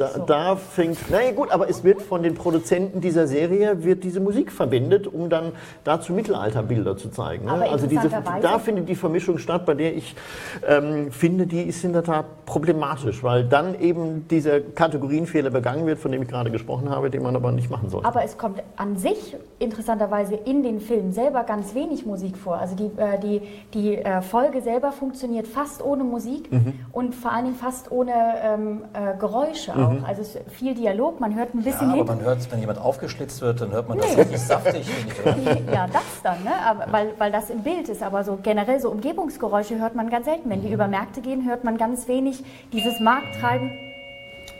da, 0.00 0.18
da 0.18 0.56
fängt, 0.56 1.10
naja 1.10 1.32
gut, 1.32 1.50
aber 1.50 1.68
es 1.68 1.84
wird 1.84 2.00
von 2.00 2.22
den 2.22 2.34
Produzenten 2.34 3.02
dieser 3.02 3.26
Serie, 3.26 3.84
wird 3.84 4.02
diese 4.02 4.18
Musik 4.20 4.50
verwendet, 4.50 5.06
um 5.06 5.28
dann 5.28 5.52
dazu 5.84 6.14
Mittelalterbilder 6.14 6.96
zu 6.96 7.10
zeigen. 7.10 7.44
Ne? 7.44 7.52
Also 7.52 7.86
diese, 7.86 8.08
da 8.40 8.58
findet 8.58 8.88
die 8.88 8.94
Vermischung 8.94 9.36
statt, 9.36 9.66
bei 9.66 9.74
der 9.74 9.94
ich 9.94 10.16
ähm, 10.66 11.12
finde, 11.12 11.46
die 11.46 11.62
ist 11.64 11.84
in 11.84 11.92
der 11.92 12.02
Tat 12.02 12.46
problematisch, 12.46 13.22
weil 13.22 13.44
dann 13.44 13.78
eben 13.78 14.26
dieser 14.28 14.60
Kategorienfehler 14.60 15.50
begangen 15.50 15.86
wird, 15.86 15.98
von 15.98 16.12
dem 16.12 16.22
ich 16.22 16.28
gerade 16.28 16.50
gesprochen 16.50 16.88
habe, 16.88 17.10
den 17.10 17.22
man 17.22 17.36
aber 17.36 17.52
nicht 17.52 17.68
machen 17.68 17.90
sollte. 17.90 18.08
Aber 18.08 18.24
es 18.24 18.38
kommt 18.38 18.62
an 18.76 18.96
sich 18.96 19.36
interessanterweise 19.58 20.34
in 20.34 20.62
den 20.62 20.80
Filmen 20.80 21.12
selber 21.12 21.44
ganz 21.44 21.74
wenig 21.74 22.06
Musik 22.06 22.38
vor. 22.38 22.56
Also 22.56 22.74
die, 22.74 22.90
äh, 22.96 23.20
die, 23.20 23.42
die 23.74 23.96
äh, 23.98 24.22
Folge 24.22 24.62
selber 24.62 24.92
funktioniert 24.92 25.46
fast 25.46 25.84
ohne 25.84 26.04
Musik 26.04 26.50
mhm. 26.50 26.72
und 26.92 27.14
vor 27.14 27.32
allen 27.32 27.44
Dingen 27.44 27.56
fast 27.56 27.92
ohne 27.92 28.12
ähm, 28.42 28.84
äh, 28.94 29.18
Geräusche 29.18 29.74
auch. 29.90 30.00
Mhm. 30.00 30.04
Also 30.04 30.22
viel 30.50 30.74
Dialog, 30.74 31.20
man 31.20 31.34
hört 31.34 31.54
ein 31.54 31.62
bisschen. 31.62 31.88
Ja, 31.88 31.94
aber 31.94 32.04
man 32.04 32.20
hört, 32.20 32.50
wenn 32.50 32.60
jemand 32.60 32.78
aufgeschlitzt 32.78 33.40
wird, 33.40 33.60
dann 33.60 33.72
hört 33.72 33.88
man 33.88 33.98
das 33.98 34.16
richtig 34.16 34.40
saftig. 34.40 34.86
ja, 35.72 35.86
das 35.86 36.02
dann, 36.22 36.42
ne? 36.44 36.52
aber, 36.64 36.92
weil, 36.92 37.12
weil 37.18 37.32
das 37.32 37.50
im 37.50 37.62
Bild 37.62 37.88
ist. 37.88 38.02
Aber 38.02 38.24
so 38.24 38.38
generell 38.42 38.80
so 38.80 38.90
Umgebungsgeräusche 38.90 39.78
hört 39.78 39.94
man 39.94 40.10
ganz 40.10 40.26
selten. 40.26 40.48
Wenn 40.50 40.62
die 40.62 40.68
mhm. 40.68 40.74
über 40.74 40.88
Märkte 40.88 41.20
gehen, 41.20 41.46
hört 41.48 41.64
man 41.64 41.76
ganz 41.76 42.08
wenig 42.08 42.42
dieses 42.72 43.00
Markt 43.00 43.40
treiben. 43.40 43.89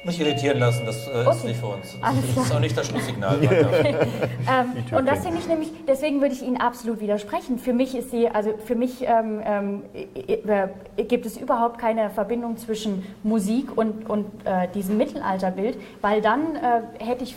Nicht 0.02 0.20
irritieren 0.20 0.58
lassen, 0.58 0.86
das 0.86 1.06
äh, 1.06 1.10
okay. 1.10 1.30
ist 1.30 1.44
nicht 1.44 1.60
für 1.60 1.66
uns. 1.66 1.98
Das 2.00 2.44
ist 2.46 2.54
auch 2.54 2.60
nicht 2.60 2.76
das 2.76 2.86
Schlusssignal. 2.86 3.38
ähm, 3.42 4.96
und 4.96 5.06
das 5.06 5.20
finde 5.20 5.38
ich 5.38 5.46
nämlich, 5.46 5.70
deswegen 5.86 6.20
würde 6.22 6.34
ich 6.34 6.42
Ihnen 6.42 6.56
absolut 6.56 7.00
widersprechen. 7.00 7.58
Für 7.58 7.74
mich 7.74 7.94
ist 7.94 8.10
sie, 8.10 8.28
also 8.28 8.54
für 8.64 8.76
mich 8.76 9.02
ähm, 9.02 9.42
ähm, 9.44 9.82
äh, 9.94 11.04
gibt 11.04 11.26
es 11.26 11.36
überhaupt 11.36 11.78
keine 11.78 12.08
Verbindung 12.10 12.56
zwischen 12.56 13.04
Musik 13.22 13.76
und, 13.76 14.08
und 14.08 14.26
äh, 14.44 14.68
diesem 14.74 14.96
Mittelalterbild, 14.96 15.78
weil 16.00 16.22
dann 16.22 16.56
äh, 16.56 17.04
hätte 17.04 17.24
ich, 17.24 17.36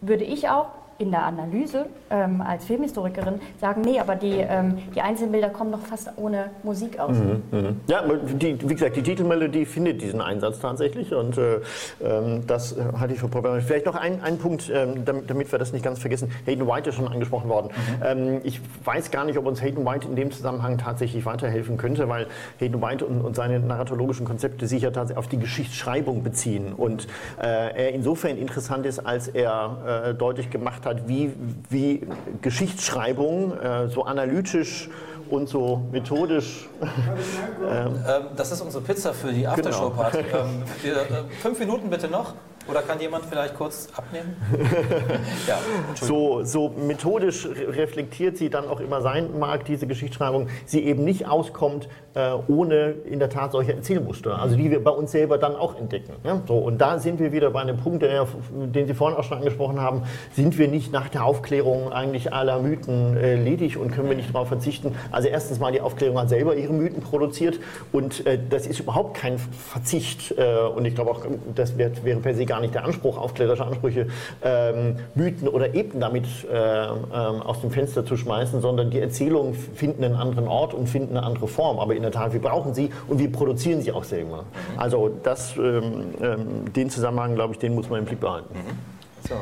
würde 0.00 0.24
ich 0.24 0.48
auch 0.48 0.68
in 0.98 1.10
der 1.10 1.24
Analyse 1.24 1.86
ähm, 2.10 2.40
als 2.40 2.64
Filmhistorikerin 2.64 3.40
sagen, 3.60 3.82
nee, 3.82 3.98
aber 3.98 4.14
die, 4.14 4.36
ähm, 4.38 4.78
die 4.94 5.00
Einzelbilder 5.00 5.50
kommen 5.50 5.70
noch 5.70 5.80
fast 5.80 6.10
ohne 6.16 6.50
Musik 6.62 6.98
aus. 6.98 7.16
Mhm, 7.16 7.42
mh. 7.50 7.72
Ja, 7.88 8.02
die, 8.06 8.68
wie 8.68 8.74
gesagt, 8.74 8.96
die 8.96 9.02
Titelmelodie 9.02 9.66
findet 9.66 10.02
diesen 10.02 10.20
Einsatz 10.20 10.60
tatsächlich 10.60 11.12
und 11.12 11.36
äh, 11.38 11.60
ähm, 12.02 12.46
das 12.46 12.76
halte 12.98 13.14
ich 13.14 13.20
für 13.20 13.28
problematisch. 13.28 13.66
Vielleicht 13.66 13.86
noch 13.86 13.96
ein, 13.96 14.22
ein 14.22 14.38
Punkt, 14.38 14.70
ähm, 14.72 15.04
damit, 15.04 15.28
damit, 15.30 15.52
wir 15.52 15.58
das 15.58 15.72
nicht 15.72 15.84
ganz 15.84 15.98
vergessen. 15.98 16.30
Hayden 16.46 16.66
White 16.66 16.90
ist 16.90 16.96
schon 16.96 17.08
angesprochen 17.08 17.48
worden. 17.48 17.68
Mhm. 17.68 18.02
Ähm, 18.04 18.40
ich 18.44 18.60
weiß 18.84 19.10
gar 19.10 19.24
nicht, 19.24 19.38
ob 19.38 19.46
uns 19.46 19.62
Hayden 19.62 19.84
White 19.84 20.06
in 20.06 20.16
dem 20.16 20.30
Zusammenhang 20.30 20.78
tatsächlich 20.78 21.26
weiterhelfen 21.26 21.76
könnte, 21.76 22.08
weil 22.08 22.26
Hayden 22.58 22.80
White 22.80 23.04
und, 23.04 23.20
und 23.20 23.36
seine 23.36 23.60
narratologischen 23.60 24.26
Konzepte 24.26 24.66
sich 24.66 24.82
ja 24.82 24.90
tatsächlich 24.90 25.18
auf 25.18 25.28
die 25.28 25.38
Geschichtsschreibung 25.38 26.22
beziehen 26.22 26.72
und 26.72 27.06
äh, 27.40 27.46
er 27.46 27.92
insofern 27.92 28.36
interessant 28.36 28.86
ist, 28.86 29.00
als 29.00 29.28
er 29.28 30.04
äh, 30.06 30.14
deutlich 30.14 30.50
gemacht 30.50 30.83
gemacht 30.84 30.86
hat, 30.86 31.08
wie, 31.08 31.32
wie 31.70 32.06
Geschichtsschreibung 32.42 33.58
äh, 33.58 33.88
so 33.88 34.04
analytisch 34.04 34.88
und 35.30 35.48
so 35.48 35.82
methodisch. 35.90 36.68
ähm, 37.68 37.96
das 38.36 38.52
ist 38.52 38.60
unsere 38.60 38.84
Pizza 38.84 39.12
für 39.14 39.32
die 39.32 39.46
Aftershow-Party. 39.46 40.18
Genau. 40.22 40.44
Ähm, 40.44 41.30
äh, 41.30 41.34
fünf 41.40 41.58
Minuten 41.58 41.90
bitte 41.90 42.08
noch. 42.08 42.34
Oder 42.68 42.82
kann 42.82 42.98
jemand 42.98 43.26
vielleicht 43.26 43.54
kurz 43.56 43.88
abnehmen? 43.94 44.36
ja, 45.46 45.58
so, 45.94 46.42
so 46.44 46.70
methodisch 46.70 47.46
reflektiert 47.46 48.38
sie 48.38 48.48
dann 48.48 48.68
auch 48.68 48.80
immer 48.80 49.02
sein 49.02 49.38
mag, 49.38 49.64
diese 49.66 49.86
Geschichtsschreibung, 49.86 50.48
sie 50.64 50.84
eben 50.84 51.04
nicht 51.04 51.28
auskommt 51.28 51.88
äh, 52.14 52.32
ohne 52.48 52.94
in 53.04 53.18
der 53.18 53.28
Tat 53.28 53.52
solche 53.52 53.74
Erzählmuster, 53.74 54.38
also 54.38 54.56
die 54.56 54.70
wir 54.70 54.82
bei 54.82 54.90
uns 54.90 55.12
selber 55.12 55.36
dann 55.36 55.56
auch 55.56 55.76
entdecken. 55.78 56.12
Ja? 56.24 56.40
So, 56.46 56.56
und 56.56 56.78
da 56.78 56.98
sind 56.98 57.20
wir 57.20 57.32
wieder 57.32 57.50
bei 57.50 57.60
einem 57.60 57.76
Punkt, 57.76 58.02
der, 58.02 58.26
den 58.52 58.86
Sie 58.86 58.94
vorhin 58.94 59.18
auch 59.18 59.24
schon 59.24 59.38
angesprochen 59.38 59.80
haben, 59.80 60.02
sind 60.32 60.56
wir 60.58 60.68
nicht 60.68 60.92
nach 60.92 61.08
der 61.08 61.24
Aufklärung 61.24 61.92
eigentlich 61.92 62.32
aller 62.32 62.60
Mythen 62.60 63.16
äh, 63.16 63.34
ledig 63.34 63.76
und 63.76 63.90
können 63.90 64.08
wir 64.08 64.16
nicht 64.16 64.34
darauf 64.34 64.48
verzichten. 64.48 64.94
Also 65.10 65.28
erstens 65.28 65.58
mal, 65.58 65.72
die 65.72 65.80
Aufklärung 65.80 66.18
hat 66.18 66.28
selber 66.28 66.56
ihre 66.56 66.72
Mythen 66.72 67.02
produziert 67.02 67.58
und 67.92 68.26
äh, 68.26 68.38
das 68.48 68.66
ist 68.66 68.80
überhaupt 68.80 69.16
kein 69.16 69.38
Verzicht 69.38 70.34
äh, 70.38 70.60
und 70.74 70.84
ich 70.84 70.94
glaube 70.94 71.10
auch, 71.10 71.22
das 71.54 71.76
wär, 71.76 71.90
wäre 72.04 72.20
per 72.20 72.34
se 72.34 72.46
gar 72.46 72.53
gar 72.54 72.60
nicht 72.60 72.74
der 72.74 72.84
Anspruch, 72.84 73.18
aufklärerische 73.18 73.64
Ansprüche, 73.64 74.06
ähm, 74.42 74.96
Mythen 75.16 75.48
oder 75.48 75.74
Eben 75.74 75.98
damit 75.98 76.24
äh, 76.44 76.86
ähm, 76.86 76.94
aus 77.42 77.60
dem 77.60 77.72
Fenster 77.72 78.06
zu 78.06 78.16
schmeißen, 78.16 78.60
sondern 78.60 78.90
die 78.90 79.00
Erzählungen 79.00 79.54
finden 79.54 80.04
einen 80.04 80.14
anderen 80.14 80.46
Ort 80.46 80.72
und 80.72 80.88
finden 80.88 81.16
eine 81.16 81.26
andere 81.26 81.48
Form. 81.48 81.80
Aber 81.80 81.96
in 81.96 82.02
der 82.02 82.12
Tat, 82.12 82.32
wir 82.32 82.40
brauchen 82.40 82.72
sie 82.72 82.90
und 83.08 83.18
wir 83.18 83.32
produzieren 83.32 83.82
sie 83.82 83.90
auch 83.90 84.04
selber. 84.04 84.42
Mhm. 84.42 84.78
Also 84.78 85.10
das, 85.24 85.56
ähm, 85.56 86.14
ähm, 86.22 86.72
den 86.72 86.90
Zusammenhang, 86.90 87.34
glaube 87.34 87.54
ich, 87.54 87.58
den 87.58 87.74
muss 87.74 87.90
man 87.90 87.98
im 87.98 88.04
Blick 88.04 88.20
behalten. 88.20 88.54
Mhm. 88.54 89.28
So. 89.28 89.34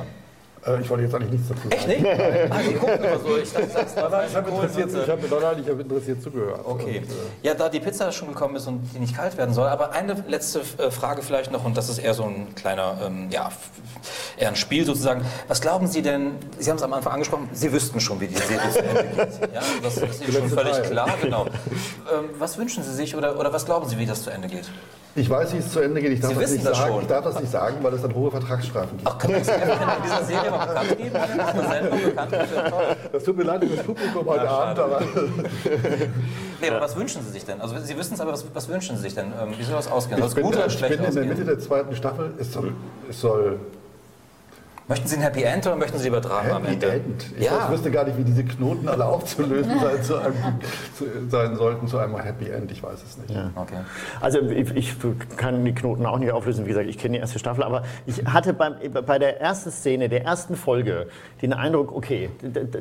Äh, 0.66 0.80
ich 0.80 0.90
wollte 0.90 1.04
jetzt 1.04 1.14
eigentlich 1.14 1.32
nichts 1.32 1.48
dazu 1.48 1.62
sagen. 1.62 1.72
Echt 1.72 1.88
nicht? 1.88 2.06
ah, 2.52 2.60
Sie 2.62 2.74
gucken 2.74 3.04
immer 3.04 3.18
so. 3.18 3.36
Ich 3.36 3.52
dachte, 3.52 3.68
das 3.74 3.96
war 3.96 4.26
ich 4.26 4.36
habe 4.36 4.50
interessiert, 4.50 4.88
ich 4.90 5.06
nein, 5.06 5.62
ich 5.62 5.68
habe 5.68 5.82
interessiert 5.82 6.22
zugehört. 6.22 6.60
Okay. 6.64 6.98
Und, 6.98 7.10
äh 7.10 7.14
ja, 7.42 7.54
da 7.54 7.68
die 7.68 7.80
Pizza 7.80 8.12
schon 8.12 8.28
gekommen 8.28 8.56
ist 8.56 8.66
und 8.66 8.80
die 8.94 8.98
nicht 9.00 9.16
kalt 9.16 9.36
werden 9.36 9.54
soll, 9.54 9.68
aber 9.68 9.92
eine 9.92 10.24
letzte 10.28 10.60
äh, 10.78 10.90
Frage 10.90 11.22
vielleicht 11.22 11.50
noch 11.50 11.64
und 11.64 11.76
das 11.76 11.88
ist 11.88 11.98
eher 11.98 12.14
so 12.14 12.24
ein 12.24 12.54
kleiner, 12.54 12.98
ähm, 13.04 13.28
ja, 13.30 13.50
eher 14.36 14.48
ein 14.48 14.56
Spiel 14.56 14.84
sozusagen. 14.84 15.24
Was 15.48 15.60
glauben 15.60 15.86
Sie 15.88 16.02
denn? 16.02 16.32
Sie 16.58 16.70
haben 16.70 16.76
es 16.76 16.82
am 16.82 16.92
Anfang 16.92 17.14
angesprochen. 17.14 17.48
Sie 17.52 17.72
wüssten 17.72 18.00
schon, 18.00 18.20
wie 18.20 18.28
die 18.28 18.36
Serie 18.36 18.70
zu 18.70 18.82
Ende 18.82 19.04
geht. 19.04 19.54
Ja, 19.54 19.62
das 19.82 19.96
ist 19.96 20.22
Ihnen 20.22 20.32
schon 20.32 20.48
völlig 20.48 20.82
klar, 20.82 21.10
genau. 21.20 21.46
Ähm, 22.12 22.30
was 22.38 22.58
wünschen 22.58 22.82
Sie 22.82 22.92
sich 22.92 23.16
oder, 23.16 23.38
oder 23.38 23.52
was 23.52 23.64
glauben 23.64 23.88
Sie, 23.88 23.96
wie 23.96 24.06
das 24.06 24.22
zu 24.22 24.30
Ende 24.30 24.48
geht? 24.48 24.68
Ich 25.14 25.28
weiß, 25.28 25.52
wie 25.52 25.58
es 25.58 25.70
zu 25.70 25.80
Ende 25.80 26.00
geht. 26.00 26.12
Ich 26.12 26.20
darf, 26.20 26.38
das 26.38 26.50
nicht, 26.52 26.64
das 26.64 26.78
sagen. 26.78 26.98
ich 27.02 27.06
darf 27.06 27.24
das 27.24 27.38
nicht 27.38 27.52
sagen, 27.52 27.76
weil 27.82 27.92
es 27.92 28.00
dann 28.00 28.14
hohe 28.14 28.30
Vertragsstrafen 28.30 28.96
gibt. 28.96 29.10
Ach, 29.10 29.18
kann 29.18 29.32
man 29.32 29.40
das 29.40 29.48
in 29.48 30.02
dieser 30.04 30.24
Serie 30.24 30.50
mal 30.50 30.66
bekannt 30.66 30.96
geben? 30.96 31.10
Das 33.12 33.24
tut 33.24 33.36
mir 33.36 33.42
leid 33.42 33.62
für 33.64 33.76
das 33.76 33.84
Publikum 33.84 34.26
heute 34.26 34.48
Abend. 34.48 34.78
Aber 34.78 35.02
nee, 36.60 36.70
aber 36.70 36.80
was 36.80 36.96
wünschen 36.96 37.22
Sie 37.22 37.30
sich 37.30 37.44
denn? 37.44 37.60
Also 37.60 37.78
Sie 37.78 37.96
wissen 37.96 38.14
es, 38.14 38.20
aber 38.20 38.32
was, 38.32 38.44
was, 38.54 38.68
wünschen 38.68 38.96
Sie 38.96 39.02
sich 39.02 39.14
denn? 39.14 39.26
Ähm, 39.26 39.52
wie 39.56 39.62
soll 39.62 39.74
das 39.74 39.90
ausgehen? 39.90 40.18
Soll 40.18 40.28
es 40.28 40.34
gut 40.34 40.56
oder 40.56 40.70
schlecht 40.70 40.94
Ich 40.94 41.00
bin 41.00 41.08
in 41.08 41.14
der 41.14 41.24
Mitte 41.24 41.44
der 41.44 41.58
zweiten 41.58 41.94
Staffel. 41.94 42.32
Es 42.38 42.52
soll, 42.52 42.72
es 43.10 43.20
soll 43.20 43.58
Möchten 44.93 45.09
Sie 45.09 45.16
ein 45.16 45.22
Happy 45.22 45.43
End 45.43 45.66
oder 45.66 45.76
möchten 45.76 45.97
Sie 45.97 46.05
lieber 46.05 46.20
Drama 46.20 46.57
am 46.57 46.66
Ende? 46.66 46.86
End. 46.86 47.24
Ich 47.38 47.47
ja. 47.47 47.70
wüsste 47.70 47.90
gar 47.90 48.05
nicht, 48.05 48.18
wie 48.18 48.24
diese 48.24 48.45
Knoten 48.45 48.86
alle 48.90 49.07
aufzulösen 49.07 49.80
sein, 49.80 50.03
zu 50.03 50.18
einem, 50.18 50.34
zu, 50.95 51.07
sein 51.30 51.57
sollten 51.57 51.86
zu 51.86 51.97
einem 51.97 52.18
Happy 52.18 52.51
End. 52.51 52.70
Ich 52.70 52.82
weiß 52.82 53.03
es 53.03 53.16
nicht. 53.16 53.30
Ja. 53.30 53.51
Okay. 53.55 53.78
Also 54.20 54.40
ich, 54.43 54.70
ich, 54.76 54.95
kann 55.38 55.64
die 55.64 55.72
Knoten 55.72 56.05
auch 56.05 56.18
nicht 56.18 56.30
auflösen. 56.30 56.66
Wie 56.66 56.68
gesagt, 56.68 56.90
ich 56.90 56.99
kenne 56.99 57.14
die 57.14 57.20
erste 57.20 57.38
Staffel, 57.38 57.64
aber 57.64 57.84
ich 58.05 58.22
hatte 58.26 58.53
beim, 58.53 58.74
bei 59.07 59.18
der 59.18 59.40
ersten 59.40 59.70
Szene, 59.70 60.11
der 60.11 60.26
ersten 60.26 60.57
Folge, 60.57 61.07
den 61.40 61.55
Eindruck, 61.55 61.90
okay, 61.90 62.28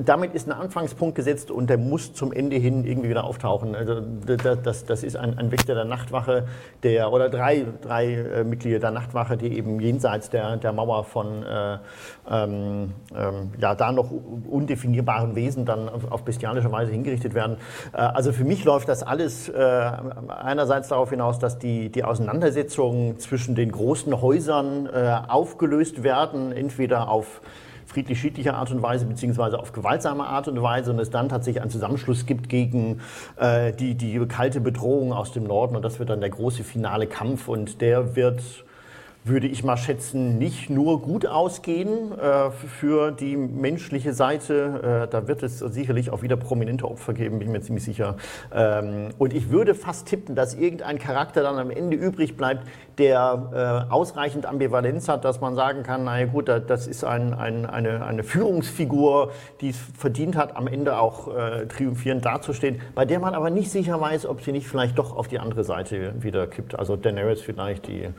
damit 0.03 0.34
ist 0.34 0.49
ein 0.49 0.51
Anfangspunkt 0.51 1.16
gesetzt 1.16 1.49
und 1.49 1.70
der 1.70 1.78
muss 1.78 2.14
zum 2.14 2.34
Ende 2.34 2.57
hin 2.57 2.84
irgendwie 2.84 3.07
wieder 3.07 3.24
auftauchen. 3.24 3.74
Also 3.74 4.01
das, 4.01 4.84
das 4.84 5.03
ist 5.03 5.16
ein, 5.16 5.38
ein 5.38 5.49
Wächter 5.49 5.76
der 5.76 5.86
Nachtwache, 5.86 6.45
der 6.84 7.09
oder 7.14 7.30
drei, 7.30 7.66
drei 7.82 8.16
äh, 8.16 8.43
Mitglieder 8.43 8.80
der 8.80 8.91
Nachtwache, 8.91 9.38
die 9.38 9.57
eben 9.57 9.80
jenseits 9.80 10.30
der, 10.30 10.57
der 10.57 10.74
Mauer 10.74 11.05
von 11.05 11.43
äh, 11.43 11.78
ähm, 12.29 12.93
ähm, 13.15 13.51
ja, 13.59 13.75
da 13.75 13.91
noch 13.91 14.11
undefinierbaren 14.49 15.35
Wesen 15.35 15.65
dann 15.65 15.89
auf, 15.89 16.11
auf 16.11 16.23
bestialische 16.23 16.71
Weise 16.71 16.91
hingerichtet 16.91 17.33
werden. 17.33 17.57
Äh, 17.93 17.97
also 17.97 18.31
für 18.31 18.43
mich 18.43 18.63
läuft 18.63 18.89
das 18.89 19.03
alles 19.03 19.49
äh, 19.49 19.91
einerseits 20.27 20.89
darauf 20.89 21.09
hinaus, 21.09 21.39
dass 21.39 21.59
die, 21.59 21.89
die 21.89 22.03
Auseinandersetzungen 22.03 23.19
zwischen 23.19 23.55
den 23.55 23.71
großen 23.71 24.21
Häusern 24.21 24.87
äh, 24.87 25.17
aufgelöst 25.27 26.03
werden, 26.03 26.51
entweder 26.51 27.09
auf 27.09 27.41
friedlich-schiedliche 27.91 28.53
Art 28.53 28.71
und 28.71 28.81
Weise 28.81 29.05
beziehungsweise 29.05 29.59
auf 29.59 29.73
gewaltsame 29.73 30.25
Art 30.25 30.47
und 30.47 30.61
Weise 30.61 30.91
und 30.91 30.99
es 30.99 31.09
dann 31.09 31.29
tatsächlich 31.29 31.61
einen 31.61 31.71
Zusammenschluss 31.71 32.25
gibt 32.25 32.49
gegen 32.49 33.01
äh, 33.37 33.73
die, 33.73 33.95
die 33.95 34.19
kalte 34.27 34.61
Bedrohung 34.61 35.13
aus 35.13 35.31
dem 35.33 35.43
Norden 35.43 35.75
und 35.75 35.83
das 35.83 35.99
wird 35.99 36.09
dann 36.09 36.21
der 36.21 36.29
große 36.29 36.63
finale 36.63 37.07
Kampf 37.07 37.47
und 37.47 37.81
der 37.81 38.15
wird 38.15 38.41
würde 39.24 39.47
ich 39.47 39.63
mal 39.63 39.78
schätzen, 39.78 40.39
nicht 40.39 40.69
nur 40.72 41.01
gut 41.01 41.28
ausgehen 41.28 42.11
äh, 42.17 42.49
für 42.49 43.11
die 43.11 43.38
menschliche 43.38 44.13
Seite. 44.13 45.05
Äh, 45.05 45.11
da 45.11 45.28
wird 45.28 45.43
es 45.43 45.59
sicherlich 45.59 46.09
auch 46.09 46.24
wieder 46.24 46.38
prominente 46.38 46.89
Opfer 46.89 47.13
geben, 47.13 47.38
bin 47.38 47.47
ich 47.47 47.53
mir 47.53 47.61
ziemlich 47.61 47.84
sicher. 47.84 48.17
Ähm, 48.51 49.09
und 49.19 49.34
ich 49.34 49.51
würde 49.51 49.76
fast 49.76 50.07
tippen, 50.07 50.34
dass 50.34 50.55
irgendein 50.55 50.97
Charakter 50.97 51.43
dann 51.43 51.59
am 51.59 51.69
Ende 51.69 51.97
übrig 51.97 52.36
bleibt, 52.36 52.65
der 52.97 53.86
äh, 53.89 53.93
ausreichend 53.93 54.47
Ambivalenz 54.47 55.07
hat, 55.07 55.24
dass 55.24 55.39
man 55.39 55.53
sagen 55.53 55.84
kann, 55.84 56.03
naja 56.03 56.26
gut, 56.26 56.47
das 56.47 56.88
ist 56.88 57.03
ein, 57.03 57.34
ein, 57.34 57.67
eine, 57.67 58.03
eine 58.03 58.24
Führungsfigur, 58.24 59.32
die 59.61 59.69
es 59.69 59.78
verdient 59.97 60.36
hat, 60.36 60.55
am 60.55 60.67
Ende 60.67 60.97
auch 60.97 61.28
äh, 61.36 61.67
triumphierend 61.67 62.26
dazustehen, 62.26 62.82
bei 62.95 63.05
der 63.05 63.19
man 63.19 63.36
aber 63.36 63.51
nicht 63.51 63.69
sicher 63.69 64.01
weiß, 64.01 64.26
ob 64.26 64.41
sie 64.41 64.51
nicht 64.51 64.67
vielleicht 64.67 64.97
doch 64.97 65.15
auf 65.15 65.28
die 65.28 65.38
andere 65.38 65.63
Seite 65.63 66.15
wieder 66.22 66.47
kippt. 66.47 66.78
Also 66.78 66.95
Daenerys 66.95 67.41
vielleicht, 67.41 67.88
die 67.88 68.09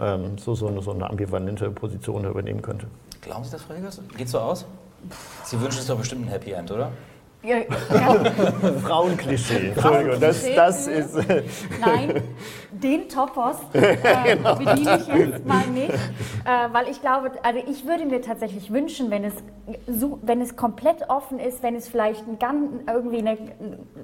ähm, 0.00 0.38
so, 0.46 0.54
so, 0.54 0.68
eine, 0.68 0.80
so 0.80 0.92
eine 0.92 1.10
ambivalente 1.10 1.68
Position 1.70 2.24
übernehmen 2.24 2.62
könnte. 2.62 2.86
Glauben 3.20 3.42
Sie 3.42 3.50
das, 3.50 3.62
Frau 3.62 3.74
Eggers? 3.74 4.00
Geht 4.16 4.28
so 4.28 4.38
aus? 4.38 4.64
Sie 5.44 5.60
wünschen 5.60 5.78
sich 5.78 5.88
doch 5.88 5.98
bestimmt 5.98 6.26
ein 6.26 6.28
Happy 6.28 6.52
End, 6.52 6.70
oder? 6.70 6.92
Ja, 7.46 7.58
ja. 7.58 8.32
Frauenklischee. 8.82 9.68
Entschuldigung, 9.68 10.20
das, 10.20 10.44
das 10.54 10.88
ist. 10.88 11.14
Nein, 11.80 12.22
den 12.72 13.08
Topos 13.08 13.56
äh, 13.72 13.96
genau. 14.34 14.56
bediene 14.56 14.98
ich 14.98 15.06
jetzt 15.06 15.46
mal 15.46 15.66
nicht, 15.68 15.90
äh, 15.90 16.72
weil 16.72 16.88
ich 16.88 17.00
glaube, 17.00 17.30
also 17.42 17.60
ich 17.68 17.86
würde 17.86 18.04
mir 18.04 18.20
tatsächlich 18.20 18.72
wünschen, 18.72 19.10
wenn 19.10 19.24
es, 19.24 19.34
wenn 20.22 20.40
es 20.40 20.56
komplett 20.56 21.08
offen 21.08 21.38
ist, 21.38 21.62
wenn 21.62 21.76
es 21.76 21.88
vielleicht 21.88 22.26
ein 22.26 22.38
ganz, 22.38 22.82
irgendwie 22.86 23.18
eine, 23.18 23.38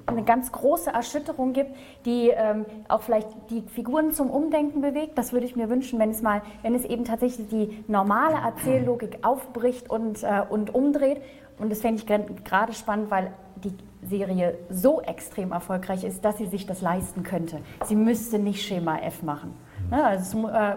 eine 0.06 0.22
ganz 0.22 0.52
große 0.52 0.90
Erschütterung 0.90 1.52
gibt, 1.52 1.70
die 2.04 2.30
ähm, 2.30 2.64
auch 2.88 3.02
vielleicht 3.02 3.28
die 3.50 3.62
Figuren 3.74 4.12
zum 4.12 4.30
Umdenken 4.30 4.80
bewegt. 4.80 5.18
Das 5.18 5.32
würde 5.32 5.46
ich 5.46 5.56
mir 5.56 5.68
wünschen, 5.68 5.98
wenn 5.98 6.10
es 6.10 6.22
mal, 6.22 6.42
wenn 6.62 6.74
es 6.74 6.84
eben 6.84 7.04
tatsächlich 7.04 7.48
die 7.48 7.84
normale 7.88 8.36
Erzähllogik 8.36 9.18
aufbricht 9.22 9.90
und, 9.90 10.22
äh, 10.22 10.42
und 10.48 10.74
umdreht 10.74 11.20
und 11.62 11.70
das 11.70 11.80
fände 11.80 12.02
ich 12.02 12.44
gerade 12.44 12.72
spannend, 12.72 13.10
weil 13.10 13.32
die 13.62 13.72
Serie 14.02 14.58
so 14.68 15.00
extrem 15.00 15.52
erfolgreich 15.52 16.04
ist, 16.04 16.24
dass 16.24 16.38
sie 16.38 16.46
sich 16.46 16.66
das 16.66 16.80
leisten 16.80 17.22
könnte. 17.22 17.60
Sie 17.84 17.96
müsste 17.96 18.38
nicht 18.38 18.64
Schema 18.66 18.98
F 18.98 19.22
machen. 19.22 19.54
Ne? 19.90 20.04
Also, 20.04 20.48
äh, 20.48 20.76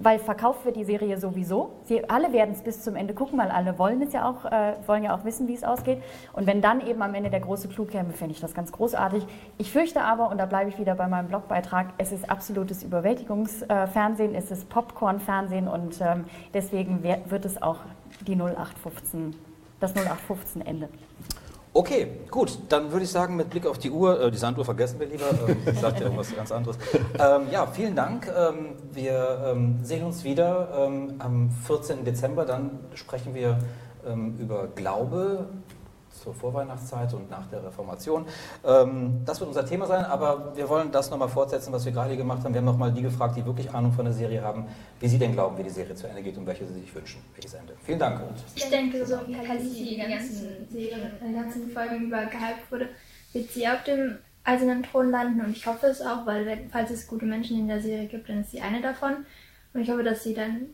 weil 0.00 0.18
verkauft 0.18 0.64
wird 0.64 0.76
die 0.76 0.84
Serie 0.84 1.18
sowieso. 1.18 1.72
Sie 1.84 2.08
alle 2.08 2.32
werden 2.32 2.52
es 2.52 2.62
bis 2.62 2.82
zum 2.82 2.96
Ende 2.96 3.12
gucken, 3.12 3.38
weil 3.38 3.50
alle 3.50 3.78
wollen 3.78 4.00
es 4.00 4.14
ja 4.14 4.28
auch, 4.28 4.46
äh, 4.46 4.74
wollen 4.86 5.04
ja 5.04 5.14
auch 5.14 5.24
wissen, 5.24 5.46
wie 5.46 5.54
es 5.54 5.62
ausgeht. 5.62 6.02
Und 6.32 6.46
wenn 6.46 6.62
dann 6.62 6.80
eben 6.80 7.02
am 7.02 7.14
Ende 7.14 7.28
der 7.28 7.40
große 7.40 7.68
Clou 7.68 7.84
käme, 7.84 8.12
finde 8.12 8.34
ich 8.34 8.40
das 8.40 8.54
ganz 8.54 8.72
großartig. 8.72 9.26
Ich 9.58 9.70
fürchte 9.70 10.00
aber, 10.00 10.30
und 10.30 10.38
da 10.38 10.46
bleibe 10.46 10.70
ich 10.70 10.78
wieder 10.78 10.94
bei 10.94 11.06
meinem 11.06 11.28
Blogbeitrag, 11.28 11.88
es 11.98 12.12
ist 12.12 12.30
absolutes 12.30 12.82
Überwältigungsfernsehen, 12.82 14.34
es 14.34 14.50
ist 14.50 14.70
Popcorn-Fernsehen 14.70 15.68
und 15.68 16.00
ähm, 16.00 16.24
deswegen 16.54 17.02
wird 17.02 17.44
es 17.44 17.60
auch 17.60 17.80
die 18.26 18.36
0815, 18.36 19.34
das 19.80 19.94
0815 19.94 20.62
Ende. 20.62 20.88
Okay, 21.72 22.08
gut, 22.30 22.58
dann 22.68 22.90
würde 22.90 23.04
ich 23.04 23.10
sagen, 23.10 23.36
mit 23.36 23.50
Blick 23.50 23.64
auf 23.64 23.78
die 23.78 23.90
Uhr, 23.90 24.20
äh, 24.20 24.30
die 24.32 24.38
Sanduhr 24.38 24.64
vergessen 24.64 24.98
wir 24.98 25.06
lieber, 25.06 25.26
äh, 25.30 25.70
ich 25.70 25.78
sagte 25.78 26.02
irgendwas 26.02 26.34
ganz 26.34 26.50
anderes. 26.50 26.76
Ähm, 27.18 27.42
ja, 27.52 27.66
vielen 27.66 27.94
Dank. 27.94 28.26
Ähm, 28.26 28.70
wir 28.92 29.52
ähm, 29.52 29.78
sehen 29.84 30.04
uns 30.04 30.24
wieder 30.24 30.68
ähm, 30.76 31.14
am 31.20 31.50
14. 31.50 32.04
Dezember, 32.04 32.44
dann 32.44 32.80
sprechen 32.94 33.34
wir 33.34 33.58
ähm, 34.04 34.36
über 34.38 34.66
Glaube, 34.74 35.46
zur 36.30 36.34
Vorweihnachtszeit 36.34 37.12
und 37.14 37.28
nach 37.30 37.46
der 37.48 37.64
Reformation. 37.64 38.24
Ähm, 38.64 39.22
das 39.24 39.40
wird 39.40 39.48
unser 39.48 39.66
Thema 39.66 39.86
sein, 39.86 40.04
aber 40.04 40.56
wir 40.56 40.68
wollen 40.68 40.92
das 40.92 41.10
nochmal 41.10 41.28
fortsetzen, 41.28 41.72
was 41.72 41.84
wir 41.84 41.92
gerade 41.92 42.16
gemacht 42.16 42.44
haben. 42.44 42.54
Wir 42.54 42.60
haben 42.60 42.66
nochmal 42.66 42.92
die 42.92 43.02
gefragt, 43.02 43.36
die 43.36 43.44
wirklich 43.44 43.72
Ahnung 43.72 43.92
von 43.92 44.04
der 44.04 44.14
Serie 44.14 44.42
haben, 44.42 44.66
wie 45.00 45.08
sie 45.08 45.18
denn 45.18 45.32
glauben, 45.32 45.58
wie 45.58 45.64
die 45.64 45.70
Serie 45.70 45.94
zu 45.94 46.06
Ende 46.06 46.22
geht 46.22 46.36
und 46.38 46.46
welche 46.46 46.66
sie 46.66 46.74
sich 46.74 46.94
wünschen, 46.94 47.20
welches 47.34 47.54
Ende. 47.54 47.74
Vielen 47.84 47.98
Dank. 47.98 48.20
Und 48.20 48.36
ich 48.54 48.68
denke, 48.68 49.04
so 49.04 49.16
wie 49.26 49.34
Khaleesi 49.34 49.84
die 49.84 49.96
ganzen 49.96 50.68
Serien, 50.70 51.10
die 51.26 51.34
ganzen 51.34 51.70
Folgen 51.70 52.06
über 52.06 52.26
gehypt 52.26 52.70
wurde, 52.70 52.88
wird 53.32 53.50
sie 53.50 53.66
auf 53.66 53.82
dem 53.84 54.18
eisernen 54.44 54.82
Thron 54.84 55.10
landen 55.10 55.40
und 55.40 55.50
ich 55.50 55.66
hoffe 55.66 55.86
es 55.86 56.00
auch, 56.00 56.24
weil 56.26 56.66
falls 56.70 56.90
es 56.90 57.06
gute 57.06 57.26
Menschen 57.26 57.58
in 57.58 57.68
der 57.68 57.80
Serie 57.80 58.06
gibt, 58.06 58.28
dann 58.28 58.40
ist 58.40 58.52
sie 58.52 58.60
eine 58.60 58.80
davon. 58.80 59.26
Und 59.72 59.82
ich 59.82 59.90
hoffe, 59.90 60.02
dass 60.02 60.24
sie 60.24 60.34
dann 60.34 60.70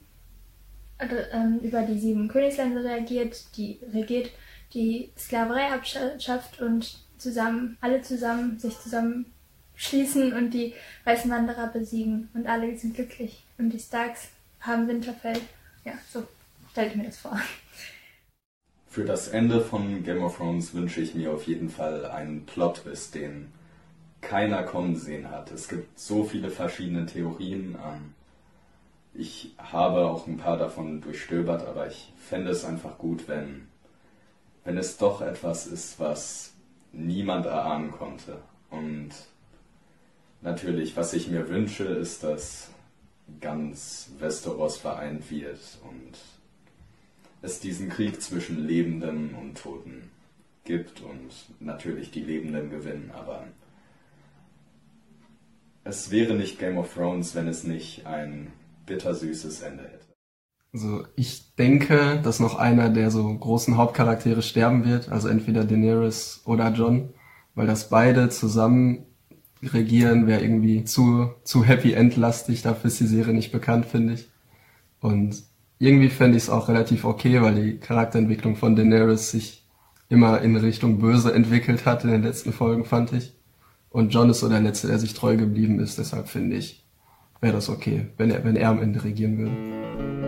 äh, 0.99 1.67
über 1.67 1.83
die 1.83 1.99
sieben 1.99 2.29
Königsländer 2.29 2.83
reagiert, 2.85 3.57
die 3.57 3.81
regiert 3.93 4.31
die 4.77 5.11
Sklaverei 5.19 5.73
abschafft 5.73 6.61
und 6.61 6.99
zusammen, 7.17 7.79
alle 7.81 8.03
zusammen 8.03 8.59
sich 8.59 8.79
zusammenschließen 8.79 10.35
und 10.35 10.51
die 10.51 10.75
weißen 11.05 11.31
Wanderer 11.31 11.69
besiegen 11.69 12.29
und 12.35 12.47
alle 12.47 12.77
sind 12.77 12.95
glücklich 12.95 13.43
und 13.57 13.71
die 13.71 13.81
Starks 13.81 14.29
haben 14.61 14.87
Winterfell. 14.87 15.41
Ja, 15.85 15.95
so 16.13 16.25
stelle 16.73 16.89
ich 16.89 16.97
mir 16.97 17.05
das 17.05 17.17
vor. 17.17 17.41
Für 18.87 19.05
das 19.05 19.29
Ende 19.29 19.63
von 19.63 20.05
Game 20.05 20.23
of 20.23 20.37
Thrones 20.37 20.75
wünsche 20.75 21.01
ich 21.01 21.15
mir 21.15 21.33
auf 21.33 21.47
jeden 21.47 21.71
Fall 21.71 22.05
einen 22.07 22.45
Plot-Twist, 22.45 23.15
den 23.15 23.53
keiner 24.21 24.63
kommen 24.63 24.97
sehen 24.97 25.31
hat. 25.31 25.51
Es 25.53 25.69
gibt 25.69 25.99
so 25.99 26.25
viele 26.25 26.51
verschiedene 26.51 27.07
Theorien. 27.07 27.77
Ähm, 27.83 28.15
ich 29.15 29.55
habe 29.59 30.07
auch 30.07 30.27
ein 30.27 30.37
paar 30.37 30.59
davon 30.59 31.01
durchstöbert, 31.01 31.67
aber 31.67 31.87
ich 31.87 32.13
fände 32.19 32.51
es 32.51 32.65
einfach 32.65 32.99
gut, 32.99 33.29
wenn 33.29 33.69
wenn 34.67 34.77
es 34.79 34.97
doch 34.99 35.23
etwas 35.23 35.67
ist, 35.69 35.99
was 36.01 36.53
niemand 36.93 37.47
erahnen 37.47 37.93
konnte. 37.93 38.43
Und 38.69 39.11
natürlich, 40.43 40.97
was 40.97 41.15
ich 41.15 41.29
mir 41.29 41.49
wünsche, 41.49 41.85
ist, 41.85 42.25
dass 42.25 42.71
ganz 43.41 44.11
Westeros 44.19 44.77
vereint 44.77 45.31
wird 45.31 45.61
und 45.89 46.19
es 47.43 47.61
diesen 47.61 47.89
Krieg 47.89 48.21
zwischen 48.21 48.67
Lebenden 48.67 49.35
und 49.37 49.57
Toten 49.57 50.11
gibt 50.65 51.01
und 51.01 51.31
natürlich 51.61 52.11
die 52.11 52.23
Lebenden 52.23 52.69
gewinnen, 52.71 53.13
aber 53.15 53.47
es 55.85 56.11
wäre 56.11 56.35
nicht 56.35 56.59
Game 56.59 56.77
of 56.77 56.93
Thrones, 56.93 57.37
wenn 57.37 57.47
es 57.47 57.63
nicht 57.63 58.05
ein 58.05 58.53
bittersüßes 58.87 59.63
Ende 59.63 59.85
hätte. 59.85 60.06
Also 60.77 61.07
ich 61.17 61.55
denke, 61.55 62.21
dass 62.23 62.39
noch 62.39 62.59
einer 62.59 62.91
der 62.91 63.11
so 63.11 63.33
großen 63.33 63.79
Hauptcharaktere 63.79 64.43
sterben 64.43 64.85
wird, 64.85 65.09
also 65.09 65.27
entweder 65.27 65.65
Daenerys 65.65 66.43
oder 66.45 66.71
John, 66.71 67.09
weil 67.55 67.67
das 67.67 67.89
beide 67.89 68.29
zusammen 68.29 69.07
regieren 69.63 70.27
wäre 70.27 70.43
irgendwie 70.43 70.85
zu, 70.85 71.31
zu 71.45 71.65
happy 71.65 71.95
endlastig, 71.95 72.61
dafür 72.61 72.89
ist 72.89 73.01
die 73.01 73.07
Serie 73.07 73.33
nicht 73.33 73.53
bekannt, 73.53 73.87
finde 73.87 74.13
ich. 74.13 74.29
Und 75.01 75.45
irgendwie 75.79 76.11
fände 76.11 76.37
ich 76.37 76.43
es 76.43 76.51
auch 76.51 76.69
relativ 76.69 77.07
okay, 77.07 77.41
weil 77.41 77.55
die 77.55 77.79
Charakterentwicklung 77.79 78.57
von 78.57 78.77
Daenerys 78.77 79.31
sich 79.31 79.65
immer 80.11 80.43
in 80.43 80.57
Richtung 80.57 80.99
Böse 80.99 81.33
entwickelt 81.33 81.87
hat 81.87 82.05
in 82.05 82.11
den 82.11 82.23
letzten 82.23 82.53
Folgen, 82.53 82.85
fand 82.85 83.15
ich. 83.15 83.35
Und 83.89 84.13
John 84.13 84.29
ist 84.29 84.41
so 84.41 84.49
der 84.51 84.61
Letzte, 84.61 84.89
der 84.89 84.99
sich 84.99 85.15
treu 85.15 85.39
geblieben 85.39 85.81
ist, 85.81 85.97
deshalb 85.97 86.29
finde 86.29 86.57
ich, 86.57 86.85
wäre 87.41 87.55
das 87.55 87.71
okay, 87.71 88.09
wenn 88.19 88.31
er, 88.31 88.45
wenn 88.45 88.57
er 88.57 88.69
am 88.69 88.83
Ende 88.83 89.03
regieren 89.03 89.39
würde. 89.39 90.26